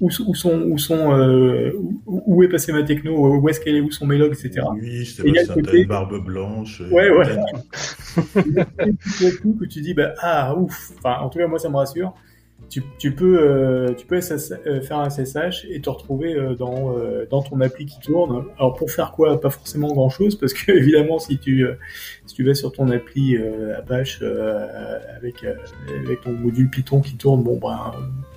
où, 0.00 0.08
où, 0.26 0.34
sont 0.34 0.62
où 0.62 0.78
sont 0.78 1.12
euh, 1.12 1.72
où, 2.06 2.42
est 2.42 2.48
passée 2.48 2.72
ma 2.72 2.82
techno 2.82 3.38
où 3.38 3.48
est-ce 3.48 3.60
qu'elle 3.60 3.76
est 3.76 3.80
où 3.80 3.90
sont 3.90 4.06
mes 4.06 4.18
logs 4.18 4.32
etc 4.32 4.66
oui 4.74 5.06
c'est 5.06 5.22
une 5.22 5.86
barbe 5.86 6.24
blanche 6.24 6.82
ouais 6.90 7.10
ouais. 7.10 7.26
tout 9.42 9.56
que 9.58 9.64
tu 9.64 9.80
dis 9.80 9.94
bah 9.94 10.14
ah 10.20 10.56
ouf. 10.56 10.92
Enfin 10.98 11.18
en 11.20 11.28
tout 11.28 11.38
cas 11.38 11.46
moi 11.46 11.58
ça 11.58 11.68
me 11.68 11.76
rassure. 11.76 12.14
Tu, 12.70 12.82
tu 12.98 13.14
peux 13.14 13.38
euh, 13.40 13.92
tu 13.92 14.06
peux 14.06 14.16
euh, 14.16 14.80
faire 14.80 14.98
un 14.98 15.10
SSH 15.10 15.66
et 15.68 15.80
te 15.80 15.90
retrouver 15.90 16.34
euh, 16.34 16.54
dans 16.54 16.94
dans 17.30 17.42
ton 17.42 17.60
appli 17.60 17.86
qui 17.86 18.00
tourne. 18.00 18.46
Alors 18.58 18.74
pour 18.74 18.90
faire 18.90 19.12
quoi? 19.12 19.40
Pas 19.40 19.50
forcément 19.50 19.92
grand 19.92 20.08
chose 20.08 20.36
parce 20.36 20.54
que 20.54 20.72
évidemment 20.76 21.18
si 21.18 21.38
tu 21.38 21.66
si 22.26 22.34
tu 22.34 22.44
vas 22.44 22.54
sur 22.54 22.72
ton 22.72 22.90
appli 22.90 23.36
Apache 23.76 24.22
avec 25.16 25.44
avec 25.44 26.22
ton 26.22 26.32
module 26.32 26.70
Python 26.70 27.00
qui 27.00 27.16
tourne 27.16 27.42
bon 27.42 27.58
ben 27.58 27.92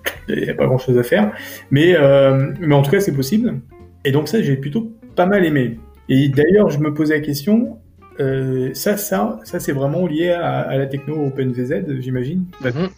il 0.27 0.43
n'y 0.43 0.49
a 0.49 0.53
pas 0.53 0.65
grand 0.65 0.77
chose 0.77 0.97
à 0.97 1.03
faire. 1.03 1.33
Mais, 1.71 1.95
euh, 1.95 2.53
mais 2.59 2.75
en 2.75 2.81
tout 2.81 2.91
cas, 2.91 2.99
c'est 2.99 3.13
possible. 3.13 3.59
Et 4.05 4.11
donc 4.11 4.27
ça, 4.27 4.41
j'ai 4.41 4.55
plutôt 4.55 4.91
pas 5.15 5.25
mal 5.25 5.45
aimé. 5.45 5.79
Et 6.09 6.29
d'ailleurs, 6.29 6.69
je 6.69 6.79
me 6.79 6.93
posais 6.93 7.15
la 7.15 7.21
question, 7.21 7.79
euh, 8.19 8.73
ça, 8.73 8.97
ça, 8.97 9.39
ça 9.43 9.59
c'est 9.59 9.73
vraiment 9.73 10.07
lié 10.07 10.29
à, 10.29 10.77
la 10.77 10.85
techno 10.85 11.25
OpenVZ, 11.25 11.99
j'imagine, 11.99 12.45
mhm. 12.63 12.89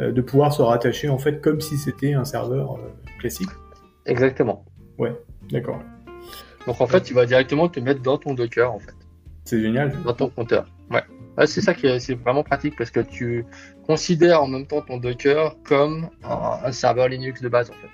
euh, 0.00 0.12
de 0.12 0.20
pouvoir 0.20 0.52
se 0.52 0.60
rattacher 0.60 1.08
en 1.08 1.18
fait 1.18 1.40
comme 1.40 1.60
si 1.60 1.78
c'était 1.78 2.12
un 2.12 2.24
serveur 2.24 2.78
classique. 3.18 3.48
Exactement. 4.04 4.64
Ouais, 4.98 5.12
d'accord. 5.50 5.80
Donc 6.66 6.80
en 6.80 6.86
fait, 6.86 7.00
tu 7.00 7.14
vas 7.14 7.24
directement 7.24 7.68
te 7.68 7.80
mettre 7.80 8.02
dans 8.02 8.18
ton 8.18 8.34
Docker 8.34 8.70
en 8.70 8.78
fait. 8.78 8.94
C'est 9.44 9.60
génial. 9.60 9.92
Dans 10.04 10.12
ton 10.12 10.28
compteur. 10.28 10.66
Ouais 11.38 11.46
c'est 11.46 11.60
ça 11.60 11.72
qui 11.72 11.86
est, 11.86 12.00
c'est 12.00 12.14
vraiment 12.14 12.42
pratique 12.42 12.74
parce 12.76 12.90
que 12.90 13.00
tu 13.00 13.46
considères 13.86 14.42
en 14.42 14.48
même 14.48 14.66
temps 14.66 14.82
ton 14.82 14.96
Docker 14.96 15.56
comme 15.62 16.10
un, 16.24 16.72
serveur 16.72 17.08
Linux 17.08 17.40
de 17.40 17.48
base 17.48 17.70
en 17.70 17.74
fait. 17.74 17.88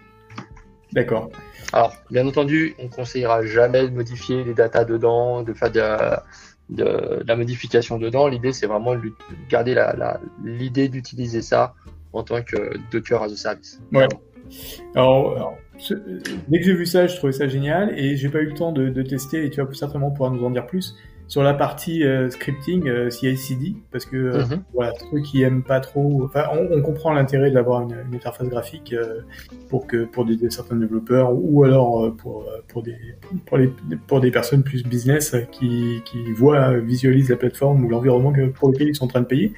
D'accord. 0.92 1.30
Alors, 1.72 1.92
bien 2.10 2.26
entendu, 2.26 2.74
on 2.78 2.88
conseillera 2.88 3.44
jamais 3.44 3.88
de 3.88 3.94
modifier 3.94 4.44
les 4.44 4.54
datas 4.54 4.84
dedans, 4.84 5.42
de 5.42 5.52
faire 5.52 5.70
de, 5.70 7.24
la 7.26 7.36
modification 7.36 7.98
dedans. 7.98 8.28
L'idée, 8.28 8.52
c'est 8.52 8.66
vraiment 8.66 8.94
de 8.94 9.12
garder 9.48 9.74
la, 9.74 10.20
l'idée 10.44 10.88
d'utiliser 10.88 11.42
ça 11.42 11.74
en 12.12 12.22
tant 12.22 12.42
que 12.42 12.78
Docker 12.92 13.22
as 13.24 13.32
a 13.32 13.36
service. 13.36 13.80
Ouais. 13.92 14.06
Alors, 14.94 15.58
dès 16.48 16.58
que 16.60 16.64
j'ai 16.64 16.74
vu 16.74 16.86
ça, 16.86 17.08
je 17.08 17.16
trouvais 17.16 17.32
ça 17.32 17.48
génial 17.48 17.98
et 17.98 18.16
j'ai 18.16 18.28
pas 18.28 18.38
eu 18.38 18.46
le 18.46 18.54
temps 18.54 18.72
de, 18.72 18.88
de, 18.88 19.02
tester 19.02 19.44
et 19.44 19.50
tu 19.50 19.60
vas 19.60 19.72
certainement 19.74 20.12
pouvoir 20.12 20.30
nous 20.30 20.44
en 20.44 20.50
dire 20.50 20.66
plus 20.66 20.94
sur 21.26 21.42
la 21.42 21.54
partie 21.54 22.04
euh, 22.04 22.28
scripting 22.28 22.86
euh, 22.86 23.10
CI/CD 23.10 23.74
parce 23.90 24.04
que 24.04 24.16
euh, 24.16 24.44
mhm. 24.44 24.62
voilà 24.74 24.92
ceux 25.10 25.20
qui 25.20 25.42
aiment 25.42 25.62
pas 25.62 25.80
trop 25.80 26.22
enfin 26.24 26.44
on, 26.52 26.78
on 26.78 26.82
comprend 26.82 27.12
l'intérêt 27.12 27.50
d'avoir 27.50 27.82
une, 27.82 27.96
une, 28.08 28.14
interface 28.14 28.48
graphique 28.48 28.92
euh, 28.92 29.20
pour 29.68 29.86
que 29.86 30.04
pour 30.04 30.26
des, 30.26 30.38
certains 30.50 30.76
développeurs 30.76 31.32
ou 31.32 31.64
alors 31.64 32.14
pour 32.16 32.46
pour 32.68 32.82
des 32.82 32.96
pour 33.46 33.56
les 33.56 33.72
pour 34.06 34.20
des 34.20 34.30
personnes 34.30 34.62
plus 34.62 34.84
business 34.84 35.34
qui 35.50 36.02
qui 36.04 36.32
voient 36.32 36.78
visualisent 36.78 37.30
la 37.30 37.36
plateforme 37.36 37.84
ou 37.84 37.88
l'environnement 37.88 38.32
pour 38.54 38.70
lequel 38.70 38.88
ils 38.88 38.94
sont 38.94 39.04
en 39.04 39.08
train 39.08 39.22
de 39.22 39.26
payer. 39.26 39.52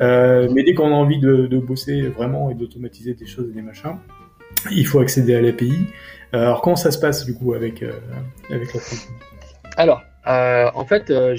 Mais 0.00 0.62
dès 0.62 0.74
qu'on 0.74 0.88
a 0.88 0.96
envie 0.96 1.18
de, 1.18 1.46
de 1.46 1.58
bosser 1.58 2.02
vraiment 2.02 2.50
et 2.50 2.54
d'automatiser 2.54 3.14
des 3.14 3.26
choses 3.26 3.48
et 3.50 3.54
des 3.54 3.62
machins 3.62 3.96
il 4.70 4.86
faut 4.86 5.00
accéder 5.00 5.34
à 5.34 5.40
l'API. 5.40 5.86
Alors 6.32 6.60
comment 6.60 6.76
ça 6.76 6.90
se 6.90 6.98
passe 6.98 7.24
du 7.24 7.34
coup 7.34 7.54
avec 7.54 7.84
avec 8.50 8.74
la 8.74 8.80
alors 9.76 10.02
euh, 10.26 10.70
en 10.74 10.84
fait, 10.84 11.10
euh, 11.10 11.36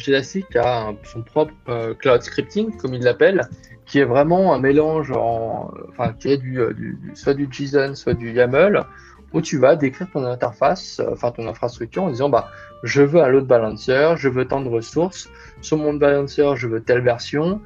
a 0.55 0.93
son 1.03 1.21
propre 1.21 1.53
euh, 1.67 1.93
cloud 1.93 2.21
scripting, 2.21 2.77
comme 2.77 2.93
il 2.93 3.03
l'appelle, 3.03 3.41
qui 3.85 3.99
est 3.99 4.05
vraiment 4.05 4.53
un 4.53 4.59
mélange, 4.59 5.11
en, 5.11 5.71
enfin, 5.89 6.13
qui 6.13 6.29
est 6.29 6.37
du, 6.37 6.59
euh, 6.59 6.73
du, 6.73 6.97
soit 7.13 7.33
du 7.33 7.49
JSON, 7.51 7.95
soit 7.95 8.13
du 8.13 8.31
YAML, 8.31 8.85
où 9.33 9.41
tu 9.41 9.57
vas 9.57 9.75
décrire 9.75 10.09
ton 10.11 10.23
interface, 10.23 11.01
enfin 11.11 11.31
ton 11.31 11.47
infrastructure, 11.49 12.03
en 12.03 12.09
disant 12.09 12.29
bah, 12.29 12.49
je 12.83 13.01
veux 13.01 13.21
un 13.21 13.27
load 13.27 13.45
balancer, 13.45 14.13
je 14.15 14.29
veux 14.29 14.45
tant 14.47 14.61
de 14.61 14.69
ressources, 14.69 15.29
sur 15.61 15.77
mon 15.77 15.93
balancer, 15.93 16.53
je 16.55 16.67
veux 16.67 16.81
telle 16.81 17.01
version, 17.01 17.61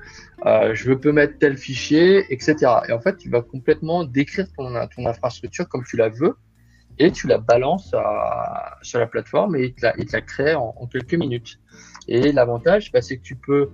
euh, 0.47 0.73
je 0.73 0.89
veux 0.89 0.97
peux 0.97 1.11
mettre 1.11 1.37
tel 1.37 1.55
fichier, 1.55 2.25
etc. 2.33 2.55
Et 2.89 2.93
en 2.93 2.99
fait, 2.99 3.17
tu 3.17 3.29
vas 3.29 3.43
complètement 3.43 4.05
décrire 4.05 4.47
ton, 4.57 4.73
ton 4.95 5.05
infrastructure 5.05 5.69
comme 5.69 5.83
tu 5.83 5.97
la 5.97 6.09
veux 6.09 6.35
et 7.01 7.11
tu 7.11 7.27
la 7.27 7.39
balances 7.39 7.95
sur 8.83 8.99
la 8.99 9.07
plateforme 9.07 9.55
et 9.55 9.65
il 9.65 9.73
te 9.73 10.13
la, 10.13 10.21
crée 10.21 10.53
en, 10.53 10.73
quelques 10.91 11.15
minutes. 11.15 11.59
Et 12.07 12.31
l'avantage, 12.31 12.91
bah, 12.91 13.01
c'est 13.01 13.17
que 13.17 13.23
tu 13.23 13.35
peux, 13.35 13.69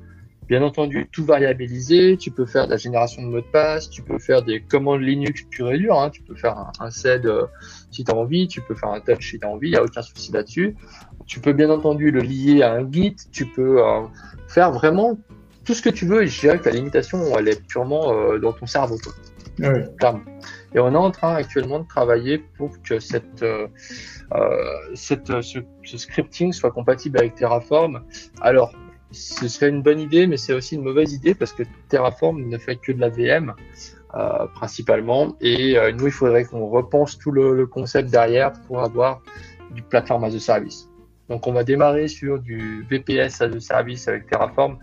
bien 0.48 0.62
entendu, 0.62 1.10
tout 1.12 1.26
variabiliser, 1.26 2.16
tu 2.16 2.32
peux 2.32 2.46
faire 2.46 2.68
de 2.68 2.72
la 2.72 2.78
génération 2.78 3.22
de 3.22 3.28
mots 3.28 3.42
de 3.42 3.46
passe, 3.52 3.90
tu 3.90 4.02
peux 4.02 4.18
faire 4.18 4.44
des 4.44 4.62
commandes 4.62 5.02
Linux 5.02 5.44
pur 5.50 5.72
et 5.72 5.78
dur, 5.78 6.00
hein. 6.00 6.10
tu 6.10 6.22
peux 6.22 6.36
faire 6.36 6.58
un, 6.58 6.72
un 6.80 6.90
SED 6.90 7.26
euh, 7.26 7.48
si 7.92 8.06
tu 8.06 8.12
as 8.12 8.16
envie, 8.16 8.48
tu 8.48 8.62
peux 8.62 8.76
faire 8.76 8.90
un 8.90 9.02
touch 9.02 9.32
si 9.32 9.40
tu 9.40 9.46
as 9.46 9.50
envie, 9.50 9.68
il 9.68 9.72
n'y 9.72 9.78
a 9.78 9.84
aucun 9.84 10.02
souci 10.02 10.32
là-dessus. 10.32 10.78
Tu 11.26 11.42
peux 11.42 11.52
bien 11.52 11.70
entendu 11.70 12.12
le 12.12 12.22
lier 12.22 12.64
à 12.64 12.72
un 12.72 12.90
Git, 12.90 13.18
tu 13.34 13.46
peux 13.46 13.86
euh, 13.86 14.04
faire 14.48 14.72
vraiment 14.72 15.18
tout 15.66 15.74
ce 15.74 15.82
que 15.82 15.90
tu 15.90 16.06
veux 16.06 16.24
et 16.24 16.28
je 16.28 16.40
dirais 16.40 16.60
que 16.60 16.70
la 16.70 16.76
limitation, 16.76 17.20
elle 17.38 17.50
est 17.50 17.68
purement 17.68 18.14
euh, 18.14 18.40
dans 18.40 18.54
ton 18.54 18.68
cerveau. 18.68 18.98
Ah 19.62 19.74
oui. 19.74 19.82
Et 20.74 20.80
on 20.80 20.94
est 20.94 20.98
en 20.98 21.12
train 21.12 21.36
actuellement 21.36 21.80
de 21.80 21.88
travailler 21.88 22.40
pour 22.58 22.82
que 22.82 23.00
cette, 23.00 23.44
euh, 23.44 23.68
euh 24.34 24.96
cette, 24.96 25.42
ce, 25.42 25.60
ce, 25.84 25.98
scripting 25.98 26.52
soit 26.52 26.72
compatible 26.72 27.18
avec 27.20 27.36
Terraform. 27.36 28.04
Alors, 28.42 28.74
ce 29.12 29.48
serait 29.48 29.70
une 29.70 29.82
bonne 29.82 30.00
idée, 30.00 30.28
mais 30.28 30.38
c'est 30.38 30.54
aussi 30.54 30.76
une 30.76 30.84
mauvaise 30.84 31.14
idée 31.14 31.34
parce 31.34 31.54
que 31.54 31.64
Terraform 31.90 32.42
ne 32.42 32.58
fait 32.58 32.76
que 32.76 32.92
de 32.92 33.00
la 33.00 33.10
VM 33.10 33.54
euh, 34.16 34.48
principalement. 34.56 35.36
Et 35.42 35.78
euh, 35.78 35.92
nous, 35.92 36.08
il 36.08 36.12
faudrait 36.12 36.46
qu'on 36.46 36.68
repense 36.68 37.18
tout 37.18 37.32
le, 37.32 37.54
le, 37.54 37.68
concept 37.68 38.10
derrière 38.10 38.54
pour 38.68 38.82
avoir 38.82 39.22
du 39.72 39.82
platform 39.82 40.24
as 40.24 40.36
a 40.36 40.40
service. 40.40 40.90
Donc, 41.30 41.46
on 41.48 41.54
va 41.54 41.64
démarrer 41.64 42.08
sur 42.08 42.40
du 42.40 42.86
VPS 42.90 43.42
as 43.42 43.54
a 43.54 43.60
service 43.60 44.08
avec 44.08 44.28
Terraform 44.28 44.78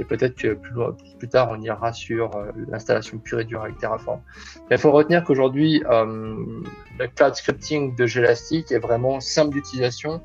et 0.00 0.04
peut-être 0.04 0.36
que 0.36 0.54
plus, 0.54 0.72
plus, 1.18 1.28
tard, 1.28 1.48
on 1.50 1.60
ira 1.60 1.92
sur 1.92 2.36
euh, 2.36 2.50
l'installation 2.68 3.18
pure 3.18 3.40
et 3.40 3.44
dure 3.44 3.62
avec 3.62 3.78
Terraform. 3.78 4.20
Mais 4.70 4.76
il 4.76 4.78
faut 4.78 4.92
retenir 4.92 5.24
qu'aujourd'hui, 5.24 5.82
euh, 5.90 6.36
le 6.98 7.06
cloud 7.08 7.34
scripting 7.34 7.96
de 7.96 8.06
Gelastic 8.06 8.70
est 8.70 8.78
vraiment 8.78 9.20
simple 9.20 9.54
d'utilisation. 9.54 10.20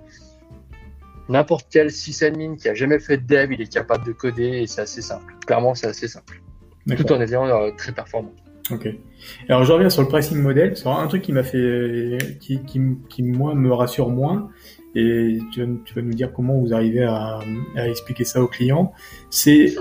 N'importe 1.30 1.68
quel 1.72 1.90
sysadmin 1.92 2.56
qui 2.56 2.70
a 2.70 2.74
jamais 2.74 3.00
fait 3.00 3.18
de 3.18 3.26
dev, 3.26 3.54
il 3.54 3.62
est 3.62 3.72
capable 3.72 4.06
de 4.06 4.12
coder 4.12 4.62
et 4.62 4.68
c'est 4.68 4.82
assez 4.82 5.02
simple. 5.02 5.36
Clairement, 5.46 5.74
c'est 5.74 5.88
assez 5.88 6.08
simple. 6.08 6.42
Tout 6.98 7.12
en 7.12 7.22
étant 7.22 7.46
euh, 7.46 7.72
très 7.78 7.94
performant. 7.94 8.34
Ok. 8.72 8.88
Alors 9.50 9.64
je 9.66 9.72
reviens 9.72 9.90
sur 9.90 10.02
le 10.02 10.08
pricing 10.08 10.38
model. 10.38 10.78
C'est 10.78 10.88
un 10.88 11.08
truc 11.08 11.22
qui 11.22 11.34
m'a 11.34 11.44
fait, 11.44 12.18
qui, 12.40 12.64
qui, 12.64 12.82
qui, 13.10 13.24
moi 13.24 13.56
me 13.56 13.74
rassure 13.74 14.10
moins, 14.10 14.50
et 14.96 15.40
tu 15.52 15.62
vas, 15.62 16.02
nous 16.02 16.14
dire 16.14 16.32
comment 16.32 16.58
vous 16.60 16.74
arrivez 16.74 17.04
à, 17.04 17.40
expliquer 17.76 18.26
ça 18.26 18.42
aux 18.42 18.48
clients, 18.48 18.94
c'est 19.30 19.76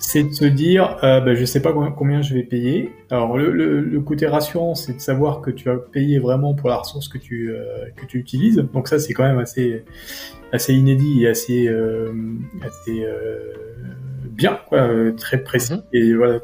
c'est 0.00 0.24
de 0.24 0.32
se 0.32 0.44
dire, 0.44 0.96
euh, 1.04 1.20
ben, 1.20 1.34
je 1.34 1.44
sais 1.44 1.60
pas 1.62 1.72
combien, 1.72 2.22
je 2.22 2.34
vais 2.34 2.42
payer. 2.42 2.90
Alors 3.10 3.36
le, 3.36 3.50
le, 3.52 4.00
côté 4.00 4.26
rassurant, 4.26 4.74
c'est 4.74 4.94
de 4.94 5.00
savoir 5.00 5.40
que 5.40 5.50
tu 5.50 5.68
vas 5.68 5.76
payer 5.76 6.18
vraiment 6.18 6.54
pour 6.54 6.68
la 6.68 6.76
ressource 6.76 7.08
que 7.08 7.18
tu 7.18 7.50
euh, 7.50 7.86
que 7.96 8.06
tu 8.06 8.18
utilises. 8.18 8.56
Donc 8.72 8.88
ça, 8.88 8.98
c'est 8.98 9.12
quand 9.12 9.24
même 9.24 9.38
assez 9.38 9.84
assez 10.52 10.74
inédit 10.74 11.24
et 11.24 11.28
assez 11.28 11.68
euh, 11.68 12.12
assez 12.62 13.04
euh, 13.04 13.52
bien, 14.40 14.58
quoi, 14.68 14.78
euh, 14.78 15.12
très 15.12 15.38
précis. 15.38 15.74
Mhm. 15.74 15.82
Et 15.92 16.14
voilà, 16.14 16.40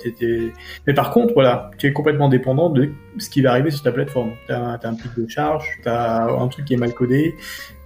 Mais 0.87 0.95
par 0.95 1.11
contre, 1.11 1.35
voilà, 1.35 1.71
tu 1.79 1.87
es 1.87 1.93
complètement 1.93 2.29
dépendant 2.29 2.71
de 2.71 2.91
ce 3.19 3.31
qui 3.31 3.43
va 3.43 3.51
arriver 3.51 3.71
sur 3.71 3.83
ta 3.83 3.93
plateforme. 3.93 4.33
Tu 4.47 4.53
as, 4.53 4.79
un 4.83 4.95
pic 4.95 5.11
de 5.17 5.29
charge, 5.29 5.79
tu 5.83 5.89
as 5.89 6.25
un 6.25 6.49
truc 6.49 6.67
qui 6.67 6.75
est 6.75 6.79
mal 6.79 6.93
codé, 6.95 7.35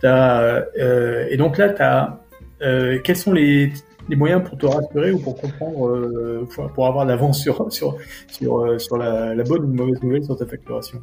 as, 0.03 0.65
euh, 0.79 1.27
et 1.31 1.37
donc 1.37 1.59
là, 1.59 1.71
tu 1.71 1.83
as 1.83 2.21
euh, 2.63 2.99
quels 3.03 3.17
sont 3.17 3.33
les, 3.33 3.73
les, 4.11 4.17
moyens 4.17 4.43
pour 4.49 4.59
te 4.59 4.67
rassurer 4.67 5.13
ou 5.13 5.19
pour 5.19 5.37
comprendre, 5.37 5.89
euh, 5.89 6.47
pour 6.75 6.87
avoir 6.87 7.05
l'avance 7.05 7.41
sur, 7.41 7.73
sur, 7.73 7.97
sur, 8.29 8.61
euh, 8.61 9.35
la, 9.35 9.45
bonne 9.45 9.65
ou 9.65 9.69
mauvaise 9.69 10.03
nouvelle 10.03 10.25
sur 10.25 10.37
ta 10.37 10.47
facturation 10.47 11.01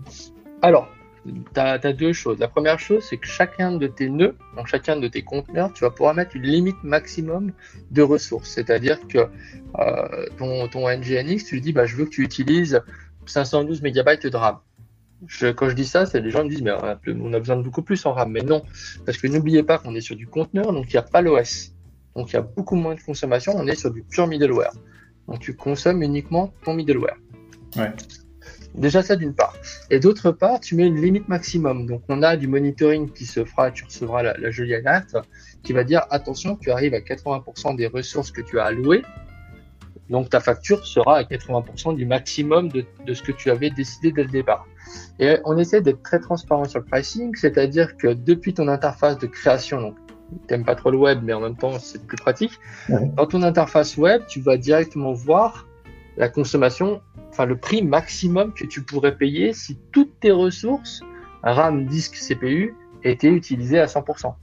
Alors, 0.62 0.88
tu 1.26 1.60
as, 1.60 1.78
deux 1.93 2.13
choses. 2.13 2.39
La 2.39 2.48
première 2.48 2.80
chose, 2.80 3.04
c'est 3.10 3.17
que 3.17 3.28
chacun 3.28 3.72
de 3.74 3.88
tes 3.88 4.10
nœuds, 4.10 4.36
donc 4.56 4.67
chacun 4.67 4.98
de 4.98 5.08
tes 5.08 5.24
conteneurs, 5.24 5.74
tu 5.74 5.84
vas 5.84 5.89
pouvoir 5.89 6.13
mettre 6.13 6.36
une 6.36 6.43
limite 6.43 6.82
maximum 6.84 7.52
de 7.91 8.02
ressources. 8.02 8.50
C'est-à-dire 8.50 9.00
que 9.08 9.20
euh, 9.80 10.26
ton, 10.38 10.89
NGNX, 10.89 11.46
tu 11.46 11.56
lui 11.56 11.62
dis, 11.62 11.74
bah, 11.74 11.86
je 11.86 11.96
veux 11.96 12.06
que 12.06 12.12
tu 12.12 12.24
utilises 12.24 12.82
512 13.26 13.82
MB 13.82 14.30
de 14.32 14.38
RAM. 14.38 14.58
Quand 15.56 15.67
je 15.67 15.74
dis 15.74 15.86
ça, 15.86 16.06
c'est 16.06 16.22
les 16.22 16.30
gens 16.30 16.43
me 16.43 16.50
disent, 16.50 16.62
mais 16.62 16.72
on 16.72 17.34
a 17.34 17.39
besoin 17.39 17.56
de 17.56 17.63
beaucoup 17.63 17.82
plus 17.82 18.06
en 18.06 18.13
RAM. 18.13 18.32
Mais 18.32 18.41
non, 18.41 18.62
parce 19.06 19.17
que 19.17 19.28
n'oubliez 19.28 19.63
pas 19.63 19.80
qu'on 19.80 19.96
est 19.96 20.02
sur 20.02 20.15
du 20.15 20.28
conteneur, 20.28 20.72
donc 20.72 20.86
il 20.89 20.93
n'y 20.93 21.00
a 21.00 21.02
pas 21.02 21.22
l'OS. 21.22 21.74
Donc 22.17 22.32
il 22.32 22.34
y 22.34 22.38
a 22.38 22.41
beaucoup 22.41 22.75
moins 22.75 22.95
de 22.95 22.99
consommation, 22.99 23.53
on 23.56 23.67
est 23.67 23.75
sur 23.75 23.91
du 23.91 24.01
pure 24.01 24.25
middleware. 24.25 24.73
Donc 25.27 25.39
tu 25.39 25.56
consommes 25.56 26.01
uniquement 26.01 26.51
ton 26.63 26.73
middleware. 26.73 27.17
Ouais. 27.77 27.91
Déjà 28.73 29.03
ça 29.03 29.15
d'une 29.15 29.36
part. 29.36 29.56
Et 29.91 29.99
d'autre 29.99 30.32
part, 30.32 30.60
tu 30.60 30.75
mets 30.75 30.88
une 30.88 30.99
limite 30.99 31.27
maximum. 31.27 31.86
Donc 31.86 32.01
on 32.10 32.23
a 32.23 32.36
du 32.36 32.47
monitoring 32.47 33.12
qui 33.12 33.25
se 33.25 33.45
fera, 33.45 33.69
tu 33.69 33.86
recevras 33.86 34.23
la, 34.23 34.49
jolie 34.49 34.73
alerte 34.73 35.15
qui 35.62 35.73
va 35.73 35.84
dire 35.84 36.08
attention, 36.10 36.56
tu 36.56 36.71
arrives 36.71 36.95
à 36.95 36.99
80% 36.99 37.75
des 37.75 37.86
ressources 37.86 38.32
que 38.32 38.41
tu 38.41 38.60
as 38.60 38.65
allouées. 38.65 39.03
Donc 40.10 40.30
ta 40.30 40.39
facture 40.39 40.88
sera 40.88 41.17
à 41.17 41.23
80% 41.23 41.95
du 41.95 42.08
maximum 42.08 42.69
de, 42.69 42.84
de, 43.06 43.13
ce 43.13 43.21
que 43.21 43.32
tu 43.32 43.51
avais 43.51 43.69
décidé 43.69 44.12
dès 44.12 44.23
le 44.23 44.30
départ. 44.30 44.65
Et 45.19 45.38
on 45.45 45.56
essaie 45.58 45.82
d'être 45.82 46.01
très 46.01 46.19
transparent 46.19 46.65
sur 46.65 46.80
le 46.80 46.86
pricing, 46.86 47.36
c'est-à-dire 47.36 47.95
que 47.97 48.08
depuis 48.08 48.56
ton 48.56 48.69
interface 48.69 49.19
de 49.19 49.27
création, 49.27 49.82
donc 49.82 49.97
t'aimes 50.47 50.65
pas 50.65 50.75
trop 50.75 50.91
le 50.91 50.97
web, 50.97 51.19
mais 51.23 51.33
en 51.33 51.41
même 51.41 51.55
temps 51.55 51.79
c'est 51.79 52.05
plus 52.05 52.17
pratique, 52.17 52.59
dans 52.89 53.25
ton 53.25 53.43
interface 53.43 53.97
web, 53.97 54.23
tu 54.27 54.41
vas 54.41 54.57
directement 54.57 55.13
voir 55.13 55.67
la 56.17 56.29
consommation 56.29 57.01
enfin 57.29 57.45
le 57.45 57.57
prix 57.57 57.83
maximum 57.83 58.53
que 58.53 58.65
tu 58.65 58.81
pourrais 58.81 59.15
payer 59.15 59.53
si 59.53 59.77
toutes 59.91 60.19
tes 60.19 60.31
ressources, 60.31 61.01
RAM, 61.43 61.85
disque, 61.85 62.15
CPU, 62.15 62.75
étaient 63.03 63.29
utilisées 63.29 63.79
à 63.79 63.85
100%. 63.85 64.33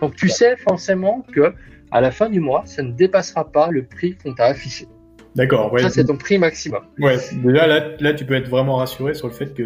Donc 0.00 0.16
tu 0.16 0.28
sais 0.28 0.56
forcément 0.56 1.24
que 1.32 1.54
à 1.90 2.00
la 2.00 2.10
fin 2.10 2.28
du 2.28 2.40
mois, 2.40 2.62
ça 2.66 2.82
ne 2.82 2.90
dépassera 2.92 3.50
pas 3.50 3.70
le 3.70 3.84
prix 3.84 4.16
qu'on 4.16 4.34
t'a 4.34 4.46
affiché. 4.46 4.88
D'accord. 5.36 5.72
Ouais. 5.72 5.82
Ça 5.82 5.90
c'est 5.90 6.04
ton 6.04 6.16
prix 6.16 6.38
maximum. 6.38 6.82
Ouais. 6.98 7.16
Déjà 7.32 7.66
là, 7.66 7.90
là, 7.98 8.14
tu 8.14 8.24
peux 8.24 8.34
être 8.34 8.48
vraiment 8.48 8.76
rassuré 8.76 9.14
sur 9.14 9.28
le 9.28 9.32
fait 9.32 9.54
que. 9.54 9.62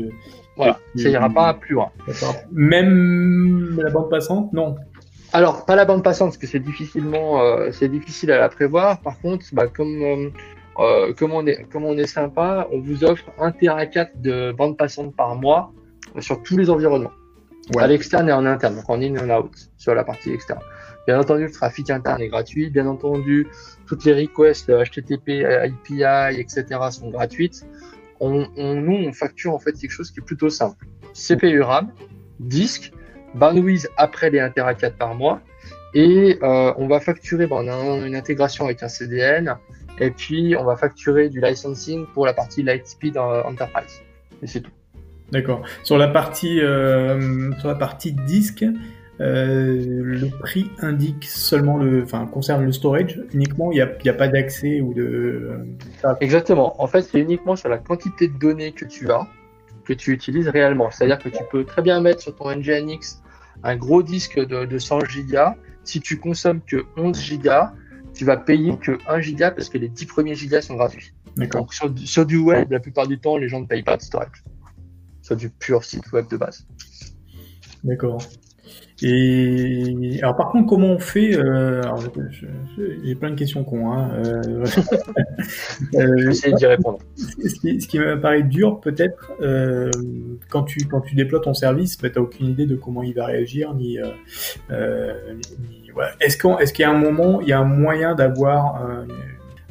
Voilà. 0.56 0.78
Ça 0.96 1.08
ira 1.08 1.30
pas 1.30 1.54
plus 1.54 1.74
loin. 1.74 1.90
Même 2.50 3.78
la 3.80 3.90
bande 3.90 4.10
passante, 4.10 4.52
non. 4.52 4.76
Alors, 5.38 5.64
pas 5.64 5.76
la 5.76 5.84
bande 5.84 6.02
passante, 6.02 6.30
parce 6.30 6.38
que 6.38 6.48
c'est 6.48 6.58
difficilement, 6.58 7.40
euh, 7.40 7.70
c'est 7.70 7.88
difficile 7.88 8.32
à 8.32 8.40
la 8.40 8.48
prévoir. 8.48 9.00
Par 9.02 9.20
contre, 9.20 9.46
bah, 9.52 9.68
comme 9.68 10.02
euh, 10.02 10.30
euh, 10.80 11.14
comme, 11.14 11.32
on 11.32 11.46
est, 11.46 11.62
comme 11.70 11.84
on 11.84 11.96
est 11.96 12.08
sympa, 12.08 12.66
on 12.72 12.80
vous 12.80 13.04
offre 13.04 13.22
1 13.38 13.52
Tera 13.52 13.86
4 13.86 14.20
de 14.20 14.50
bande 14.50 14.76
passante 14.76 15.14
par 15.14 15.36
mois 15.36 15.72
sur 16.18 16.42
tous 16.42 16.56
les 16.56 16.68
environnements. 16.68 17.12
À 17.78 17.86
l'externe 17.86 18.28
et 18.28 18.32
en 18.32 18.46
interne, 18.46 18.74
donc 18.74 18.90
en 18.90 19.00
in 19.00 19.14
et 19.14 19.20
en 19.20 19.30
out, 19.38 19.52
sur 19.76 19.94
la 19.94 20.02
partie 20.02 20.32
externe. 20.32 20.58
Bien 21.06 21.20
entendu, 21.20 21.44
le 21.44 21.52
trafic 21.52 21.88
interne 21.88 22.20
est 22.20 22.30
gratuit. 22.30 22.68
Bien 22.70 22.88
entendu, 22.88 23.46
toutes 23.86 24.04
les 24.06 24.14
requests 24.14 24.72
HTTP, 24.72 25.44
API, 25.44 26.40
etc. 26.40 26.64
sont 26.90 27.10
gratuites. 27.10 27.64
On, 28.18 28.48
on, 28.56 28.74
nous, 28.74 29.06
on 29.06 29.12
facture 29.12 29.54
en 29.54 29.60
fait 29.60 29.70
quelque 29.70 29.92
chose 29.92 30.10
qui 30.10 30.18
est 30.18 30.24
plutôt 30.24 30.50
simple. 30.50 30.84
CPU 31.14 31.60
RAM, 31.60 31.92
disque, 32.40 32.92
bandwidth 33.38 33.88
après 33.96 34.30
les 34.30 34.40
1 34.40 34.50
Tera 34.50 34.74
4 34.74 34.96
par 34.96 35.14
mois. 35.14 35.40
Et 35.94 36.38
euh, 36.42 36.72
on 36.76 36.86
va 36.86 37.00
facturer, 37.00 37.46
bon, 37.46 37.66
on 37.66 38.02
a 38.02 38.06
une 38.06 38.14
intégration 38.14 38.66
avec 38.66 38.82
un 38.82 38.88
CDN, 38.88 39.56
et 40.00 40.10
puis, 40.10 40.54
on 40.56 40.64
va 40.64 40.76
facturer 40.76 41.28
du 41.28 41.40
licensing 41.40 42.06
pour 42.14 42.26
la 42.26 42.32
partie 42.32 42.62
Lightspeed 42.62 43.18
Enterprise. 43.18 44.02
Et 44.42 44.46
c'est 44.46 44.60
tout. 44.60 44.70
D'accord. 45.32 45.62
Sur 45.82 45.98
la 45.98 46.08
partie 46.08 46.60
euh, 46.60 47.52
sur 47.58 47.68
la 47.68 47.74
partie 47.74 48.12
disque, 48.12 48.64
euh, 49.20 49.84
le 49.84 50.28
prix 50.38 50.70
indique 50.78 51.24
seulement 51.24 51.76
le, 51.76 52.02
enfin 52.02 52.26
concerne 52.26 52.64
le 52.64 52.72
storage 52.72 53.20
uniquement. 53.34 53.70
Il 53.72 53.74
n'y 53.74 53.80
a, 53.80 54.12
a, 54.14 54.16
pas 54.16 54.28
d'accès 54.28 54.80
ou 54.80 54.94
de. 54.94 55.66
Exactement. 56.20 56.80
En 56.80 56.86
fait, 56.86 57.02
c'est 57.02 57.20
uniquement 57.20 57.56
sur 57.56 57.68
la 57.68 57.78
quantité 57.78 58.28
de 58.28 58.38
données 58.38 58.72
que 58.72 58.84
tu 58.84 59.10
as 59.10 59.26
que 59.84 59.92
tu 59.92 60.12
utilises 60.12 60.48
réellement. 60.48 60.90
C'est-à-dire 60.90 61.18
que 61.18 61.28
tu 61.28 61.42
peux 61.50 61.64
très 61.64 61.82
bien 61.82 62.00
mettre 62.00 62.20
sur 62.20 62.34
ton 62.34 62.54
NGINX 62.54 63.22
un 63.62 63.76
gros 63.76 64.02
disque 64.02 64.38
de, 64.38 64.64
de 64.64 64.78
100 64.78 64.98
Go. 65.30 65.54
Si 65.84 66.00
tu 66.00 66.18
consommes 66.18 66.60
que 66.62 66.84
11 66.96 67.38
Go, 67.38 67.50
tu 68.14 68.24
vas 68.24 68.36
payer 68.36 68.76
que 68.78 68.98
1 69.08 69.20
Go 69.32 69.54
parce 69.54 69.68
que 69.68 69.78
les 69.78 69.88
10 69.88 70.06
premiers 70.06 70.34
Go 70.34 70.60
sont 70.60 70.76
gratuits. 70.76 71.12
Donc 71.36 71.72
sur, 71.72 71.92
sur, 71.98 72.26
du 72.26 72.38
web, 72.38 72.70
la 72.70 72.80
plupart 72.80 73.06
du 73.06 73.18
temps, 73.18 73.36
les 73.36 73.48
gens 73.48 73.60
ne 73.60 73.66
payent 73.66 73.84
pas 73.84 73.96
de 73.96 74.02
storage. 74.02 74.42
Sur 75.22 75.36
du 75.36 75.50
pur 75.50 75.84
site 75.84 76.10
web 76.12 76.28
de 76.28 76.36
base. 76.36 76.66
D'accord. 77.84 78.18
Et 79.00 80.18
alors 80.22 80.36
par 80.36 80.50
contre, 80.50 80.66
comment 80.66 80.88
on 80.88 80.98
fait 80.98 81.36
euh, 81.36 81.82
J'ai 83.04 83.14
plein 83.14 83.30
de 83.30 83.36
questions 83.36 83.62
con. 83.62 83.92
Hein, 83.92 84.10
euh, 84.24 84.66
euh, 85.94 86.16
J'essaie 86.16 86.52
d'y 86.52 86.66
répondre. 86.66 86.98
Ce 87.16 87.54
qui, 87.60 87.80
ce 87.80 87.86
qui 87.86 87.98
m'apparaît 88.00 88.42
dur, 88.42 88.80
peut-être, 88.80 89.32
euh, 89.40 89.90
quand 90.48 90.64
tu 90.64 90.80
quand 90.86 91.00
tu 91.00 91.14
déploies 91.14 91.40
ton 91.40 91.54
service, 91.54 91.96
bah, 91.96 92.10
tu 92.10 92.18
n'as 92.18 92.24
aucune 92.24 92.48
idée 92.48 92.66
de 92.66 92.74
comment 92.74 93.04
il 93.04 93.14
va 93.14 93.26
réagir, 93.26 93.72
ni, 93.74 93.98
euh, 94.70 95.12
ni 95.60 95.92
ouais. 95.92 96.06
est-ce 96.20 96.36
est-ce 96.60 96.72
qu'il 96.72 96.82
y 96.82 96.86
a 96.86 96.90
un 96.90 96.98
moment, 96.98 97.40
il 97.40 97.48
y 97.48 97.52
a 97.52 97.60
un 97.60 97.64
moyen 97.64 98.16
d'avoir 98.16 98.82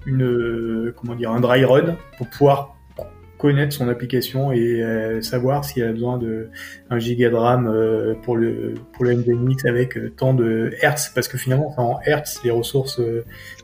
une 0.05 0.93
comment 0.95 1.15
dire 1.15 1.31
un 1.31 1.41
dry 1.41 1.65
run 1.65 1.97
pour 2.17 2.29
pouvoir 2.29 2.76
connaître 3.37 3.73
son 3.73 3.87
application 3.87 4.51
et 4.51 4.81
euh, 4.81 5.21
savoir 5.21 5.63
s'il 5.63 5.83
a 5.83 5.91
besoin 5.91 6.17
de 6.17 6.49
un 6.89 6.99
giga 6.99 7.29
de 7.29 7.35
RAM 7.35 7.67
euh, 7.67 8.15
pour 8.23 8.35
le 8.35 8.73
pour 8.93 9.05
le 9.05 9.13
NVMix 9.13 9.65
avec 9.65 9.97
euh, 9.97 10.11
tant 10.15 10.33
de 10.33 10.71
hertz. 10.81 11.11
Parce 11.13 11.27
que 11.27 11.37
finalement 11.37 11.73
en 11.77 11.99
hertz 12.05 12.41
les 12.43 12.51
ressources 12.51 12.99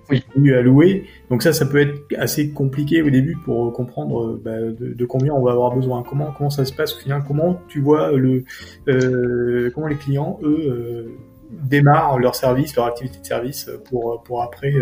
oui. 0.09 0.23
allouées. 0.53 1.05
Donc 1.29 1.43
ça 1.43 1.53
ça 1.53 1.65
peut 1.65 1.79
être 1.79 1.99
assez 2.17 2.51
compliqué 2.51 3.01
au 3.01 3.09
début 3.09 3.35
pour 3.43 3.73
comprendre 3.73 4.39
bah, 4.43 4.59
de, 4.59 4.93
de, 4.93 5.05
combien 5.05 5.33
on 5.33 5.41
va 5.41 5.51
avoir 5.51 5.75
besoin. 5.75 6.03
Comment 6.07 6.31
comment 6.37 6.49
ça 6.49 6.65
se 6.65 6.73
passe 6.73 6.95
au 6.95 6.99
final? 6.99 7.23
Comment 7.27 7.59
tu 7.67 7.79
vois 7.79 8.11
le 8.11 8.43
comment 9.71 9.87
les 9.87 9.97
clients 9.97 10.39
eux 10.43 11.17
démarrent 11.51 12.19
leur 12.19 12.35
service 12.35 12.75
leur 12.75 12.85
activité 12.85 13.19
de 13.19 13.25
service 13.25 13.69
pour 13.89 14.21
pour 14.23 14.43
après 14.43 14.73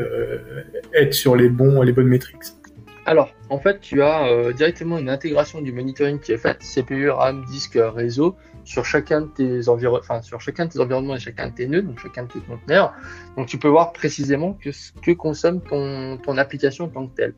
être 0.94 1.14
sur 1.14 1.36
les 1.36 1.50
bons 1.50 1.82
les 1.82 1.94
bonnes 1.94 2.08
métriques? 2.08 2.61
Alors, 3.06 3.34
en 3.50 3.58
fait, 3.58 3.82
tu 3.82 4.02
as 4.04 4.28
euh, 4.28 4.54
directement 4.54 4.98
une 4.98 5.10
intégration 5.10 5.62
du 5.62 5.72
monitoring 5.72 6.20
qui 6.20 6.34
est 6.34 6.38
faite, 6.38 6.60
CPU, 6.60 7.10
RAM, 7.10 7.44
disque, 7.46 7.78
réseau, 7.82 8.36
sur 8.64 8.86
chacun 8.86 9.22
de 9.22 9.28
tes 9.28 9.70
environnements, 9.70 10.22
sur 10.22 10.40
chacun 10.40 10.66
de 10.66 10.72
tes 10.72 10.80
environnements 10.80 11.16
et 11.16 11.20
chacun 11.20 11.48
de 11.50 11.56
tes 11.56 11.68
nœuds, 11.68 11.82
donc 11.82 12.00
chacun 12.00 12.24
de 12.24 12.28
tes 12.28 12.40
conteneurs. 12.40 12.94
Donc, 13.38 13.48
tu 13.48 13.58
peux 13.58 13.68
voir 13.68 13.92
précisément 13.92 14.54
que 14.54 14.72
ce 14.72 14.92
que 14.92 15.12
consomme 15.12 15.62
ton, 15.62 16.18
ton 16.18 16.38
application 16.38 16.86
en 16.86 16.90
tant 16.90 17.08
que 17.08 17.16
telle. 17.16 17.34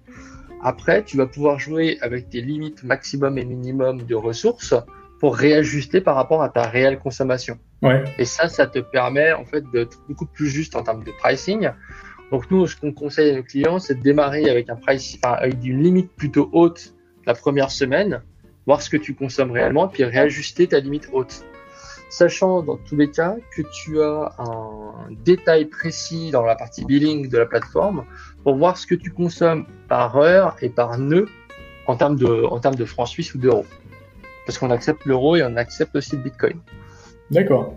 Après, 0.62 1.04
tu 1.04 1.18
vas 1.18 1.28
pouvoir 1.28 1.60
jouer 1.60 1.98
avec 2.02 2.30
tes 2.30 2.42
limites 2.42 2.84
maximum 2.84 3.38
et 3.38 3.46
minimum 3.46 4.04
de 4.04 4.16
ressources 4.16 4.76
pour 5.20 5.38
réajuster 5.38 6.02
par 6.02 6.16
rapport 6.16 6.44
à 6.44 6.50
ta 6.50 6.64
réelle 6.64 7.00
consommation. 7.00 7.58
Ouais. 7.82 8.04
Et 8.18 8.26
ça, 8.26 8.50
ça 8.50 8.68
te 8.68 8.80
permet 8.80 9.32
en 9.32 9.46
fait 9.46 9.64
d'être 9.72 10.02
beaucoup 10.10 10.26
plus 10.26 10.48
juste 10.48 10.76
en 10.76 10.84
termes 10.84 11.04
de 11.04 11.12
pricing 11.12 11.70
donc 12.34 12.50
nous, 12.50 12.66
ce 12.66 12.76
qu'on 12.76 12.92
conseille 12.92 13.30
à 13.30 13.36
nos 13.36 13.44
clients, 13.44 13.78
c'est 13.78 13.94
de 13.94 14.02
démarrer 14.02 14.50
avec 14.50 14.68
un 14.68 14.78
avec 15.22 15.54
une 15.64 15.84
limite 15.84 16.12
plutôt 16.14 16.50
haute 16.52 16.96
la 17.28 17.36
première 17.36 17.70
semaine, 17.70 18.24
voir 18.66 18.82
ce 18.82 18.90
que 18.90 18.98
tu 18.98 19.14
consommes 19.14 19.52
réellement, 19.52 19.88
puis 19.88 20.04
réajuster 20.04 20.66
ta 20.66 20.80
limite 20.80 21.10
haute. 21.14 21.46
Sachant 22.10 22.64
dans 22.64 22.78
tous 22.78 22.96
les 22.96 23.12
cas 23.12 23.36
que 23.56 23.62
tu 23.72 24.02
as 24.02 24.32
un 24.40 25.12
détail 25.24 25.66
précis 25.66 26.32
dans 26.32 26.42
la 26.42 26.56
partie 26.56 26.84
billing 26.84 27.30
de 27.30 27.38
la 27.38 27.46
plateforme 27.46 28.04
pour 28.44 28.56
voir 28.56 28.80
ce 28.80 28.88
que 28.88 28.96
tu 28.96 29.12
consommes 29.12 29.68
par 29.88 30.18
heure 30.18 30.56
et 30.64 30.70
par 30.70 30.98
nœud 30.98 31.30
en 31.86 31.96
termes 31.98 32.16
de, 32.16 32.46
en 32.46 32.60
termes 32.60 32.74
de 32.74 32.86
francs 32.86 33.10
suisses 33.10 33.36
ou 33.36 33.38
d'euros. 33.38 33.68
Parce 34.48 34.58
qu'on 34.58 34.72
accepte 34.72 35.06
l'euro 35.06 35.36
et 35.36 35.44
on 35.44 35.56
accepte 35.56 35.96
aussi 35.96 36.16
le 36.16 36.24
bitcoin. 36.24 36.60
D'accord. 37.30 37.76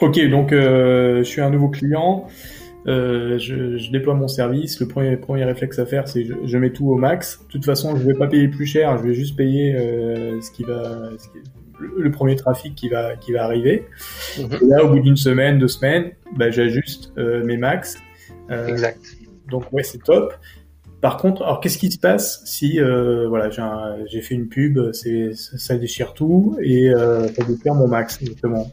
Ok, 0.00 0.18
donc 0.30 0.52
euh, 0.52 1.18
je 1.18 1.22
suis 1.24 1.42
un 1.42 1.50
nouveau 1.50 1.68
client. 1.68 2.28
Euh, 2.86 3.38
je, 3.38 3.76
je, 3.78 3.90
déploie 3.90 4.14
mon 4.14 4.28
service. 4.28 4.78
Le 4.80 4.86
premier, 4.86 5.16
premier 5.16 5.44
réflexe 5.44 5.78
à 5.78 5.86
faire, 5.86 6.06
c'est 6.06 6.24
je, 6.24 6.34
je 6.44 6.58
mets 6.58 6.70
tout 6.70 6.88
au 6.88 6.96
max. 6.96 7.40
De 7.46 7.52
toute 7.52 7.64
façon, 7.64 7.96
je 7.96 8.06
vais 8.06 8.14
pas 8.14 8.28
payer 8.28 8.48
plus 8.48 8.66
cher. 8.66 8.96
Je 8.98 9.02
vais 9.02 9.14
juste 9.14 9.36
payer 9.36 9.74
euh, 9.74 10.40
ce 10.40 10.50
qui 10.52 10.62
va, 10.62 11.10
ce 11.18 11.28
qui, 11.28 11.38
le, 11.78 12.10
premier 12.10 12.36
trafic 12.36 12.74
qui 12.74 12.88
va, 12.88 13.16
qui 13.16 13.32
va 13.32 13.44
arriver. 13.44 13.86
Mhm. 14.38 14.58
Et 14.62 14.66
là, 14.66 14.84
au 14.84 14.90
bout 14.90 15.00
d'une 15.00 15.16
semaine, 15.16 15.58
deux 15.58 15.68
semaines, 15.68 16.12
bah, 16.36 16.50
j'ajuste 16.50 17.12
euh, 17.18 17.44
mes 17.44 17.56
max. 17.56 17.98
Euh, 18.50 18.66
exact. 18.66 19.00
Donc 19.50 19.72
ouais, 19.72 19.82
c'est 19.82 20.02
top. 20.02 20.34
Par 21.00 21.18
contre, 21.18 21.42
alors 21.42 21.60
qu'est-ce 21.60 21.78
qui 21.78 21.90
se 21.90 21.98
passe 21.98 22.42
si 22.46 22.80
euh, 22.80 23.28
voilà 23.28 23.50
j'ai 24.06 24.22
fait 24.22 24.34
une 24.34 24.48
pub, 24.48 24.92
c'est 24.92 25.32
ça 25.34 25.76
déchire 25.76 26.14
tout 26.14 26.56
et 26.60 26.88
euh, 26.88 27.28
ça 27.28 27.44
déchire 27.44 27.74
mon 27.74 27.86
max 27.86 28.18
justement? 28.18 28.72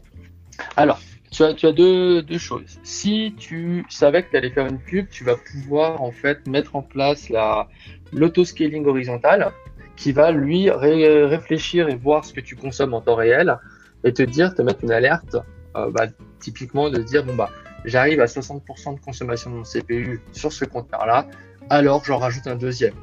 Alors 0.76 0.98
tu 1.34 1.42
as, 1.42 1.52
tu 1.52 1.66
as 1.66 1.72
deux, 1.72 2.22
deux, 2.22 2.38
choses. 2.38 2.78
Si 2.84 3.34
tu 3.36 3.84
savais 3.88 4.22
que 4.22 4.30
tu 4.30 4.36
allais 4.36 4.50
faire 4.50 4.66
une 4.66 4.78
pub, 4.78 5.08
tu 5.08 5.24
vas 5.24 5.34
pouvoir 5.34 6.00
en 6.00 6.12
fait 6.12 6.46
mettre 6.46 6.76
en 6.76 6.82
place 6.82 7.28
la 7.28 7.68
l'autoscaling 8.12 8.86
horizontal 8.86 9.50
qui 9.96 10.12
va 10.12 10.30
lui 10.30 10.70
réfléchir 10.70 11.88
et 11.88 11.96
voir 11.96 12.24
ce 12.24 12.32
que 12.32 12.40
tu 12.40 12.54
consommes 12.54 12.94
en 12.94 13.00
temps 13.00 13.16
réel 13.16 13.58
et 14.04 14.12
te 14.12 14.22
dire, 14.22 14.54
te 14.54 14.62
mettre 14.62 14.84
une 14.84 14.92
alerte, 14.92 15.36
euh, 15.76 15.90
bah, 15.90 16.06
typiquement 16.38 16.88
de 16.88 17.00
dire 17.00 17.24
bon 17.24 17.34
bah 17.34 17.50
j'arrive 17.84 18.20
à 18.20 18.26
60% 18.26 18.94
de 18.94 19.00
consommation 19.00 19.50
de 19.50 19.56
mon 19.56 19.62
CPU 19.64 20.20
sur 20.32 20.52
ce 20.52 20.64
compteur-là, 20.64 21.26
alors 21.68 22.04
j'en 22.04 22.18
rajoute 22.18 22.46
un 22.46 22.54
deuxième, 22.54 22.94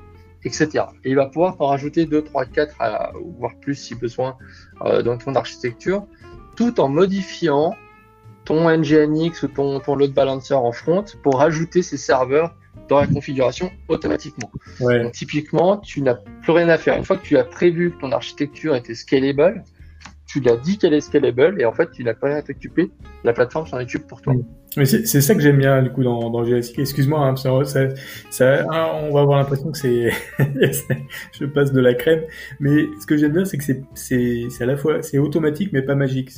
etc. 0.46 0.86
Et 1.04 1.10
il 1.10 1.16
va 1.18 1.26
pouvoir 1.26 1.58
t'en 1.58 1.68
rajouter 1.68 2.06
2, 2.06 2.24
3, 2.24 2.46
4, 2.46 2.76
voire 3.38 3.56
plus 3.60 3.76
si 3.76 3.94
besoin 3.94 4.38
euh, 4.84 5.02
dans 5.02 5.18
ton 5.18 5.36
architecture, 5.36 6.08
tout 6.56 6.80
en 6.80 6.88
modifiant 6.88 7.76
ton 8.46 8.70
NGNX 8.70 9.44
ou 9.44 9.48
ton, 9.48 9.80
ton 9.80 9.96
load 9.96 10.14
balancer 10.14 10.54
en 10.54 10.72
front 10.72 11.06
pour 11.24 11.38
rajouter 11.38 11.82
ces 11.82 11.98
serveurs 11.98 12.56
dans 12.90 13.00
la 13.00 13.08
configuration 13.08 13.72
automatiquement. 13.88 14.52
Donc, 14.80 15.12
typiquement, 15.14 15.78
tu 15.78 16.02
n'as 16.02 16.16
plus 16.16 16.52
rien 16.52 16.70
à 16.70 16.78
faire. 16.78 16.98
Une 16.98 17.06
fois 17.06 17.18
que 17.18 17.26
tu 17.26 17.38
as 17.38 17.44
prévu 17.44 17.92
que 17.92 18.02
ton 18.02 18.12
architecture 18.12 18.76
était 18.76 18.96
scalable, 18.96 19.64
tu 20.26 20.40
l'as 20.40 20.58
dit 20.58 20.78
qu'elle 20.78 20.94
est 20.94 21.02
scalable 21.02 21.62
et 21.62 21.66
en 21.66 21.74
fait, 21.74 21.92
tu 21.92 22.04
n'as 22.04 22.14
pas 22.14 22.28
rien 22.28 22.38
à 22.38 22.42
t'occuper. 22.42 22.92
La 23.24 23.34
plateforme 23.34 23.68
s'en 23.68 23.80
occupe 23.80 24.08
pour 24.08 24.22
toi. 24.22 24.34
Mais 24.78 24.86
c'est 24.86 25.20
ça 25.20 25.36
que 25.36 25.42
j'aime 25.42 25.58
bien 25.58 25.82
du 25.84 25.92
coup 25.92 26.02
dans, 26.02 26.30
dans 26.30 26.46
GSK. 26.46 26.80
Excuse-moi, 26.80 27.20
hein, 27.20 27.36
ça, 27.36 27.52
ça, 28.30 28.66
on 29.04 29.14
va 29.14 29.22
avoir 29.22 29.38
l'impression 29.38 29.70
que 29.70 29.78
c'est, 29.78 30.12
je 31.40 31.46
passe 31.46 31.74
de 31.74 31.82
la 31.82 31.94
crème. 31.94 32.22
Mais 32.62 32.88
ce 33.02 33.06
que 33.06 33.18
j'aime 33.18 33.34
bien, 33.34 33.44
c'est 33.44 33.58
que 33.58 33.66
c'est, 33.66 33.84
c'est, 33.94 34.48
à 34.64 34.66
la 34.66 34.78
fois, 34.78 35.02
c'est 35.02 35.18
automatique 35.18 35.72
mais 35.74 35.82
pas 35.82 35.96
magique. 35.96 36.32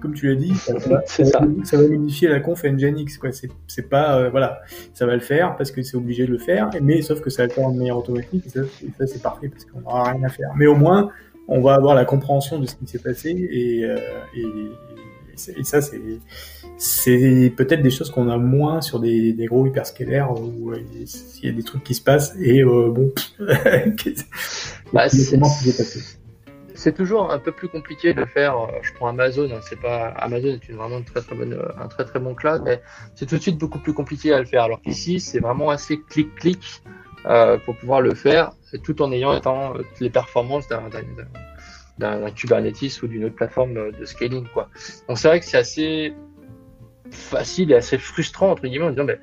Comme 0.00 0.14
tu 0.14 0.26
l'as 0.26 0.34
dit, 0.34 0.52
ça 0.54 0.74
va, 0.74 1.02
ça. 1.06 1.76
va 1.76 1.88
modifier 1.88 2.28
la 2.28 2.40
conf 2.40 2.64
Nginx. 2.64 3.18
Quoi. 3.18 3.30
C'est, 3.30 3.50
c'est 3.68 3.88
pas, 3.88 4.18
euh, 4.18 4.30
voilà, 4.30 4.62
ça 4.92 5.06
va 5.06 5.14
le 5.14 5.20
faire 5.20 5.56
parce 5.56 5.70
que 5.70 5.82
c'est 5.82 5.96
obligé 5.96 6.26
de 6.26 6.32
le 6.32 6.38
faire. 6.38 6.70
Mais 6.82 7.02
sauf 7.02 7.20
que 7.20 7.30
ça 7.30 7.42
va 7.42 7.46
le 7.46 7.52
faire 7.52 7.70
de 7.70 7.76
manière 7.76 7.96
automatique. 7.96 8.46
Et 8.46 8.50
ça, 8.50 8.60
ça 8.98 9.06
c'est 9.06 9.22
parfait 9.22 9.48
parce 9.48 9.64
qu'on 9.64 9.80
n'aura 9.80 10.10
rien 10.10 10.24
à 10.24 10.28
faire. 10.28 10.50
Mais 10.56 10.66
au 10.66 10.74
moins, 10.74 11.10
on 11.46 11.60
va 11.60 11.74
avoir 11.74 11.94
la 11.94 12.04
compréhension 12.04 12.58
de 12.58 12.66
ce 12.66 12.74
qui 12.74 12.86
s'est 12.86 12.98
passé 12.98 13.30
et, 13.30 13.84
euh, 13.84 13.96
et, 14.36 14.44
et, 15.56 15.64
ça 15.64 15.80
c'est 15.80 16.00
c'est 16.78 17.52
peut-être 17.56 17.82
des 17.82 17.90
choses 17.90 18.10
qu'on 18.10 18.28
a 18.28 18.36
moins 18.36 18.80
sur 18.80 19.00
des, 19.00 19.32
des 19.32 19.46
gros 19.46 19.66
hyperscalaires 19.66 20.32
où 20.32 20.72
euh, 20.72 20.82
il 20.94 21.46
y 21.46 21.48
a 21.48 21.52
des 21.52 21.62
trucs 21.62 21.84
qui 21.84 21.94
se 21.94 22.02
passent 22.02 22.34
et 22.40 22.62
euh, 22.62 22.90
bon 22.90 23.12
bah, 24.92 25.08
c'est 26.74 26.94
toujours 26.94 27.32
un 27.32 27.38
peu 27.38 27.52
plus 27.52 27.68
compliqué 27.68 28.12
de 28.12 28.24
faire 28.26 28.58
euh, 28.58 28.66
je 28.82 28.92
prends 28.92 29.08
Amazon 29.08 29.48
hein, 29.50 29.60
c'est 29.68 29.80
pas 29.80 30.08
Amazon 30.08 30.48
est 30.48 30.68
une 30.68 30.76
vraiment 30.76 31.00
très 31.02 31.22
très 31.22 31.34
bonne 31.34 31.58
un 31.78 31.88
très 31.88 32.04
très 32.04 32.18
bon 32.18 32.34
cloud 32.34 32.62
mais 32.64 32.82
c'est 33.14 33.26
tout 33.26 33.36
de 33.36 33.42
suite 33.42 33.58
beaucoup 33.58 33.78
plus 33.78 33.94
compliqué 33.94 34.32
à 34.32 34.38
le 34.38 34.44
faire. 34.44 34.64
Alors 34.64 34.80
qu'ici 34.82 35.20
c'est 35.20 35.40
vraiment 35.40 35.70
assez 35.70 36.00
clic 36.00 36.34
clic 36.34 36.82
euh, 37.26 37.58
pour 37.58 37.76
pouvoir 37.76 38.00
le 38.02 38.14
faire, 38.14 38.52
tout 38.84 39.02
en 39.02 39.10
ayant 39.10 39.36
étant 39.36 39.74
les 40.00 40.10
performances 40.10 40.68
d'un 40.68 40.88
Kubernetes 42.34 43.02
ou 43.02 43.08
d'une 43.08 43.24
autre 43.24 43.34
plateforme 43.34 43.92
de 43.98 44.04
scaling. 44.04 44.46
Quoi. 44.52 44.68
Donc 45.08 45.18
c'est 45.18 45.28
vrai 45.28 45.40
que 45.40 45.46
c'est 45.46 45.56
assez 45.56 46.14
facile 47.10 47.72
et 47.72 47.74
assez 47.74 47.98
frustrant 47.98 48.50
entre 48.50 48.66
guillemets 48.66 48.86
en 48.86 48.90
disant 48.90 49.04
ben, 49.04 49.18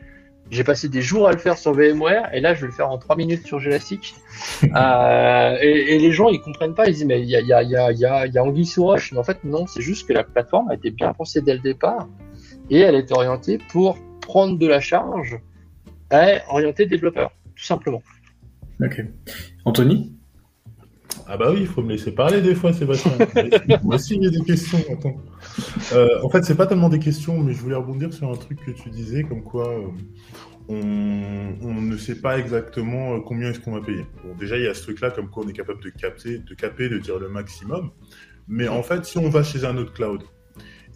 j'ai 0.49 0.63
passé 0.63 0.89
des 0.89 1.01
jours 1.01 1.27
à 1.27 1.31
le 1.31 1.37
faire 1.37 1.57
sur 1.57 1.73
VMware 1.73 2.33
et 2.33 2.41
là 2.41 2.53
je 2.53 2.61
vais 2.61 2.67
le 2.67 2.73
faire 2.73 2.89
en 2.89 2.97
3 2.97 3.15
minutes 3.15 3.45
sur 3.45 3.59
Gelastic. 3.59 4.15
euh, 4.63 5.57
et, 5.61 5.95
et, 5.95 5.99
les 5.99 6.11
gens 6.11 6.29
ils 6.29 6.41
comprennent 6.41 6.75
pas, 6.75 6.87
ils 6.87 6.93
disent 6.93 7.05
mais 7.05 7.21
il 7.21 7.29
y 7.29 7.35
a, 7.35 7.41
y, 7.41 7.53
a, 7.53 7.63
y, 7.63 7.75
a, 7.75 7.91
y, 7.91 8.05
a, 8.05 8.27
y 8.27 8.37
a 8.37 8.43
Anguille 8.43 8.65
sous 8.65 8.83
roche. 8.83 9.11
Mais 9.11 9.19
en 9.19 9.23
fait 9.23 9.43
non, 9.43 9.67
c'est 9.67 9.81
juste 9.81 10.07
que 10.07 10.13
la 10.13 10.23
plateforme 10.23 10.69
a 10.69 10.75
été 10.75 10.91
bien 10.91 11.13
pensée 11.13 11.41
dès 11.41 11.53
le 11.53 11.59
départ 11.59 12.07
et 12.69 12.79
elle 12.79 12.95
est 12.95 13.11
orientée 13.11 13.57
pour 13.69 13.97
prendre 14.21 14.57
de 14.57 14.67
la 14.67 14.79
charge 14.79 15.37
et 16.11 16.37
orienter 16.49 16.85
développeur 16.85 17.31
tout 17.55 17.63
simplement. 17.63 18.01
Ok. 18.81 19.03
Anthony? 19.65 20.13
Ah 21.27 21.37
bah 21.37 21.51
oui, 21.51 21.61
il 21.61 21.67
faut 21.67 21.81
me 21.81 21.89
laisser 21.89 22.11
parler 22.11 22.41
des 22.41 22.55
fois, 22.55 22.73
Sébastien. 22.73 23.11
Moi 23.83 23.95
aussi, 23.95 24.15
il 24.15 24.23
y 24.23 24.27
a 24.27 24.29
des 24.29 24.41
questions. 24.41 24.79
Euh, 25.93 26.21
en 26.21 26.29
fait, 26.29 26.43
c'est 26.43 26.55
pas 26.55 26.67
tellement 26.67 26.89
des 26.89 26.99
questions, 26.99 27.39
mais 27.39 27.53
je 27.53 27.59
voulais 27.59 27.75
rebondir 27.75 28.13
sur 28.13 28.29
un 28.29 28.35
truc 28.35 28.59
que 28.65 28.71
tu 28.71 28.89
disais, 28.89 29.23
comme 29.23 29.43
quoi 29.43 29.69
euh, 29.69 31.51
on, 31.61 31.81
ne 31.81 31.97
sait 31.97 32.15
pas 32.15 32.37
exactement 32.37 33.15
euh, 33.15 33.19
combien 33.19 33.49
est-ce 33.49 33.59
qu'on 33.59 33.73
va 33.73 33.81
payer. 33.81 34.05
Bon, 34.23 34.35
déjà, 34.35 34.57
il 34.57 34.63
y 34.63 34.67
a 34.67 34.73
ce 34.73 34.83
truc-là, 34.83 35.11
comme 35.11 35.29
quoi 35.29 35.43
on 35.45 35.49
est 35.49 35.53
capable 35.53 35.83
de 35.83 35.89
capter, 35.89 36.39
de 36.39 36.53
caper, 36.55 36.89
de 36.89 36.97
dire 36.97 37.19
le 37.19 37.29
maximum. 37.29 37.91
Mais 38.47 38.67
en 38.67 38.83
fait, 38.83 39.05
si 39.05 39.17
on 39.17 39.29
va 39.29 39.43
chez 39.43 39.65
un 39.65 39.77
autre 39.77 39.93
cloud 39.93 40.23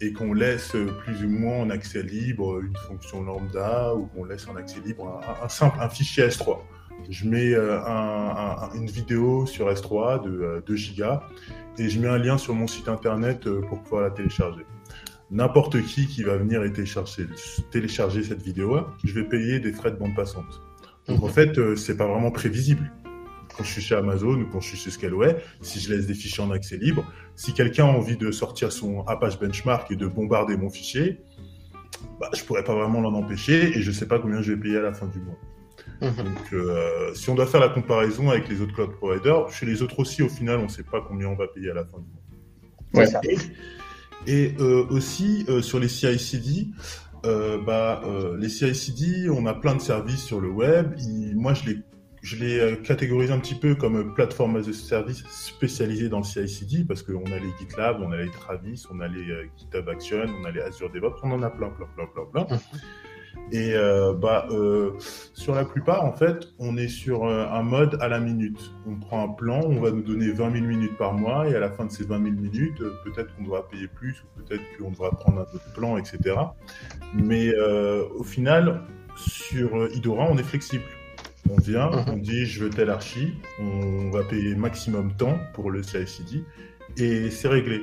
et 0.00 0.12
qu'on 0.12 0.32
laisse 0.32 0.76
plus 1.04 1.24
ou 1.24 1.28
moins 1.28 1.58
en 1.58 1.70
accès 1.70 2.02
libre 2.02 2.60
une 2.60 2.76
fonction 2.86 3.22
lambda 3.22 3.94
ou 3.94 4.06
qu'on 4.06 4.24
laisse 4.24 4.46
en 4.46 4.54
accès 4.54 4.78
libre 4.84 5.20
un, 5.42 5.48
simple 5.48 5.78
un 5.80 5.88
fichier 5.88 6.28
S3, 6.28 6.58
je 7.08 7.28
mets 7.28 7.54
euh, 7.54 7.80
une 8.74 8.86
vidéo 8.86 9.46
sur 9.46 9.70
S3 9.70 10.22
de 10.24 10.62
2 10.66 10.72
euh, 10.72 10.76
gigas 10.76 11.22
et 11.78 11.88
je 11.88 12.00
mets 12.00 12.08
un 12.08 12.18
lien 12.18 12.38
sur 12.38 12.54
mon 12.54 12.66
site 12.66 12.88
internet 12.88 13.46
euh, 13.46 13.62
pour 13.62 13.82
pouvoir 13.82 14.02
la 14.02 14.10
télécharger. 14.10 14.66
N'importe 15.30 15.82
qui 15.82 16.06
qui 16.06 16.22
va 16.22 16.36
venir 16.36 16.62
et 16.64 16.72
télécharger, 16.72 17.26
télécharger 17.70 18.22
cette 18.22 18.42
vidéo, 18.42 18.86
je 19.04 19.12
vais 19.12 19.24
payer 19.24 19.60
des 19.60 19.72
frais 19.72 19.90
de 19.90 19.96
bande 19.96 20.14
passante. 20.14 20.62
Donc 21.06 21.22
en 21.22 21.28
fait, 21.28 21.76
c'est 21.76 21.96
pas 21.96 22.06
vraiment 22.06 22.30
prévisible. 22.30 22.90
Quand 23.56 23.64
je 23.64 23.72
suis 23.72 23.82
chez 23.82 23.94
Amazon 23.94 24.40
ou 24.40 24.46
quand 24.46 24.60
je 24.60 24.68
suis 24.68 24.78
chez 24.78 24.90
Scaleway, 24.90 25.36
si 25.60 25.80
je 25.80 25.92
laisse 25.92 26.06
des 26.06 26.14
fichiers 26.14 26.42
en 26.42 26.50
accès 26.50 26.76
libre, 26.76 27.04
si 27.34 27.52
quelqu'un 27.52 27.84
a 27.84 27.88
envie 27.88 28.16
de 28.16 28.30
sortir 28.30 28.72
son 28.72 29.02
Apache 29.06 29.38
Benchmark 29.38 29.90
et 29.90 29.96
de 29.96 30.06
bombarder 30.06 30.56
mon 30.56 30.70
fichier, 30.70 31.20
bah, 32.20 32.30
je 32.34 32.42
pourrais 32.44 32.64
pas 32.64 32.74
vraiment 32.74 33.00
l'en 33.00 33.12
empêcher 33.14 33.76
et 33.76 33.82
je 33.82 33.90
sais 33.90 34.06
pas 34.06 34.18
combien 34.18 34.40
je 34.40 34.52
vais 34.52 34.60
payer 34.60 34.78
à 34.78 34.82
la 34.82 34.94
fin 34.94 35.06
du 35.06 35.20
mois. 35.20 35.36
Mhm. 36.00 36.24
Donc, 36.24 36.52
euh, 36.52 37.12
si 37.14 37.28
on 37.30 37.34
doit 37.34 37.46
faire 37.46 37.60
la 37.60 37.68
comparaison 37.68 38.30
avec 38.30 38.48
les 38.48 38.60
autres 38.60 38.72
cloud 38.72 38.92
providers, 38.92 39.50
chez 39.50 39.66
les 39.66 39.82
autres 39.82 39.98
aussi, 39.98 40.22
au 40.22 40.28
final, 40.28 40.58
on 40.58 40.64
ne 40.64 40.68
sait 40.68 40.84
pas 40.84 41.00
combien 41.00 41.28
on 41.28 41.34
va 41.34 41.48
payer 41.48 41.70
à 41.70 41.74
la 41.74 41.84
fin 41.84 41.98
du 41.98 42.06
mois. 42.10 43.04
Et, 44.26 44.54
euh, 44.60 44.84
aussi, 44.90 45.44
euh, 45.48 45.62
sur 45.62 45.78
les 45.78 45.88
CI/CD, 45.88 46.68
bah, 47.24 48.02
les 48.38 48.48
CI/CD, 48.48 49.28
on 49.30 49.46
a 49.46 49.54
plein 49.54 49.74
de 49.74 49.80
services 49.80 50.22
sur 50.22 50.40
le 50.40 50.48
web. 50.48 50.94
moi, 51.34 51.54
je 51.54 51.70
les 51.70 51.78
je 52.20 52.34
les 52.34 52.76
catégorise 52.82 53.30
un 53.30 53.38
petit 53.38 53.54
peu 53.54 53.76
comme 53.76 54.12
plateforme 54.12 54.56
as 54.56 54.68
a 54.68 54.72
service 54.72 55.22
spécialisée 55.28 56.08
dans 56.08 56.18
le 56.18 56.24
CI/CD 56.24 56.84
parce 56.84 57.02
qu'on 57.02 57.24
a 57.26 57.38
les 57.38 57.52
GitLab, 57.60 58.00
on 58.00 58.10
a 58.10 58.16
les 58.16 58.30
Travis, 58.30 58.84
on 58.90 58.98
a 59.00 59.06
les 59.06 59.24
GitHub 59.56 59.88
Action, 59.88 60.26
on 60.40 60.44
a 60.44 60.50
les 60.50 60.60
Azure 60.60 60.90
DevOps, 60.90 61.20
on 61.22 61.32
en 61.32 61.42
a 61.42 61.50
plein, 61.50 61.70
plein, 61.70 61.86
plein, 61.94 62.06
plein, 62.06 62.44
plein. 62.44 62.58
Et 63.50 63.74
euh, 63.74 64.12
bah, 64.12 64.46
euh, 64.50 64.92
sur 65.32 65.54
la 65.54 65.64
plupart, 65.64 66.04
en 66.04 66.12
fait, 66.12 66.48
on 66.58 66.76
est 66.76 66.88
sur 66.88 67.24
euh, 67.24 67.46
un 67.50 67.62
mode 67.62 67.96
à 68.00 68.08
la 68.08 68.20
minute. 68.20 68.72
On 68.86 68.96
prend 68.96 69.24
un 69.24 69.32
plan, 69.32 69.60
on 69.64 69.80
va 69.80 69.90
nous 69.90 70.02
donner 70.02 70.30
20 70.30 70.52
000 70.52 70.66
minutes 70.66 70.96
par 70.98 71.14
mois, 71.14 71.48
et 71.48 71.54
à 71.54 71.60
la 71.60 71.70
fin 71.70 71.86
de 71.86 71.90
ces 71.90 72.04
20 72.04 72.22
000 72.22 72.36
minutes, 72.36 72.78
peut-être 73.04 73.34
qu'on 73.34 73.44
devra 73.44 73.66
payer 73.68 73.88
plus, 73.88 74.22
ou 74.22 74.42
peut-être 74.42 74.62
qu'on 74.78 74.90
devra 74.90 75.10
prendre 75.10 75.38
un 75.38 75.42
autre 75.42 75.72
plan, 75.74 75.96
etc. 75.96 76.36
Mais 77.14 77.54
au 78.16 78.24
final, 78.24 78.82
sur 79.16 79.88
Idora, 79.94 80.26
on 80.30 80.36
est 80.38 80.42
flexible. 80.42 80.84
On 81.50 81.56
vient, 81.56 81.90
mhm. 81.90 82.04
on 82.08 82.16
dit 82.18 82.44
je 82.44 82.64
veux 82.64 82.70
telle 82.70 82.90
archi, 82.90 83.32
on 83.58 84.10
va 84.10 84.22
payer 84.22 84.54
maximum 84.54 85.14
temps 85.14 85.38
pour 85.54 85.70
le 85.70 85.82
CI/CD 85.82 86.44
et 86.98 87.30
c'est 87.30 87.48
réglé. 87.48 87.82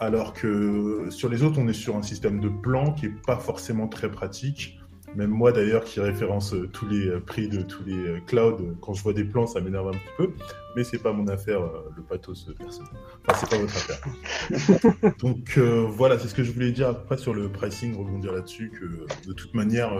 Alors 0.00 0.32
que 0.32 1.06
sur 1.10 1.28
les 1.28 1.42
autres, 1.42 1.58
on 1.58 1.68
est 1.68 1.72
sur 1.72 1.96
un 1.96 2.02
système 2.02 2.40
de 2.40 2.48
plan 2.48 2.92
qui 2.92 3.06
est 3.06 3.22
pas 3.26 3.36
forcément 3.36 3.88
très 3.88 4.10
pratique 4.10 4.77
même 5.16 5.30
moi 5.30 5.52
d'ailleurs 5.52 5.84
qui 5.84 6.00
référence 6.00 6.54
euh, 6.54 6.68
tous 6.68 6.86
les 6.86 7.06
euh, 7.08 7.20
prix 7.20 7.48
de 7.48 7.62
tous 7.62 7.84
les 7.84 7.96
euh, 7.96 8.20
clouds, 8.26 8.76
quand 8.80 8.94
je 8.94 9.02
vois 9.02 9.12
des 9.12 9.24
plans, 9.24 9.46
ça 9.46 9.60
m'énerve 9.60 9.88
un 9.88 9.92
petit 9.92 10.12
peu. 10.16 10.32
Mais 10.76 10.84
c'est 10.84 10.98
pas 10.98 11.12
mon 11.12 11.26
affaire, 11.28 11.60
le 11.96 12.02
pathos 12.02 12.50
personnel. 12.56 12.92
Enfin, 13.26 13.38
c'est 13.40 13.50
pas 13.50 13.58
votre 13.58 13.76
affaire. 13.76 15.14
Donc 15.18 15.58
voilà, 15.58 16.18
c'est 16.18 16.28
ce 16.28 16.34
que 16.34 16.44
je 16.44 16.52
voulais 16.52 16.70
dire 16.70 16.88
après 16.88 17.16
sur 17.16 17.34
le 17.34 17.50
pricing, 17.50 17.96
rebondir 17.96 18.32
là-dessus, 18.32 18.70
que 18.70 19.26
de 19.26 19.32
toute 19.32 19.54
manière, 19.54 19.90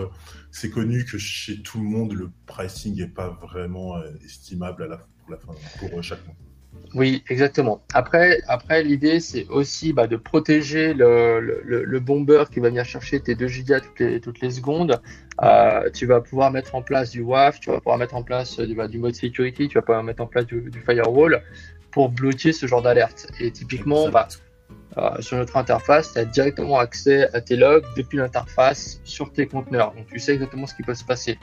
c'est 0.51 0.69
connu 0.69 1.03
que 1.03 1.17
chez 1.17 1.61
tout 1.63 1.79
le 1.79 1.83
monde, 1.83 2.13
le 2.13 2.29
pricing 2.45 2.95
n'est 2.95 3.07
pas 3.07 3.29
vraiment 3.41 4.01
estimable 4.23 4.83
à 4.83 4.87
la, 4.87 4.97
pour 4.97 5.31
la 5.31 5.37
fin, 5.37 5.53
pour 5.79 6.01
chaque 6.01 6.25
mois. 6.25 6.35
Oui, 6.95 7.23
exactement. 7.29 7.81
Après, 7.93 8.41
après 8.47 8.83
l'idée, 8.83 9.19
c'est 9.19 9.47
aussi 9.49 9.93
bah, 9.93 10.07
de 10.07 10.15
protéger 10.15 10.93
le, 10.93 11.39
le, 11.39 11.99
bomber 11.99 12.45
qui 12.51 12.59
va 12.59 12.69
venir 12.69 12.83
chercher 12.83 13.19
tes 13.19 13.35
2 13.35 13.47
gigas 13.47 13.79
toutes 13.79 13.99
les, 13.99 14.19
toutes 14.19 14.49
secondes. 14.49 14.99
Euh, 15.43 15.89
tu 15.91 16.07
vas 16.07 16.19
pouvoir 16.19 16.51
mettre 16.51 16.73
en 16.73 16.81
place 16.81 17.11
du 17.11 17.21
WAF, 17.21 17.59
tu 17.59 17.69
vas 17.69 17.77
pouvoir 17.77 17.97
mettre 17.97 18.15
en 18.15 18.23
place 18.23 18.59
du, 18.59 18.73
bah, 18.73 18.87
du 18.87 18.97
mode 18.97 19.13
security, 19.13 19.67
tu 19.67 19.75
vas 19.75 19.81
pouvoir 19.81 20.03
mettre 20.03 20.23
en 20.23 20.27
place 20.27 20.45
du, 20.47 20.71
firewall 20.83 21.43
pour 21.91 22.09
bloquer 22.09 22.53
ce 22.53 22.65
genre 22.65 22.81
d'alerte. 22.81 23.27
Et 23.39 23.51
typiquement, 23.51 24.09
bah, 24.09 24.27
euh, 24.97 25.21
sur 25.21 25.37
notre 25.37 25.57
interface, 25.57 26.13
tu 26.13 26.19
as 26.19 26.25
directement 26.25 26.79
accès 26.79 27.29
à 27.35 27.41
tes 27.41 27.55
logs 27.55 27.85
depuis 27.95 28.17
l'interface 28.17 28.99
sur 29.03 29.31
tes 29.31 29.45
conteneurs. 29.45 29.93
Donc, 29.93 30.07
tu 30.07 30.17
sais 30.17 30.33
exactement 30.33 30.65
ce 30.65 30.73
qui 30.73 30.83
peut 30.83 30.95
se 30.95 31.03
passer. 31.05 31.37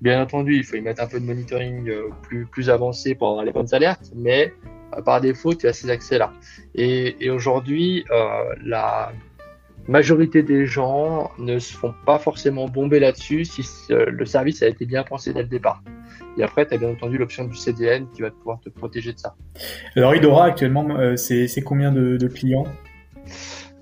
Bien 0.00 0.22
entendu, 0.22 0.56
il 0.56 0.64
faut 0.64 0.76
y 0.76 0.80
mettre 0.82 1.02
un 1.02 1.06
peu 1.06 1.18
de 1.18 1.24
monitoring 1.24 1.88
euh, 1.88 2.10
plus, 2.50 2.70
avancé 2.70 3.14
pour 3.14 3.28
avoir 3.28 3.44
les 3.44 3.52
bonnes 3.52 3.72
alertes, 3.72 4.10
mais 4.14 4.52
euh, 4.96 5.02
par 5.02 5.20
défaut, 5.20 5.54
tu 5.54 5.66
as 5.66 5.72
ces 5.72 5.88
accès-là. 5.90 6.32
Et, 6.74 7.30
aujourd'hui, 7.30 8.04
euh, 8.10 8.54
la 8.64 9.12
majorité 9.88 10.42
des 10.42 10.66
gens 10.66 11.30
ne 11.38 11.58
se 11.58 11.72
font 11.72 11.94
pas 12.04 12.18
forcément 12.18 12.68
bomber 12.68 12.98
là-dessus 12.98 13.44
si 13.44 13.62
le 13.88 14.24
service 14.24 14.62
a 14.62 14.66
été 14.66 14.84
bien 14.84 15.04
pensé 15.04 15.32
dès 15.32 15.42
le 15.42 15.48
départ. 15.48 15.82
Et 16.36 16.42
après, 16.42 16.66
tu 16.66 16.74
as 16.74 16.78
bien 16.78 16.90
entendu 16.90 17.16
l'option 17.18 17.44
du 17.44 17.54
CDN 17.54 18.08
qui 18.10 18.20
va 18.20 18.30
pouvoir 18.30 18.60
te 18.60 18.68
protéger 18.68 19.12
de 19.12 19.18
ça. 19.18 19.36
Alors, 19.94 20.14
Idora, 20.14 20.46
actuellement, 20.46 21.16
c'est 21.16 21.62
combien 21.64 21.92
de 21.92 22.26
clients? 22.26 22.66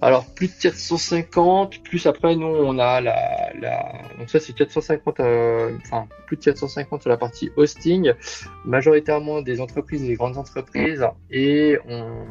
Alors 0.05 0.27
plus 0.27 0.49
de 0.49 0.53
450, 0.61 1.83
plus 1.83 2.07
après 2.07 2.37
nous 2.37 2.47
on 2.47 2.79
a 2.79 3.01
la, 3.01 3.53
la... 3.59 3.93
donc 4.19 4.29
ça 4.29 4.39
c'est 4.39 4.53
450, 4.53 5.21
euh, 5.21 5.79
enfin 5.81 6.07
plus 6.27 6.37
de 6.37 6.43
450 6.43 7.01
sur 7.01 7.09
la 7.09 7.17
partie 7.17 7.51
hosting, 7.57 8.13
majoritairement 8.67 9.41
des 9.41 9.63
entreprises 9.63 10.07
des 10.07 10.13
grandes 10.13 10.37
entreprises, 10.37 11.07
et 11.31 11.79
on 11.89 12.27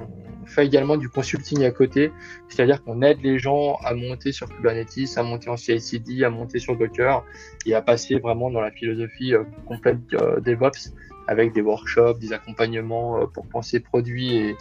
fait 0.45 0.67
également 0.67 0.97
du 0.97 1.09
consulting 1.09 1.63
à 1.63 1.71
côté, 1.71 2.11
c'est-à-dire 2.47 2.83
qu'on 2.83 3.01
aide 3.01 3.17
les 3.23 3.39
gens 3.39 3.79
à 3.83 3.95
monter 3.95 4.31
sur 4.31 4.47
Kubernetes, 4.49 5.17
à 5.17 5.23
monter 5.23 5.49
en 5.49 5.57
CI/CD, 5.57 6.23
à 6.23 6.29
monter 6.29 6.59
sur 6.59 6.77
Docker 6.77 7.25
et 7.65 7.73
à 7.73 7.81
passer 7.81 8.19
vraiment 8.19 8.51
dans 8.51 8.61
la 8.61 8.69
philosophie 8.69 9.33
euh, 9.33 9.45
complète 9.65 9.97
euh, 10.13 10.39
DevOps 10.41 10.93
avec 11.27 11.53
des 11.53 11.61
workshops, 11.61 12.19
des 12.19 12.33
accompagnements 12.33 13.25
pour 13.33 13.47
penser 13.47 13.79
produit 13.79 14.55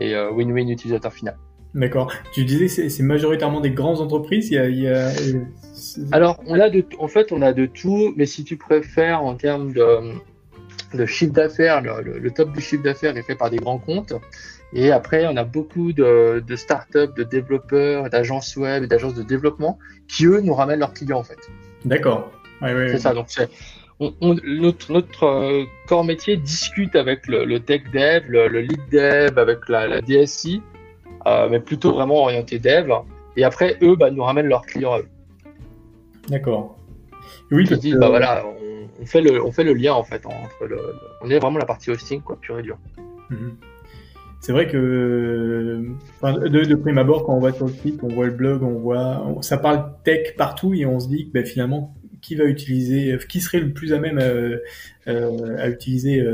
et 0.00 0.18
win-win 0.32 0.68
utilisateur 0.68 1.12
final. 1.12 1.38
D'accord. 1.78 2.12
Tu 2.32 2.44
disais 2.44 2.66
que 2.66 2.88
c'est 2.88 3.02
majoritairement 3.04 3.60
des 3.60 3.70
grandes 3.70 4.00
entreprises. 4.00 4.50
Il 4.50 4.56
y 4.56 4.88
a, 4.88 5.10
Alors, 6.10 6.40
on 6.46 6.58
a 6.58 6.68
de, 6.70 6.84
en 6.98 7.06
fait, 7.06 7.30
on 7.30 7.40
a 7.40 7.52
de 7.52 7.66
tout, 7.66 8.12
mais 8.16 8.26
si 8.26 8.42
tu 8.42 8.56
préfères 8.56 9.22
en 9.22 9.36
termes 9.36 9.72
de, 9.72 10.12
de 10.94 11.06
chiffre 11.06 11.32
d'affaires, 11.32 11.80
le, 11.80 12.30
top 12.32 12.52
du 12.52 12.60
chiffre 12.60 12.82
d'affaires 12.82 13.16
est 13.16 13.22
fait 13.22 13.36
par 13.36 13.50
des 13.50 13.58
grands 13.58 13.78
comptes. 13.78 14.12
Et 14.72 14.90
après, 14.90 15.24
on 15.26 15.36
a 15.36 15.44
beaucoup 15.44 15.92
de, 15.92 16.42
de 16.44 16.56
startups, 16.56 17.14
de 17.16 17.22
développeurs, 17.22 18.10
d'agences 18.10 18.56
web 18.56 18.82
et 18.82 18.86
d'agences 18.88 19.14
de 19.14 19.22
développement 19.22 19.78
qui, 20.08 20.26
eux, 20.26 20.40
nous 20.40 20.54
ramènent 20.54 20.80
leurs 20.80 20.92
clients, 20.92 21.20
en 21.20 21.24
fait. 21.24 21.38
D'accord. 21.84 22.32
c'est 22.60 22.98
ça. 22.98 23.14
Donc, 23.14 23.28
on, 24.00 24.36
notre, 24.44 24.92
notre 24.92 25.24
euh, 25.24 25.64
corps 25.86 26.04
métier 26.04 26.36
discute 26.36 26.96
avec 26.96 27.28
le, 27.28 27.58
tech 27.58 27.82
dev, 27.92 28.24
le, 28.28 28.60
lead 28.60 28.80
dev, 28.90 29.38
avec 29.38 29.68
la, 29.68 29.86
la 29.86 30.00
DSI 30.00 30.60
euh, 30.60 30.77
mais 31.50 31.60
plutôt 31.60 31.92
vraiment 31.92 32.22
orienté 32.22 32.58
dev. 32.58 32.90
Et 33.36 33.44
après, 33.44 33.76
eux, 33.82 33.96
bah, 33.96 34.10
nous 34.10 34.22
ramènent 34.22 34.48
leurs 34.48 34.66
clients 34.66 34.94
à 34.94 34.98
eux. 35.00 35.08
D'accord. 36.28 36.78
Oui, 37.50 37.66
bah 37.98 38.08
voilà, 38.08 38.44
on, 39.00 39.06
fait 39.06 39.22
le, 39.22 39.42
on 39.42 39.52
fait 39.52 39.64
le 39.64 39.72
lien 39.72 39.94
en 39.94 40.04
fait 40.04 40.26
entre 40.26 40.66
le, 40.68 40.78
on 41.22 41.30
est 41.30 41.38
vraiment 41.38 41.58
la 41.58 41.64
partie 41.64 41.90
hosting 41.90 42.20
quoi, 42.20 42.36
pur 42.38 42.58
et 42.58 42.62
dur. 42.62 42.78
Mhm. 43.30 43.56
C'est 44.40 44.52
vrai 44.52 44.68
que 44.68 45.82
de, 46.22 46.74
prime 46.76 46.98
abord, 46.98 47.24
quand 47.24 47.34
on 47.34 47.40
va 47.40 47.52
sur 47.52 47.66
le 47.66 47.72
site, 47.72 48.00
on 48.02 48.08
voit 48.08 48.26
le 48.26 48.32
blog, 48.32 48.62
on 48.62 48.78
voit, 48.78 49.24
ça 49.40 49.58
parle 49.58 49.92
tech 50.04 50.36
partout 50.36 50.74
et 50.74 50.86
on 50.86 51.00
se 51.00 51.08
dit 51.08 51.26
que 51.26 51.32
ben, 51.32 51.44
finalement, 51.44 51.94
qui 52.20 52.36
va 52.36 52.44
utiliser, 52.44 53.18
qui 53.28 53.40
serait 53.40 53.60
le 53.60 53.72
plus 53.72 53.92
à 53.92 53.98
même 53.98 54.18
euh, 54.18 54.58
euh, 55.08 55.56
à 55.58 55.68
utiliser 55.68 56.24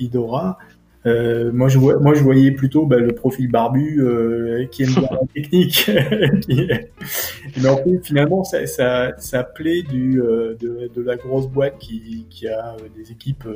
Idora 0.00 0.58
euh, 1.06 1.52
moi, 1.52 1.68
je 1.68 1.78
moi, 1.78 2.14
je 2.14 2.22
voyais 2.22 2.50
plutôt 2.50 2.86
bah, 2.86 2.96
le 2.96 3.12
profil 3.14 3.50
barbu 3.50 4.00
euh, 4.00 4.66
qui 4.70 4.84
aime 4.84 4.94
bien 4.94 5.08
la 5.10 5.26
technique. 5.34 5.90
Mais 6.48 7.68
en 7.68 7.76
fait, 7.76 8.00
finalement, 8.02 8.42
ça, 8.42 8.66
ça, 8.66 9.12
ça 9.18 9.44
plaît 9.44 9.82
du, 9.82 10.20
euh, 10.22 10.56
de, 10.58 11.02
la 11.02 11.16
grosse 11.16 11.46
boîte 11.46 11.78
qui, 11.78 12.26
qui 12.30 12.48
a 12.48 12.76
des 12.96 13.12
équipes 13.12 13.46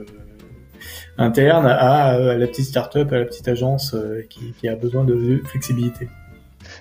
internes 1.17 1.67
à, 1.67 2.19
la 2.19 2.47
petite 2.47 2.67
start-up, 2.67 3.13
à 3.13 3.19
la 3.19 3.25
petite 3.25 3.49
agence 3.49 3.97
qui, 4.29 4.53
qui, 4.53 4.69
a 4.69 4.77
besoin 4.77 5.05
de 5.05 5.41
flexibilité. 5.45 6.09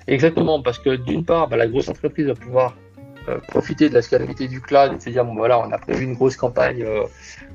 Exactement, 0.08 0.62
parce 0.62 0.80
que 0.80 0.98
d'une 0.98 1.24
part, 1.24 1.48
bah, 1.48 1.56
la 1.56 1.68
grosse 1.68 1.88
entreprise 1.88 2.28
va 2.28 2.36
pouvoir 2.36 2.76
profiter 3.48 3.90
de 3.90 3.94
la 3.94 4.02
scalabilité 4.02 4.48
du 4.48 4.62
cloud 4.62 4.94
et 4.96 5.00
se 5.02 5.10
dire 5.10 5.26
bon 5.26 5.36
voilà 5.36 5.60
on 5.60 5.70
a 5.74 5.78
prévu 5.78 6.06
une 6.06 6.14
grosse 6.14 6.38
campagne 6.38 6.86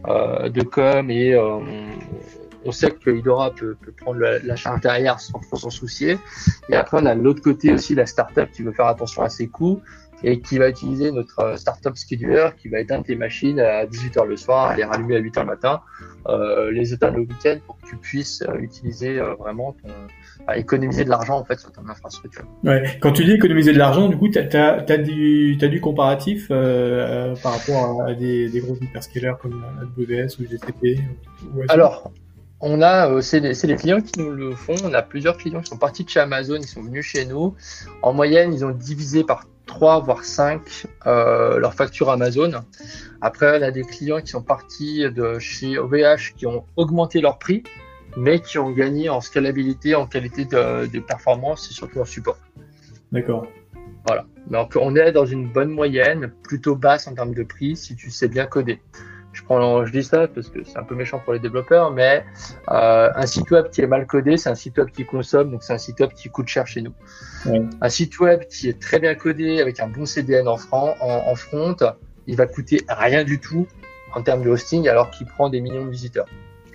de 0.04 0.62
com 0.62 1.10
et 1.10 1.34
on 2.64 2.72
sait 2.72 2.90
que 2.90 3.10
Idora 3.10 3.52
peut, 3.54 3.76
peut 3.80 3.92
prendre 3.92 4.20
la, 4.20 4.56
charge 4.56 4.80
derrière 4.80 5.20
sans 5.20 5.40
s'en 5.42 5.70
soucier. 5.70 6.18
Et 6.68 6.76
après, 6.76 6.98
on 7.00 7.06
a 7.06 7.14
de 7.14 7.20
l'autre 7.20 7.42
côté 7.42 7.72
aussi 7.72 7.94
la 7.94 8.06
startup 8.06 8.50
qui 8.50 8.62
veut 8.62 8.72
faire 8.72 8.86
attention 8.86 9.22
à 9.22 9.28
ses 9.28 9.48
coûts 9.48 9.80
et 10.24 10.40
qui 10.40 10.58
va 10.58 10.68
utiliser 10.68 11.10
notre 11.10 11.40
euh, 11.40 11.56
startup 11.56 11.96
scheduler 11.96 12.50
qui 12.60 12.68
va 12.68 12.78
éteindre 12.78 13.04
tes 13.04 13.16
machines 13.16 13.58
à 13.58 13.86
18h 13.86 14.24
le 14.24 14.36
soir, 14.36 14.76
les 14.76 14.84
rallumer 14.84 15.16
à 15.16 15.20
8h 15.20 15.40
le 15.40 15.46
matin, 15.46 15.80
euh, 16.28 16.70
les 16.70 16.92
éteindre 16.92 17.16
le 17.16 17.22
week-end 17.22 17.58
pour 17.66 17.76
que 17.78 17.86
tu 17.86 17.96
puisses 17.96 18.42
euh, 18.42 18.54
utiliser 18.58 19.18
euh, 19.18 19.34
vraiment 19.34 19.72
ton, 19.82 19.88
à 20.46 20.58
économiser 20.58 21.04
de 21.04 21.10
l'argent 21.10 21.38
en 21.38 21.44
fait 21.44 21.58
sur 21.58 21.72
ton 21.72 21.88
infrastructure. 21.88 22.44
Ouais. 22.64 22.98
Quand 23.00 23.12
tu 23.12 23.24
dis 23.24 23.32
économiser 23.32 23.72
de 23.72 23.78
l'argent, 23.78 24.08
du 24.08 24.16
coup, 24.16 24.28
tu 24.28 24.38
as, 24.38 24.84
as, 24.88 24.98
du, 24.98 25.58
as 25.60 25.68
du 25.68 25.80
comparatif 25.80 26.48
euh, 26.50 27.34
par 27.42 27.58
rapport 27.58 28.02
à 28.02 28.14
des, 28.14 28.48
des 28.48 28.60
gros 28.60 28.76
hyperscalers 28.76 29.34
comme 29.40 29.64
AWS 29.80 30.40
ou 30.40 30.46
GCP 30.48 31.00
ou 31.54 31.62
Alors, 31.68 32.12
on 32.62 32.80
a, 32.80 33.20
c'est 33.22 33.40
les, 33.40 33.76
clients 33.76 34.00
qui 34.00 34.20
nous 34.20 34.30
le 34.30 34.54
font. 34.54 34.76
On 34.84 34.94
a 34.94 35.02
plusieurs 35.02 35.36
clients 35.36 35.60
qui 35.60 35.70
sont 35.70 35.76
partis 35.76 36.04
de 36.04 36.08
chez 36.08 36.20
Amazon, 36.20 36.56
ils 36.56 36.68
sont 36.68 36.82
venus 36.82 37.04
chez 37.04 37.24
nous. 37.26 37.56
En 38.02 38.12
moyenne, 38.12 38.54
ils 38.54 38.64
ont 38.64 38.70
divisé 38.70 39.24
par 39.24 39.46
3 39.66 40.00
voire 40.00 40.24
5 40.24 40.86
euh, 41.06 41.58
leur 41.58 41.74
facture 41.74 42.08
Amazon. 42.08 42.52
Après, 43.20 43.58
on 43.58 43.62
a 43.62 43.72
des 43.72 43.82
clients 43.82 44.20
qui 44.20 44.28
sont 44.28 44.42
partis 44.42 45.02
de 45.10 45.40
chez 45.40 45.76
OVH 45.76 46.34
qui 46.36 46.46
ont 46.46 46.64
augmenté 46.76 47.20
leur 47.20 47.40
prix, 47.40 47.64
mais 48.16 48.38
qui 48.38 48.58
ont 48.58 48.70
gagné 48.70 49.08
en 49.08 49.20
scalabilité, 49.20 49.96
en 49.96 50.06
qualité 50.06 50.44
de, 50.44 51.00
performance 51.00 51.68
et 51.68 51.74
surtout 51.74 51.98
en 51.98 52.04
support. 52.04 52.38
D'accord. 53.10 53.48
Voilà. 54.06 54.24
Donc, 54.48 54.76
on 54.80 54.94
est 54.94 55.10
dans 55.10 55.26
une 55.26 55.48
bonne 55.48 55.70
moyenne, 55.70 56.32
plutôt 56.44 56.76
basse 56.76 57.08
en 57.08 57.14
termes 57.14 57.34
de 57.34 57.42
prix, 57.42 57.74
si 57.74 57.96
tu 57.96 58.10
sais 58.10 58.28
bien 58.28 58.46
coder 58.46 58.80
je 59.32 59.42
prends, 59.42 59.84
je 59.84 59.92
dis 59.92 60.02
ça 60.02 60.28
parce 60.28 60.48
que 60.48 60.62
c'est 60.64 60.78
un 60.78 60.82
peu 60.82 60.94
méchant 60.94 61.18
pour 61.18 61.32
les 61.32 61.38
développeurs, 61.38 61.90
mais 61.90 62.24
euh, 62.70 63.10
un 63.14 63.26
site 63.26 63.50
web 63.50 63.70
qui 63.70 63.80
est 63.80 63.86
mal 63.86 64.06
codé, 64.06 64.36
c'est 64.36 64.50
un 64.50 64.54
site 64.54 64.76
web 64.78 64.88
qui 64.90 65.04
consomme, 65.04 65.50
donc 65.50 65.62
c'est 65.62 65.72
un 65.72 65.78
site 65.78 66.00
web 66.00 66.10
qui 66.12 66.28
coûte 66.28 66.48
cher 66.48 66.66
chez 66.66 66.82
nous. 66.82 66.92
Un 67.80 67.88
site 67.88 68.18
web 68.20 68.42
qui 68.48 68.68
est 68.68 68.80
très 68.80 68.98
bien 68.98 69.14
codé 69.14 69.60
avec 69.60 69.80
un 69.80 69.88
bon 69.88 70.06
CDN 70.06 70.48
en, 70.48 70.56
franc, 70.56 70.94
en, 71.00 71.34
front, 71.34 71.76
il 72.26 72.36
va 72.36 72.46
coûter 72.46 72.82
rien 72.88 73.24
du 73.24 73.40
tout 73.40 73.66
en 74.14 74.22
termes 74.22 74.42
de 74.42 74.50
hosting 74.50 74.88
alors 74.88 75.10
qu'il 75.10 75.26
prend 75.26 75.48
des 75.48 75.60
millions 75.60 75.84
de 75.84 75.90
visiteurs. 75.90 76.26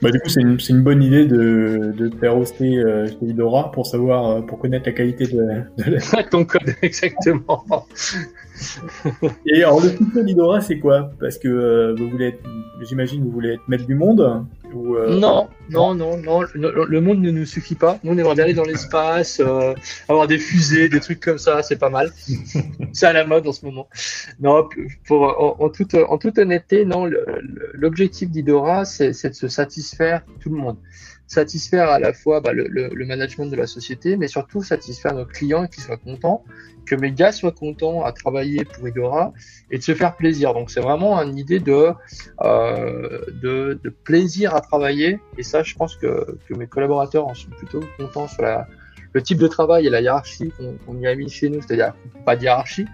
Bah, 0.01 0.11
du 0.11 0.19
coup, 0.19 0.29
c'est 0.29 0.41
une, 0.41 0.59
une, 0.69 0.83
bonne 0.83 1.01
idée 1.01 1.25
de, 1.25 1.91
de 1.97 2.15
faire 2.17 2.37
hoster 2.37 2.77
euh, 2.77 3.07
chez 3.07 3.25
Idora 3.25 3.71
pour 3.71 3.87
savoir, 3.87 4.29
euh, 4.29 4.41
pour 4.41 4.59
connaître 4.59 4.85
la 4.85 4.91
qualité 4.93 5.25
de, 5.25 5.63
de 5.77 6.29
ton 6.29 6.45
code, 6.45 6.75
exactement. 6.83 7.65
Et 9.45 9.63
alors, 9.63 9.81
le 9.81 9.89
futur 9.89 10.23
d'Idora, 10.23 10.61
c'est 10.61 10.79
quoi? 10.79 11.11
Parce 11.19 11.37
que 11.37 11.47
euh, 11.47 11.95
vous 11.97 12.09
voulez 12.09 12.27
être, 12.27 12.43
j'imagine, 12.81 13.23
vous 13.23 13.31
voulez 13.31 13.53
être 13.53 13.67
maître 13.67 13.85
du 13.85 13.95
monde 13.95 14.45
ou, 14.73 14.95
euh, 14.95 15.17
non, 15.17 15.47
non, 15.69 15.95
non, 15.95 16.17
non, 16.17 16.41
le, 16.53 17.01
monde 17.01 17.21
ne 17.21 17.31
nous 17.31 17.45
suffit 17.45 17.75
pas. 17.75 17.99
Nous, 18.03 18.11
on 18.11 18.17
aimerait 18.17 18.35
bien 18.35 18.43
aller 18.43 18.53
dans 18.53 18.65
l'espace, 18.65 19.39
euh, 19.39 19.73
avoir 20.09 20.27
des 20.27 20.37
fusées, 20.37 20.89
des 20.89 20.99
trucs 20.99 21.21
comme 21.21 21.37
ça, 21.37 21.63
c'est 21.63 21.77
pas 21.77 21.89
mal. 21.89 22.11
c'est 22.91 23.05
à 23.05 23.13
la 23.13 23.25
mode 23.25 23.47
en 23.47 23.53
ce 23.53 23.65
moment. 23.65 23.87
Non, 24.41 24.67
pour, 25.05 25.61
en, 25.61 25.69
toute, 25.69 25.95
en 25.95 26.17
toute 26.17 26.37
honnêteté, 26.37 26.83
non, 26.83 27.09
l'objectif 27.73 28.29
d'Idora, 28.29 28.83
c'est 28.83 29.29
de 29.29 29.35
se 29.35 29.47
satisfaire 29.47 30.23
tout 30.41 30.49
le 30.49 30.57
monde 30.57 30.77
satisfaire 31.27 31.89
à 31.89 31.99
la 31.99 32.13
fois 32.13 32.39
bah, 32.39 32.53
le, 32.53 32.67
le, 32.67 33.05
management 33.05 33.47
de 33.47 33.55
la 33.55 33.67
société, 33.67 34.17
mais 34.17 34.27
surtout 34.27 34.63
satisfaire 34.63 35.13
nos 35.13 35.25
clients 35.25 35.67
qui 35.67 35.81
soient 35.81 35.97
contents, 35.97 36.43
que 36.85 36.95
mes 36.95 37.11
gars 37.11 37.33
soient 37.33 37.51
contents 37.51 38.03
à 38.03 38.13
travailler 38.13 38.63
pour 38.63 38.87
Igora 38.87 39.33
et 39.69 39.77
de 39.77 39.83
se 39.83 39.93
faire 39.93 40.15
plaisir. 40.15 40.53
Donc 40.53 40.71
c'est 40.71 40.79
vraiment 40.79 41.21
une 41.21 41.37
idée 41.37 41.59
de, 41.59 41.91
euh, 42.41 43.19
de, 43.41 43.79
de, 43.83 43.89
plaisir 43.89 44.55
à 44.55 44.61
travailler 44.61 45.19
et 45.37 45.43
ça 45.43 45.63
je 45.63 45.75
pense 45.75 45.97
que, 45.97 46.37
que 46.47 46.53
mes 46.53 46.67
collaborateurs 46.67 47.27
en 47.27 47.33
sont 47.33 47.49
plutôt 47.49 47.81
contents 47.97 48.27
sur 48.27 48.43
la, 48.43 48.67
le 49.13 49.21
type 49.21 49.37
de 49.37 49.47
travail 49.47 49.87
et 49.87 49.89
la 49.89 50.01
hiérarchie 50.01 50.51
qu'on 50.85 50.99
y 50.99 51.07
a 51.07 51.15
mis 51.15 51.29
chez 51.29 51.49
nous, 51.49 51.61
c'est-à-dire 51.61 51.93
pas 52.25 52.35
de 52.35 52.43
hiérarchie, 52.43 52.85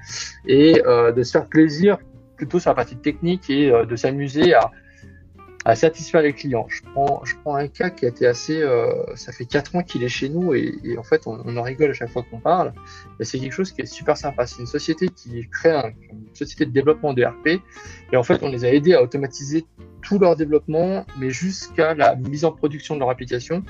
et 0.48 0.82
euh, 0.86 1.12
de 1.12 1.22
se 1.22 1.32
faire 1.32 1.48
plaisir 1.48 1.98
plutôt 2.36 2.60
sur 2.60 2.72
la 2.72 2.76
partie 2.76 2.96
technique 2.96 3.50
et 3.50 3.70
euh, 3.70 3.86
de 3.86 3.96
s'amuser 3.96 4.54
à 4.54 4.72
à 5.66 5.76
satisfaire 5.76 6.22
les 6.22 6.34
clients. 6.34 6.66
Je 6.68 6.82
prends, 6.94 7.24
je 7.24 7.36
prends 7.44 7.56
un 7.56 7.68
cas 7.68 7.90
qui 7.90 8.06
a 8.06 8.10
été 8.10 8.28
assez, 8.28 8.62
euh, 8.62 8.92
ça 9.16 9.32
fait 9.32 9.46
quatre 9.46 9.76
ans 9.76 9.84
qu'il 9.84 10.04
est 10.04 10.10
chez 10.10 10.30
nous 10.30 10.54
et, 10.54 10.78
et 10.84 10.98
en 10.98 11.04
fait 11.04 11.26
on, 11.26 11.42
on, 11.46 11.56
en 11.58 11.62
rigole 11.62 11.92
à 11.92 11.94
chaque 11.94 12.10
fois 12.10 12.24
qu'on 12.30 12.40
parle. 12.40 12.74
Et 13.20 13.24
c'est 13.26 13.40
quelque 13.40 13.54
chose 13.54 13.72
qui 13.72 13.82
est 13.82 13.86
super 13.86 14.18
sympa. 14.18 14.46
C'est 14.46 14.60
une 14.60 14.68
société 14.68 15.08
qui 15.08 15.48
crée 15.50 15.72
un, 15.72 15.92
une 16.12 16.36
société 16.36 16.66
de 16.66 16.72
développement 16.72 17.14
de 17.14 17.24
RP 17.24 17.62
et 18.12 18.18
en 18.18 18.24
fait 18.24 18.44
on 18.44 18.50
les 18.50 18.66
a 18.66 18.74
aidés 18.74 18.94
à 18.94 19.02
automatiser 19.02 19.66
tout 20.02 20.20
leur 20.20 20.36
développement, 20.36 21.06
mais 21.18 21.30
jusqu'à 21.30 21.94
la 21.94 22.16
mise 22.16 22.44
en 22.44 22.52
production 22.52 22.96
de 22.96 23.00
leur 23.00 23.10
application 23.10 23.64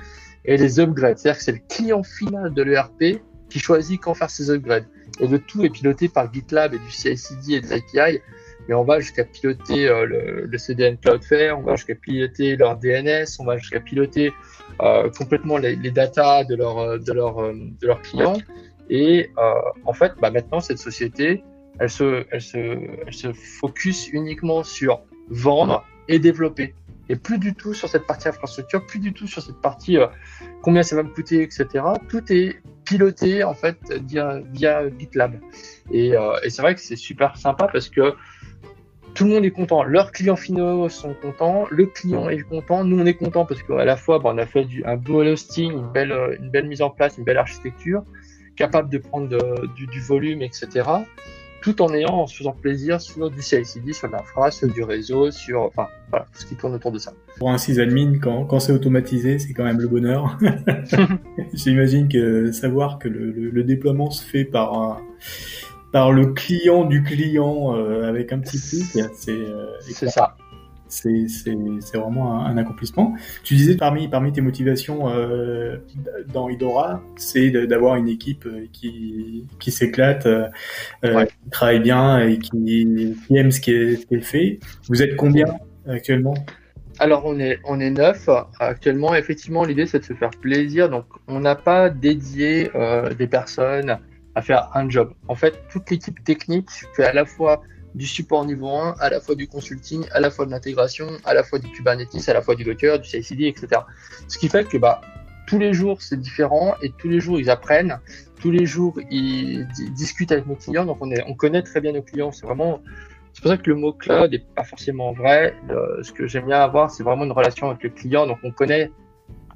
et 0.45 0.57
les 0.57 0.79
upgrades. 0.79 1.17
C'est-à-dire 1.19 1.37
que 1.37 1.43
c'est 1.43 1.51
le 1.51 1.61
client 1.69 2.03
final 2.03 2.53
de 2.53 2.63
l'ERP 2.63 3.21
qui 3.49 3.59
choisit 3.59 4.01
quand 4.01 4.15
faire 4.15 4.31
ses 4.31 4.49
upgrades. 4.49 4.87
Et 5.19 5.27
le 5.27 5.37
tout 5.37 5.63
est 5.63 5.69
piloté 5.69 6.09
par 6.09 6.33
GitLab 6.33 6.73
et 6.73 6.79
du 6.79 6.89
CI/CD 6.89 7.53
et 7.53 7.61
des 7.61 7.73
API 7.73 8.19
mais 8.67 8.75
on 8.75 8.83
va 8.83 8.99
jusqu'à 8.99 9.23
piloter 9.25 9.87
euh, 9.87 10.05
le, 10.05 10.45
le, 10.45 10.57
CDN 10.57 10.97
Cloudflare, 10.97 11.59
on 11.59 11.63
va 11.63 11.75
jusqu'à 11.75 11.95
piloter 11.95 12.55
leur 12.55 12.77
DNS, 12.77 13.25
on 13.39 13.45
va 13.45 13.57
jusqu'à 13.57 13.79
piloter 13.79 14.31
euh, 14.81 15.09
complètement 15.09 15.57
les, 15.57 15.75
les 15.75 15.91
datas 15.91 16.45
de 16.45 16.55
leurs 16.55 16.99
de 16.99 17.13
leur, 17.13 17.39
euh, 17.39 17.53
de 17.53 17.87
leurs 17.87 18.01
clients. 18.01 18.37
Et 18.89 19.31
euh, 19.37 19.53
en 19.85 19.93
fait, 19.93 20.13
bah, 20.21 20.31
maintenant, 20.31 20.59
cette 20.59 20.77
société, 20.77 21.43
elle 21.79 21.89
se, 21.89 22.25
elle, 22.31 22.41
se, 22.41 22.57
elle 22.57 23.13
se 23.13 23.33
focus 23.33 24.09
uniquement 24.09 24.63
sur 24.63 25.01
vendre 25.29 25.85
et 26.07 26.19
développer. 26.19 26.75
Et 27.09 27.15
plus 27.15 27.37
du 27.37 27.53
tout 27.53 27.73
sur 27.73 27.89
cette 27.89 28.07
partie 28.07 28.27
infrastructure, 28.27 28.85
plus 28.85 28.99
du 28.99 29.13
tout 29.13 29.27
sur 29.27 29.41
cette 29.41 29.59
partie 29.61 29.97
euh, 29.97 30.07
combien 30.61 30.83
ça 30.83 30.95
va 30.95 31.03
me 31.03 31.09
coûter, 31.09 31.41
etc. 31.41 31.67
Tout 32.09 32.31
est 32.31 32.61
piloté 32.85 33.43
en 33.43 33.53
fait 33.53 33.77
via, 34.05 34.41
via 34.51 34.89
GitLab. 34.97 35.39
Et, 35.91 36.15
euh, 36.15 36.37
et 36.43 36.49
c'est 36.49 36.61
vrai 36.61 36.75
que 36.75 36.81
c'est 36.81 36.95
super 36.95 37.37
sympa 37.37 37.67
parce 37.71 37.89
que 37.89 38.13
tout 39.13 39.25
le 39.25 39.31
monde 39.31 39.45
est 39.45 39.51
content. 39.51 39.83
Leurs 39.83 40.11
clients 40.11 40.35
finaux 40.35 40.89
sont 40.89 41.13
contents, 41.21 41.65
le 41.69 41.85
client 41.85 42.29
est 42.29 42.41
content, 42.41 42.83
nous 42.83 42.99
on 42.99 43.05
est 43.05 43.13
content 43.13 43.45
parce 43.45 43.61
qu'à 43.63 43.85
la 43.85 43.95
fois, 43.95 44.19
on 44.23 44.37
a 44.37 44.45
fait 44.45 44.65
du, 44.65 44.83
un 44.85 44.97
beau 44.97 45.23
hosting, 45.23 45.71
une 45.71 45.91
belle, 45.91 46.13
une 46.39 46.49
belle 46.49 46.67
mise 46.67 46.81
en 46.81 46.89
place, 46.89 47.17
une 47.17 47.23
belle 47.23 47.37
architecture, 47.37 48.03
capable 48.55 48.89
de 48.89 48.97
prendre 48.97 49.27
du, 49.75 49.87
du, 49.87 49.99
volume, 50.01 50.41
etc. 50.41 50.67
Tout 51.61 51.81
en 51.81 51.93
ayant, 51.93 52.21
en 52.21 52.27
se 52.27 52.37
faisant 52.37 52.51
plaisir 52.51 52.99
sur 52.99 53.29
du 53.29 53.41
CI/CD, 53.41 53.93
sur 53.93 54.09
l'infra, 54.09 54.51
sur 54.51 54.67
du 54.67 54.83
réseau, 54.83 55.31
sur 55.31 55.61
enfin 55.61 55.87
voilà, 56.09 56.25
tout 56.33 56.41
ce 56.41 56.45
qui 56.45 56.55
tourne 56.55 56.73
autour 56.73 56.91
de 56.91 56.97
ça. 56.99 57.13
Pour 57.37 57.51
un 57.51 57.57
sysadmin, 57.57 58.19
quand, 58.19 58.45
quand 58.45 58.59
c'est 58.59 58.73
automatisé, 58.73 59.39
c'est 59.39 59.53
quand 59.53 59.63
même 59.63 59.79
le 59.79 59.87
bonheur. 59.87 60.37
J'imagine 61.53 62.09
que 62.09 62.51
savoir 62.51 62.99
que 62.99 63.07
le, 63.07 63.31
le, 63.31 63.49
le, 63.49 63.63
déploiement 63.63 64.11
se 64.11 64.25
fait 64.25 64.43
par 64.43 64.73
un 64.73 65.01
par 65.93 66.11
le 66.11 66.33
client 66.33 66.85
du 66.85 67.03
client 67.03 67.77
euh, 67.77 68.09
avec 68.09 68.33
un 68.33 68.39
petit 68.39 68.59
truc. 68.59 69.05
C'est 69.13 69.31
euh, 69.31 70.09
ça. 70.09 70.35
C'est 70.89 71.27
vraiment 71.93 72.39
un, 72.39 72.45
un, 72.47 72.57
accomplissement. 72.57 73.15
Tu 73.43 73.55
disais 73.55 73.77
parmi 73.77 74.07
parmi 74.07 74.31
tes 74.31 74.41
motivations 74.41 75.09
euh, 75.09 75.77
dans 76.31 76.49
Idora, 76.49 77.01
c'est 77.15 77.51
d'avoir 77.51 77.95
une 77.95 78.09
équipe 78.09 78.47
qui 78.71 79.45
qui 79.59 79.71
s'éclate, 79.71 80.25
euh, 80.25 80.49
ouais. 81.03 81.27
qui 81.27 81.49
travaille 81.51 81.79
bien 81.79 82.19
et 82.27 82.37
qui, 82.37 82.49
qui 83.27 83.37
aime 83.37 83.51
ce 83.51 83.59
qui 83.61 83.71
est, 83.71 84.21
fait. 84.21 84.59
Vous 84.89 85.01
êtes 85.01 85.15
combien 85.15 85.45
actuellement? 85.87 86.35
Alors 86.99 87.23
on 87.25 87.39
est 87.39 87.59
on 87.65 87.79
est 87.79 87.91
neuf 87.91 88.29
actuellement. 88.59 89.13
Effectivement, 89.15 89.63
l'idée 89.63 89.85
c'est 89.85 89.99
de 89.99 90.05
se 90.05 90.13
faire 90.13 90.31
plaisir. 90.31 90.89
Donc 90.89 91.05
on 91.27 91.39
n'a 91.39 91.55
pas 91.55 91.89
dédié 91.91 92.69
des 93.17 93.27
personnes 93.27 93.99
à 94.35 94.41
faire 94.41 94.69
un 94.73 94.89
job. 94.89 95.13
En 95.27 95.35
fait, 95.35 95.63
toute 95.69 95.89
l'équipe 95.89 96.23
technique 96.23 96.69
fait 96.95 97.05
à 97.05 97.13
la 97.13 97.25
fois 97.25 97.61
du 97.95 98.07
support 98.07 98.45
niveau 98.45 98.69
1, 98.69 98.95
à 98.99 99.09
la 99.09 99.19
fois 99.19 99.35
du 99.35 99.47
consulting, 99.47 100.05
à 100.11 100.19
la 100.19 100.31
fois 100.31 100.45
de 100.45 100.51
l'intégration, 100.51 101.07
à 101.25 101.33
la 101.33 101.43
fois 101.43 101.59
du 101.59 101.69
Kubernetes, 101.69 102.27
à 102.27 102.33
la 102.33 102.41
fois 102.41 102.55
du 102.55 102.63
Docker, 102.63 102.99
du 102.99 103.07
CI/CD, 103.07 103.45
etc. 103.47 103.81
Ce 104.27 104.37
qui 104.37 104.49
fait 104.49 104.67
que 104.67 104.77
bah 104.77 105.01
tous 105.45 105.59
les 105.59 105.73
jours 105.73 106.01
c'est 106.01 106.19
différent 106.19 106.75
et 106.81 106.91
tous 106.97 107.09
les 107.09 107.19
jours 107.19 107.39
ils 107.39 107.49
apprennent, 107.49 107.99
tous 108.39 108.49
les 108.49 108.65
jours 108.65 108.95
ils 109.11 109.67
discutent 109.95 110.31
avec 110.31 110.47
nos 110.47 110.55
clients. 110.55 110.85
Donc 110.85 110.97
on 111.01 111.11
est, 111.11 111.23
on 111.27 111.35
connaît 111.35 111.61
très 111.61 111.81
bien 111.81 111.91
nos 111.91 112.01
clients. 112.01 112.31
C'est 112.31 112.45
vraiment, 112.47 112.81
c'est 113.33 113.41
pour 113.41 113.51
ça 113.51 113.57
que 113.57 113.69
le 113.69 113.75
mot 113.75 113.93
cloud 113.93 114.31
n'est 114.31 114.39
pas 114.39 114.63
forcément 114.63 115.13
vrai. 115.13 115.55
ce 116.01 116.11
que 116.11 116.25
j'aime 116.25 116.47
bien 116.47 116.61
avoir, 116.61 116.89
c'est 116.89 117.03
vraiment 117.03 117.25
une 117.25 117.31
relation 117.31 117.69
avec 117.69 117.83
le 117.83 117.89
client. 117.89 118.25
Donc 118.25 118.39
on 118.43 118.51
connaît 118.51 118.91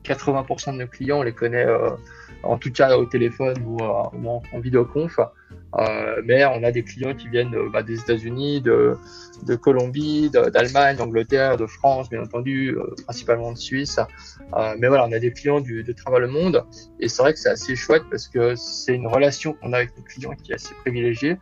80% 0.04 0.74
de 0.74 0.78
nos 0.84 0.88
clients, 0.88 1.20
on 1.20 1.24
les 1.24 1.34
connaît. 1.34 1.66
Euh, 1.66 1.90
en 2.44 2.58
tout 2.58 2.72
cas 2.72 2.98
au 2.98 3.06
téléphone 3.06 3.56
ou, 3.66 3.78
euh, 3.82 3.88
en, 3.88 4.42
en 4.52 4.60
vidéoconf. 4.60 5.20
Euh, 5.78 6.22
mais 6.26 6.46
on 6.46 6.64
a 6.64 6.72
des 6.72 6.84
clients 6.84 7.14
qui 7.14 7.28
viennent 7.28 7.54
euh, 7.54 7.70
bah, 7.72 7.84
des 7.84 8.00
États-Unis, 8.00 8.62
de, 8.62 8.96
de 9.46 9.56
Colombie, 9.56 10.30
d'Allemagne, 10.30 10.98
d'Angleterre, 10.98 11.58
de 11.58 11.66
France, 11.66 12.10
bien 12.10 12.22
entendu, 12.22 12.76
principalement 13.04 13.52
de 13.52 13.58
Suisse. 13.58 14.00
Mais 14.80 14.88
voilà, 14.88 15.06
on 15.06 15.12
a 15.12 15.20
des 15.20 15.32
clients 15.32 15.60
du, 15.60 15.84
de 15.84 15.92
travers 15.92 16.20
le 16.20 16.28
monde. 16.28 16.64
Et 17.00 17.08
c'est 17.08 17.22
vrai 17.22 17.34
que 17.34 17.40
c'est 17.40 17.50
assez 17.50 17.76
chouette 17.76 18.04
parce 18.10 18.28
que 18.28 18.56
c'est 18.56 18.96
une 18.96 19.08
relation 19.08 19.54
qu'on 19.54 19.74
a 19.74 19.78
avec 19.78 19.96
nos 19.98 20.04
clients 20.04 20.36
qui 20.42 20.52
est 20.52 20.56
assez 20.56 20.74
privilégiée. 20.82 21.38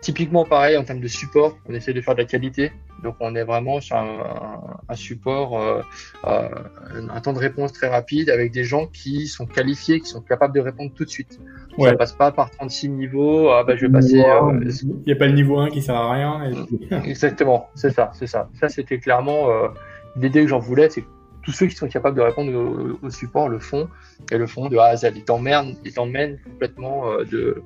Typiquement, 0.00 0.44
pareil, 0.44 0.76
en 0.76 0.84
termes 0.84 1.00
de 1.00 1.08
support, 1.08 1.58
on 1.68 1.74
essaie 1.74 1.92
de 1.92 2.00
faire 2.00 2.14
de 2.14 2.20
la 2.20 2.26
qualité. 2.26 2.72
Donc, 3.02 3.16
on 3.20 3.34
est 3.34 3.44
vraiment 3.44 3.80
sur 3.80 3.96
un, 3.96 4.94
support, 4.94 5.58
euh, 5.58 5.82
euh, 6.26 6.48
un 6.92 7.20
temps 7.20 7.32
de 7.32 7.38
réponse 7.38 7.72
très 7.72 7.88
rapide 7.88 8.28
avec 8.28 8.52
des 8.52 8.64
gens 8.64 8.86
qui 8.86 9.26
sont 9.26 9.46
qualifiés, 9.46 10.00
qui 10.00 10.08
sont 10.08 10.20
capables 10.20 10.54
de 10.54 10.60
répondre 10.60 10.92
tout 10.94 11.04
de 11.04 11.10
suite. 11.10 11.40
Ouais. 11.78 11.90
Ça 11.90 11.96
passe 11.96 12.12
pas 12.12 12.30
par 12.30 12.50
36 12.50 12.90
niveaux. 12.90 13.50
Ah, 13.50 13.64
bah, 13.64 13.76
je 13.76 13.86
vais 13.86 13.92
passer. 13.92 14.20
Euh, 14.20 14.60
il 14.82 15.02
n'y 15.06 15.12
a 15.12 15.16
pas 15.16 15.26
le 15.26 15.34
niveau 15.34 15.58
1 15.58 15.70
qui 15.70 15.80
sert 15.80 15.94
à 15.94 16.12
rien. 16.12 16.50
Exactement, 17.04 17.68
c'est 17.74 17.90
ça, 17.90 18.10
c'est 18.14 18.26
ça. 18.26 18.50
Ça, 18.60 18.68
c'était 18.68 18.98
clairement 18.98 19.48
l'idée 20.16 20.42
que 20.42 20.48
j'en 20.48 20.58
voulais, 20.58 20.90
c'est 20.90 21.04
tous 21.42 21.52
ceux 21.52 21.66
qui 21.66 21.74
sont 21.74 21.88
capables 21.88 22.16
de 22.16 22.20
répondre 22.20 22.52
au, 22.52 23.06
au, 23.06 23.08
support 23.08 23.48
le 23.48 23.60
font 23.60 23.88
et 24.30 24.36
le 24.36 24.46
font 24.46 24.68
de 24.68 24.76
A 24.76 24.88
à 24.88 24.96
Z. 24.96 25.12
Ils 25.14 25.24
t'emmènent, 25.24 25.76
ils 25.86 25.94
t'emmènent 25.94 26.38
complètement 26.44 27.16
de 27.30 27.62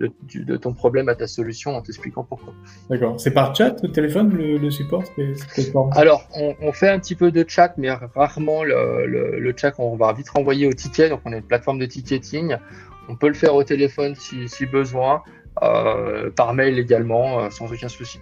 de, 0.00 0.56
ton 0.56 0.72
problème 0.72 1.08
à 1.08 1.14
ta 1.14 1.26
solution 1.26 1.76
en 1.76 1.82
t'expliquant 1.82 2.24
pourquoi. 2.24 2.54
D'accord. 2.88 3.20
C'est 3.20 3.32
par 3.32 3.54
chat 3.54 3.76
au 3.84 3.88
téléphone 3.88 4.32
le, 4.32 4.70
support 4.70 5.04
Alors, 5.92 6.26
on, 6.34 6.72
fait 6.72 6.88
un 6.88 6.98
petit 6.98 7.14
peu 7.14 7.30
de 7.30 7.44
chat, 7.46 7.74
mais 7.76 7.90
rarement 7.90 8.64
le, 8.64 9.54
chat, 9.56 9.74
on 9.78 9.96
va 9.96 10.12
vite 10.12 10.30
renvoyer 10.30 10.66
au 10.66 10.72
ticket. 10.72 11.08
Donc, 11.08 11.20
on 11.24 11.32
a 11.32 11.36
une 11.36 11.42
plateforme 11.42 11.78
de 11.78 11.86
ticketing. 11.86 12.56
On 13.08 13.16
peut 13.16 13.28
le 13.28 13.34
faire 13.34 13.54
au 13.54 13.64
téléphone 13.64 14.14
si, 14.14 14.66
besoin, 14.66 15.22
euh, 15.62 16.30
par 16.30 16.54
mail 16.54 16.78
également, 16.78 17.40
euh, 17.40 17.50
sans 17.50 17.70
aucun 17.70 17.88
souci. 17.88 18.20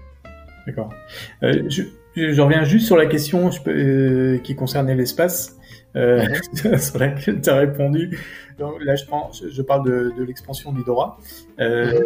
D'accord. 0.67 0.93
Euh, 1.43 1.69
je, 1.69 2.41
reviens 2.41 2.65
juste 2.65 2.87
sur 2.87 2.97
la 2.97 3.07
question 3.07 3.51
qui 3.51 4.55
concernait 4.57 4.97
l'espace. 4.97 5.59
Euh, 5.97 6.27
sur 6.79 6.99
laquelle 6.99 7.41
tu 7.41 7.51
as 7.51 7.57
répondu. 7.57 8.19
Donc, 8.59 8.83
là, 8.83 8.95
je, 8.97 9.05
je 9.49 9.63
parle 9.63 9.85
de, 9.85 10.23
l'expansion 10.23 10.73
d'Hydora. 10.73 11.19
Euh, 11.61 12.01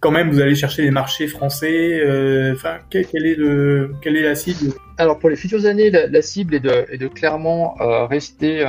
quand 0.00 0.10
même, 0.10 0.30
vous 0.30 0.40
allez 0.40 0.54
chercher 0.54 0.82
les 0.82 0.90
marchés 0.90 1.26
français. 1.26 2.00
Euh, 2.00 2.52
enfin, 2.54 2.78
quelle, 2.90 3.26
est 3.26 4.22
la 4.22 4.34
cible? 4.34 4.74
Alors, 4.98 5.18
pour 5.18 5.30
les 5.30 5.36
futures 5.36 5.64
années, 5.66 5.90
la, 5.90 6.22
cible 6.22 6.54
est 6.54 6.60
de, 6.60 7.08
clairement 7.08 7.80
euh, 7.80 8.06
rester 8.06 8.64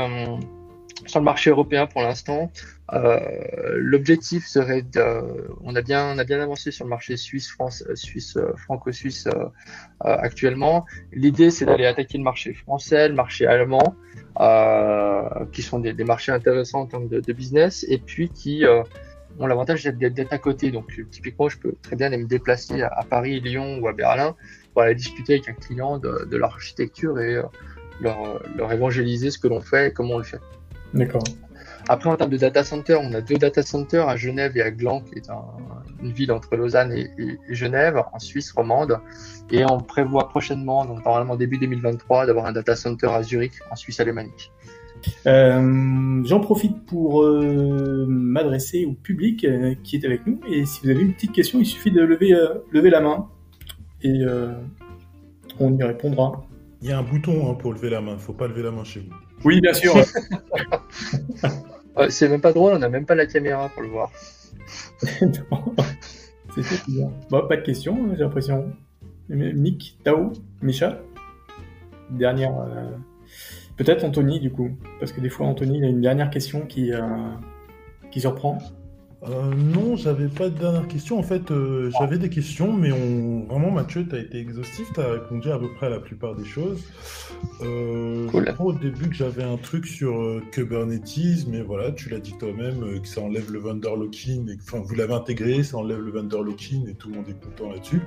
sur 1.06 1.20
le 1.20 1.26
marché 1.26 1.50
européen 1.50 1.88
pour 1.88 2.02
l'instant. 2.02 2.52
Euh, 2.94 3.20
L'objectif 3.76 4.46
serait 4.46 4.82
de, 4.82 5.50
on 5.62 5.76
a 5.76 5.82
bien, 5.82 6.14
on 6.14 6.18
a 6.18 6.24
bien 6.24 6.40
avancé 6.40 6.72
sur 6.72 6.86
le 6.86 6.90
marché 6.90 7.18
suisse, 7.18 7.50
France, 7.50 7.84
suisse, 7.96 8.38
franco-suisse 8.58 9.28
euh, 9.28 9.50
actuellement. 10.00 10.86
L'idée, 11.12 11.52
c'est 11.52 11.66
d'aller 11.66 11.86
attaquer 11.86 12.18
le 12.18 12.24
marché 12.24 12.54
français, 12.54 13.10
le 13.10 13.16
marché 13.16 13.46
allemand, 13.46 13.96
euh, 14.40 15.46
qui 15.52 15.62
sont 15.62 15.80
des, 15.80 15.94
des, 15.94 16.04
marchés 16.04 16.32
intéressants 16.32 16.82
en 16.82 16.86
termes 16.86 17.08
de, 17.08 17.20
de 17.20 17.34
business, 17.34 17.86
et 17.90 17.98
puis 17.98 18.30
qui 18.30 18.66
euh, 18.66 18.84
ont 19.40 19.48
l'avantage 19.48 19.84
d'être 19.84 20.34
à 20.34 20.38
côté. 20.38 20.72
Donc, 20.72 21.00
typiquement, 21.12 21.50
je 21.50 21.58
peux 21.58 21.76
très 21.82 21.96
bien 21.96 22.08
aller 22.08 22.18
me 22.18 22.28
déplacer 22.28 22.82
à, 22.82 23.04
Paris, 23.10 23.40
Lyon 23.40 23.80
ou 23.80 23.88
à 23.88 23.94
Berlin 23.94 24.36
pour 24.74 24.84
aller 24.84 24.96
discuter 24.96 25.34
avec 25.34 25.50
un 25.50 25.54
client 25.54 25.98
de, 25.98 26.26
de 26.26 26.38
l'architecture 26.38 27.20
et 27.20 27.36
euh, 27.36 27.44
leur, 28.00 28.42
leur 28.56 28.72
évangéliser 28.72 29.32
ce 29.32 29.40
que 29.40 29.48
l'on 29.48 29.62
fait 29.62 29.88
et 29.88 29.92
comment 29.92 30.16
on 30.16 30.20
le 30.20 30.24
fait. 30.24 30.40
D'accord. 30.94 31.24
Après, 31.90 32.10
en 32.10 32.16
termes 32.18 32.32
de 32.32 32.38
data 32.38 32.64
center, 32.64 32.98
on 33.02 33.14
a 33.14 33.22
deux 33.22 33.38
data 33.38 33.62
centers 33.62 34.08
à 34.08 34.18
Genève 34.18 34.58
et 34.58 34.62
à 34.62 34.72
Gland, 34.72 35.02
qui 35.02 35.20
est 35.20 35.30
une 36.02 36.12
ville 36.12 36.32
entre 36.32 36.56
Lausanne 36.56 36.92
et, 36.92 37.10
Genève, 37.50 38.04
en 38.12 38.20
Suisse 38.20 38.52
romande. 38.52 39.00
Et 39.52 39.64
on 39.66 39.80
prévoit 39.80 40.28
prochainement, 40.28 40.86
donc 40.86 41.06
normalement 41.06 41.36
début 41.36 41.58
2023, 41.58 42.26
d'avoir 42.26 42.46
un 42.46 42.52
data 42.52 42.76
center 42.76 43.08
à 43.08 43.24
Zurich, 43.24 43.54
en 43.72 43.76
Suisse 43.76 44.00
alémanique. 44.00 44.52
Euh, 45.26 46.24
J'en 46.26 46.40
profite 46.40 46.86
pour 46.86 47.24
euh, 47.24 48.06
m'adresser 48.08 48.86
au 48.86 48.94
public 48.94 49.46
euh, 49.46 49.76
qui 49.84 49.96
est 49.98 50.06
avec 50.06 50.26
nous. 50.26 50.40
Et 50.50 50.66
si 50.66 50.82
vous 50.84 50.90
avez 50.90 51.02
une 51.02 51.14
petite 51.14 51.32
question, 51.32 51.60
il 51.60 51.66
suffit 51.66 51.92
de 51.92 52.02
lever, 52.02 52.34
euh, 52.34 52.56
lever 52.72 52.90
la 52.90 53.02
main 53.02 53.28
et 54.04 54.24
on 55.60 55.76
y 55.76 55.84
répondra. 55.84 56.44
Il 56.82 56.90
y 56.90 56.92
a 56.92 57.00
un 57.00 57.04
bouton 57.04 57.50
hein, 57.50 57.56
pour 57.56 57.74
lever 57.74 57.90
la 57.90 58.02
main. 58.02 58.12
Il 58.12 58.16
ne 58.16 58.20
faut 58.20 58.34
pas 58.34 58.48
lever 58.48 58.62
la 58.62 58.72
main 58.72 58.84
chez 58.84 59.00
vous. 59.00 59.16
Oui, 59.44 59.60
bien 59.62 59.74
sûr. 59.74 59.96
c'est 62.10 62.30
même 62.30 62.42
pas 62.42 62.54
drôle, 62.54 62.74
on 62.74 62.80
n'a 62.80 62.90
même 62.90 63.06
pas 63.06 63.16
la 63.16 63.26
caméra 63.26 63.70
pour 63.70 63.84
le 63.84 63.90
voir. 63.90 64.12
c'est 65.02 66.86
bizarre. 66.86 67.12
Bon, 67.30 67.48
pas 67.48 67.58
de 67.58 67.62
questions, 67.62 68.10
j'ai 68.16 68.24
l'impression. 68.24 68.72
Nick, 69.30 70.00
Tao, 70.04 70.32
Micha 70.62 71.02
Dernière. 72.10 72.58
Euh, 72.60 72.92
peut-être 73.76 74.04
Anthony, 74.04 74.40
du 74.40 74.52
coup. 74.52 74.72
Parce 75.00 75.12
que 75.12 75.22
des 75.22 75.30
fois, 75.30 75.48
Anthony, 75.48 75.80
il 75.80 75.84
a 75.84 75.88
une 75.88 76.02
dernière 76.02 76.30
question 76.30 76.66
qui, 76.66 76.94
euh, 76.94 77.02
qui 78.12 78.22
surprend. 78.22 78.58
Euh, 79.24 79.52
non, 79.56 79.96
j'avais 79.96 80.28
pas 80.28 80.50
de 80.50 80.60
dernière 80.60 80.88
question. 80.88 81.18
En 81.18 81.24
fait, 81.24 81.50
euh, 81.50 81.90
j'avais 82.00 82.20
des 82.20 82.30
questions, 82.30 82.72
mais 82.72 82.92
on... 82.92 83.46
vraiment, 83.46 83.72
Mathieu, 83.72 84.06
tu 84.08 84.16
as 84.16 84.20
été 84.20 84.38
exhaustif, 84.38 84.88
tu 84.94 85.00
as 85.00 85.12
répondu 85.14 85.50
à 85.50 85.58
peu 85.58 85.70
près 85.74 85.88
à 85.88 85.90
la 85.90 86.00
plupart 86.00 86.36
des 86.36 86.46
choses. 86.46 86.84
Euh, 87.62 88.28
Je 88.32 88.52
crois 88.52 88.68
au 88.68 88.74
début 88.74 89.10
que 89.10 89.16
j'avais 89.16 89.44
un 89.44 89.58
truc 89.58 89.88
sur 89.88 90.40
Kubernetes, 90.52 91.48
mais 91.48 91.62
voilà, 91.62 91.92
tu 91.92 92.10
l'as 92.10 92.20
dit 92.20 92.36
toi-même, 92.38 93.02
que 93.02 93.08
ça 93.08 93.22
enlève 93.22 93.52
le 93.52 93.60
vendor 93.60 93.98
lock-in, 93.98 94.48
et... 94.48 94.58
enfin, 94.62 94.84
vous 94.86 94.94
l'avez 94.94 95.14
intégré, 95.14 95.64
ça 95.64 95.78
enlève 95.78 96.00
le 96.00 96.12
vendor 96.12 96.44
lock-in, 96.44 96.88
et 96.88 96.94
tout 96.94 97.10
le 97.10 97.16
monde 97.16 97.26
est 97.28 97.44
content 97.44 97.72
là-dessus. 97.72 98.02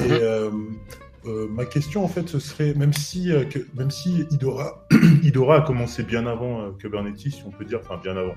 Et 0.00 1.28
mhm. 1.28 1.48
ma 1.54 1.66
question, 1.66 2.02
en 2.02 2.08
fait, 2.08 2.28
ce 2.30 2.38
serait, 2.38 2.72
même 2.72 2.94
si, 2.94 3.30
que... 3.50 3.58
même 3.76 3.90
si 3.90 4.24
Idora... 4.30 4.86
Idora 5.22 5.56
a 5.56 5.60
commencé 5.60 6.02
bien 6.02 6.26
avant 6.26 6.72
Kubernetes, 6.72 7.18
si 7.18 7.42
on 7.46 7.50
peut 7.50 7.66
dire, 7.66 7.80
enfin, 7.82 8.00
bien 8.02 8.16
avant. 8.16 8.36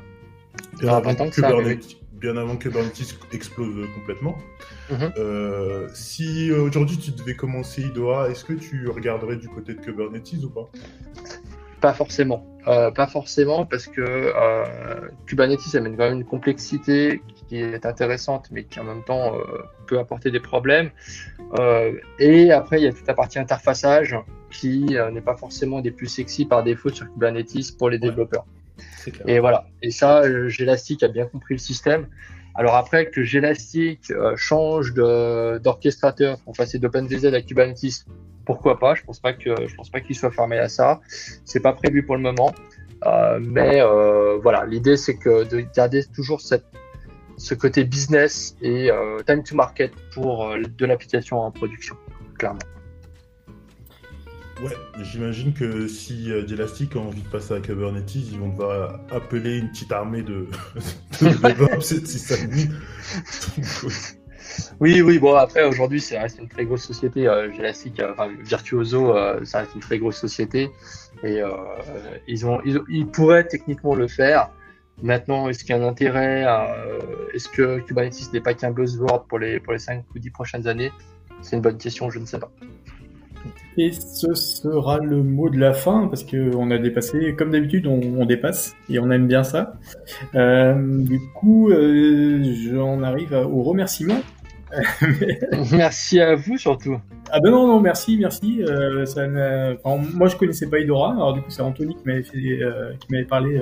Bien 0.82 0.96
avant 0.96 1.30
Kubernetes 1.30 2.00
bien 2.20 2.38
avant 2.38 2.58
que 2.58 2.64
Kubernetes 2.64 3.18
explose 3.32 3.88
complètement. 3.96 4.38
Mhm. 4.92 5.14
Euh, 5.18 5.88
si 5.94 6.52
aujourd'hui 6.52 6.98
tu 6.98 7.12
devais 7.12 7.36
commencer 7.36 7.82
IDOA, 7.84 8.30
est-ce 8.30 8.44
que 8.44 8.54
tu 8.54 8.88
regarderais 8.90 9.38
du 9.38 9.48
côté 9.48 9.74
de 9.74 9.80
Kubernetes 9.80 10.44
ou 10.44 10.50
pas? 10.50 10.70
Pas 11.82 11.94
forcément. 11.94 12.46
Euh, 12.68 12.92
pas 12.92 13.08
forcément 13.08 13.66
parce 13.66 13.88
que 13.88 14.02
euh, 14.02 15.08
Kubernetes 15.26 15.76
amène 15.76 15.96
quand 15.96 16.04
même 16.04 16.20
une 16.20 16.26
complexité 16.26 17.22
qui 17.48 17.58
est 17.58 17.86
intéressante 17.86 18.50
mais 18.52 18.66
qui 18.66 18.80
en 18.80 18.84
même 18.84 19.04
temps 19.04 19.34
peut 19.88 19.98
apporter 19.98 20.30
des 20.30 20.42
problèmes. 20.42 20.92
et 22.20 22.52
après 22.52 22.80
il 22.80 22.84
y 22.84 22.88
a 22.88 22.92
toute 22.92 23.08
la 23.08 23.14
partie 23.14 23.40
interfaçage 23.40 24.16
qui 24.52 24.98
n'est 25.14 25.22
pas 25.22 25.38
forcément 25.38 25.80
des 25.80 25.92
plus 25.92 26.08
sexy 26.08 26.46
par 26.46 26.64
défaut 26.64 26.90
sur 26.90 27.12
Kubernetes 27.14 27.78
pour 27.78 27.90
les 27.90 27.98
développeurs. 27.98 28.46
Et 29.28 29.40
voilà. 29.40 29.68
Et 29.82 29.92
ça, 29.92 30.22
euh, 30.22 30.50
Gelastic 30.50 31.04
a 31.04 31.08
bien 31.08 31.26
compris 31.26 31.56
le 31.56 31.60
système. 31.60 32.08
Alors 32.56 32.76
après 32.76 33.10
que 33.10 33.24
Gelastic 33.24 34.12
euh, 34.12 34.36
change 34.36 34.94
d'orchestrateur 34.94 36.40
pour 36.40 36.54
passer 36.54 36.80
d'OpenVZ 36.80 37.26
à 37.34 37.42
Kubernetes, 37.42 38.06
pourquoi 38.46 38.80
pas? 38.80 38.96
Je 38.96 39.04
pense 39.04 39.20
pas 39.20 39.34
que 39.34 39.56
je 39.68 39.76
pense 39.76 39.90
pas 39.90 40.02
qu'il 40.02 40.16
soit 40.16 40.32
fermé 40.32 40.58
à 40.58 40.68
ça. 40.68 41.00
C'est 41.46 41.60
pas 41.62 41.74
prévu 41.74 42.04
pour 42.04 42.16
le 42.16 42.22
moment, 42.22 42.54
euh, 43.06 43.40
mais 43.40 43.82
voilà. 44.42 44.66
L'idée 44.66 44.98
c'est 44.98 45.18
que 45.18 45.48
de 45.48 45.64
garder 45.76 46.04
toujours 46.06 46.42
ce 46.42 47.54
côté 47.54 47.84
business 47.84 48.56
et 48.62 48.90
time 49.28 49.44
to 49.44 49.56
market 49.56 49.92
pour 50.14 50.56
de 50.58 50.86
l'application 50.86 51.40
en 51.40 51.52
production, 51.52 51.96
clairement. 52.38 52.60
Ouais, 54.64 54.76
j'imagine 55.02 55.54
que 55.54 55.88
si 55.88 56.32
euh, 56.32 56.42
a 56.42 56.98
envie 56.98 57.22
de 57.22 57.30
passer 57.30 57.54
à 57.54 57.62
Kubernetes, 57.62 58.16
ils 58.16 58.38
vont 58.38 58.50
devoir 58.50 59.00
appeler 59.10 59.58
une 59.60 59.70
petite 59.70 59.92
armée 59.92 60.22
de, 60.22 60.48
de 61.22 61.28
Oui, 64.80 65.02
oui, 65.02 65.20
bon, 65.20 65.36
après, 65.36 65.64
aujourd'hui, 65.64 66.02
ça 66.02 66.22
reste 66.22 66.40
une 66.40 66.48
très 66.48 66.66
grosse 66.66 66.84
société. 66.84 67.28
Euh, 67.28 67.50
euh, 67.50 68.12
enfin, 68.12 68.30
Virtuoso, 68.44 69.16
euh, 69.16 69.44
ça 69.46 69.60
reste 69.60 69.76
une 69.76 69.82
très 69.82 70.00
grosse 70.00 70.18
société. 70.18 70.70
Et 71.24 71.42
euh, 71.42 71.52
ils, 72.28 72.46
ont, 72.46 72.60
ils, 72.66 72.82
ils, 72.90 73.08
pourraient 73.08 73.48
techniquement 73.48 73.96
le 73.96 74.08
faire. 74.08 74.50
Maintenant, 75.02 75.48
est-ce 75.48 75.64
qu'il 75.64 75.76
y 75.76 75.80
a 75.80 75.82
un 75.82 75.88
intérêt 75.88 76.46
Est-ce 77.34 77.48
que 77.48 77.80
Kubernetes 77.80 78.34
n'est 78.34 78.42
pas 78.42 78.54
qu'un 78.54 78.72
buzzword 78.72 79.28
pour 79.28 79.40
les, 79.40 79.62
pour 79.62 79.72
les 79.74 79.80
5 79.80 80.04
ou 80.14 80.20
10 80.20 80.30
prochaines 80.32 80.68
années? 80.68 80.92
C'est 81.42 81.56
une 81.56 81.62
bonne 81.62 81.78
question, 81.78 82.10
je 82.10 82.20
ne 82.20 82.26
sais 82.26 82.40
pas. 82.40 82.52
Et 83.82 83.94
ce 83.94 84.34
sera 84.34 84.98
le 84.98 85.24
mot 85.24 85.50
de 85.50 85.58
la 85.58 85.74
fin, 85.74 86.08
parce 86.10 86.26
qu'on 86.26 86.70
a 86.70 86.78
dépassé, 86.78 87.34
comme 87.38 87.52
d'habitude, 87.52 87.88
on, 87.88 88.26
dépasse, 88.26 88.76
et 88.90 89.00
on 89.00 89.10
aime 89.10 89.26
bien 89.26 89.46
ça. 89.46 89.76
Euh, 90.36 90.76
du 91.02 91.22
coup, 91.34 91.70
euh, 91.70 92.44
j'en 92.70 93.02
arrive 93.04 93.32
au 93.32 93.64
remerciement. 93.64 94.20
merci 95.72 96.20
à 96.20 96.36
vous 96.36 96.58
surtout. 96.58 96.98
Ah 97.32 97.40
ben 97.40 97.52
non, 97.52 97.68
non, 97.68 97.80
merci, 97.80 98.18
merci. 98.18 98.62
Euh, 98.64 99.06
ça 99.06 99.26
moi, 99.28 100.28
je 100.28 100.36
connaissais 100.36 100.70
pas 100.70 100.80
Idora, 100.80 101.14
alors 101.14 101.34
du 101.34 101.42
coup, 101.42 101.50
c'est 101.50 101.62
Anthony 101.62 101.96
qui 101.96 102.06
m'avait, 102.06 102.24
qui 102.24 103.08
m'avait 103.12 103.24
parlé 103.24 103.62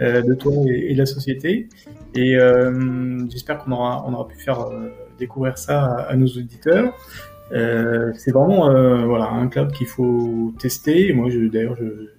de 0.00 0.34
toi 0.34 0.52
et, 0.66 0.94
de 0.94 0.98
la 0.98 1.06
société. 1.06 1.68
Et 2.16 2.36
j'espère 3.30 3.58
qu'on 3.58 3.70
aura, 3.70 4.04
on 4.04 4.14
aura 4.14 4.26
pu 4.26 4.36
faire 4.36 4.66
découvrir 5.16 5.58
ça 5.58 5.84
à 6.08 6.16
nos 6.16 6.26
auditeurs. 6.26 6.92
Euh, 7.52 8.12
c'est 8.14 8.30
vraiment 8.30 8.68
euh, 8.68 9.06
voilà 9.06 9.26
un 9.30 9.48
cloud 9.48 9.72
qu'il 9.72 9.86
faut 9.86 10.52
tester. 10.58 11.12
Moi, 11.12 11.30
d'ailleurs, 11.50 11.76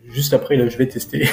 juste 0.10 0.34
après 0.34 0.56
là, 0.56 0.68
je 0.68 0.78
vais 0.78 0.88
tester. 0.88 1.28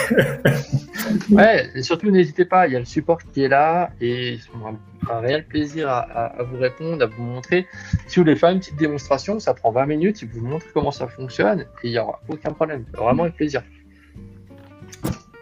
ouais, 1.30 1.70
et 1.74 1.82
surtout 1.82 2.10
n'hésitez 2.10 2.44
pas, 2.44 2.66
il 2.66 2.74
y 2.74 2.76
a 2.76 2.78
le 2.78 2.84
support 2.84 3.18
qui 3.32 3.42
est 3.42 3.48
là 3.48 3.90
et 4.00 4.34
ils 4.34 4.42
ont 4.54 4.76
un, 5.08 5.20
réel 5.20 5.46
plaisir 5.46 5.88
à, 5.88 6.00
à, 6.00 6.42
vous 6.42 6.58
répondre, 6.58 7.02
à 7.02 7.06
vous 7.06 7.22
montrer. 7.22 7.66
Si 8.06 8.16
vous 8.16 8.24
voulez 8.24 8.36
faire 8.36 8.50
une 8.50 8.58
petite 8.58 8.76
démonstration, 8.76 9.38
ça 9.38 9.54
prend 9.54 9.70
20 9.70 9.86
minutes, 9.86 10.22
ils 10.22 10.28
vous 10.28 10.46
montrent 10.46 10.66
comment 10.74 10.90
ça 10.90 11.06
fonctionne 11.06 11.60
et 11.82 11.88
il 11.88 11.90
n'y 11.92 11.98
aura 11.98 12.20
aucun 12.28 12.52
problème. 12.52 12.84
Vraiment 12.92 13.24
avec 13.24 13.36
plaisir. 13.36 13.62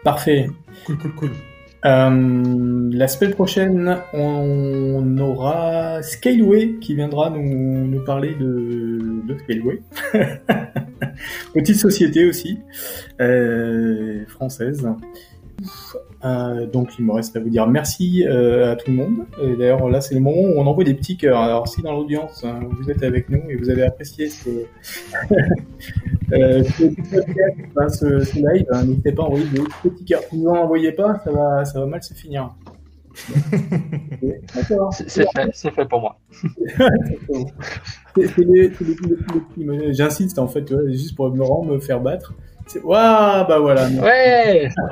Parfait. 0.03 0.47
Cool, 0.85 0.97
cool, 0.99 1.15
cool. 1.15 1.31
Euh, 1.83 2.89
la 2.91 3.07
semaine 3.07 3.33
prochaine, 3.33 3.97
on 4.13 5.17
aura 5.17 6.01
Scaleway 6.01 6.75
qui 6.81 6.95
viendra 6.95 7.29
nous, 7.29 7.87
nous 7.87 8.03
parler 8.03 8.35
de, 8.35 9.21
de 9.27 9.37
Scaleway. 9.39 9.81
Petite 11.53 11.77
société 11.77 12.27
aussi, 12.27 12.59
euh, 13.21 14.25
française. 14.27 14.87
Euh, 16.23 16.65
donc 16.65 16.97
il 16.97 17.05
me 17.05 17.11
reste 17.11 17.35
à 17.35 17.39
vous 17.39 17.49
dire 17.49 17.67
merci 17.67 18.25
euh, 18.25 18.71
à 18.71 18.75
tout 18.75 18.89
le 18.89 18.97
monde. 18.97 19.25
D'ailleurs 19.57 19.89
là 19.89 20.01
c'est 20.01 20.15
le 20.15 20.21
moment 20.21 20.41
où 20.41 20.59
on 20.59 20.65
envoie 20.65 20.83
des 20.83 20.93
petits 20.93 21.17
cœurs. 21.17 21.39
Alors 21.39 21.67
si 21.67 21.81
dans 21.81 21.93
l'audience 21.93 22.43
hein, 22.43 22.61
vous 22.79 22.89
êtes 22.89 23.03
avec 23.03 23.29
nous 23.29 23.41
et 23.49 23.55
vous 23.55 23.69
avez 23.69 23.83
apprécié 23.83 24.29
ce, 24.29 24.49
euh, 26.33 26.63
ce, 26.63 28.23
ce, 28.23 28.35
live, 28.37 28.65
hein, 28.71 28.85
n'hésitez 28.85 29.11
pas 29.11 29.23
à 29.23 29.25
envoyer 29.25 29.45
des 29.49 29.61
petits 29.83 30.05
cœurs. 30.05 30.21
Si 30.29 30.37
vous 30.37 30.45
n'en 30.45 30.63
envoyez 30.63 30.93
pas, 30.93 31.19
ça 31.23 31.31
va, 31.31 31.65
ça 31.65 31.79
va 31.79 31.85
mal 31.85 32.01
se 32.01 32.13
finir. 32.13 32.55
c'est 34.91 35.25
fait, 35.31 35.71
fait, 35.71 35.85
pour 35.85 36.01
moi. 36.01 36.19
J'insiste 39.93 40.37
en 40.37 40.47
fait, 40.47 40.73
juste 40.91 41.15
pour 41.15 41.33
me 41.33 41.43
rendre, 41.43 41.71
me 41.73 41.79
faire 41.79 42.01
battre. 42.01 42.33
Waouh, 42.83 43.47
bah 43.47 43.59
voilà. 43.59 43.87
Ouais 43.87 44.69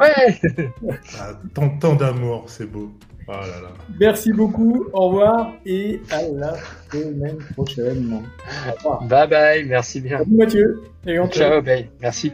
Ouais 0.00 0.40
ah, 1.18 1.32
Tant, 1.54 1.68
tant 1.78 1.94
d'amour, 1.94 2.44
c'est 2.48 2.70
beau. 2.70 2.90
Oh 3.26 3.32
là 3.32 3.60
là. 3.62 3.68
Merci 3.98 4.32
beaucoup, 4.32 4.86
au 4.92 5.08
revoir 5.08 5.52
et 5.64 6.02
à 6.10 6.20
la 6.34 6.54
semaine 6.92 7.38
prochaine. 7.54 8.22
Bye 9.08 9.28
bye, 9.28 9.64
merci 9.64 10.00
bien. 10.02 10.18
Salut 10.18 10.36
Mathieu. 10.36 10.82
Ciao, 11.30 11.62
bye, 11.62 11.88
merci. 12.02 12.32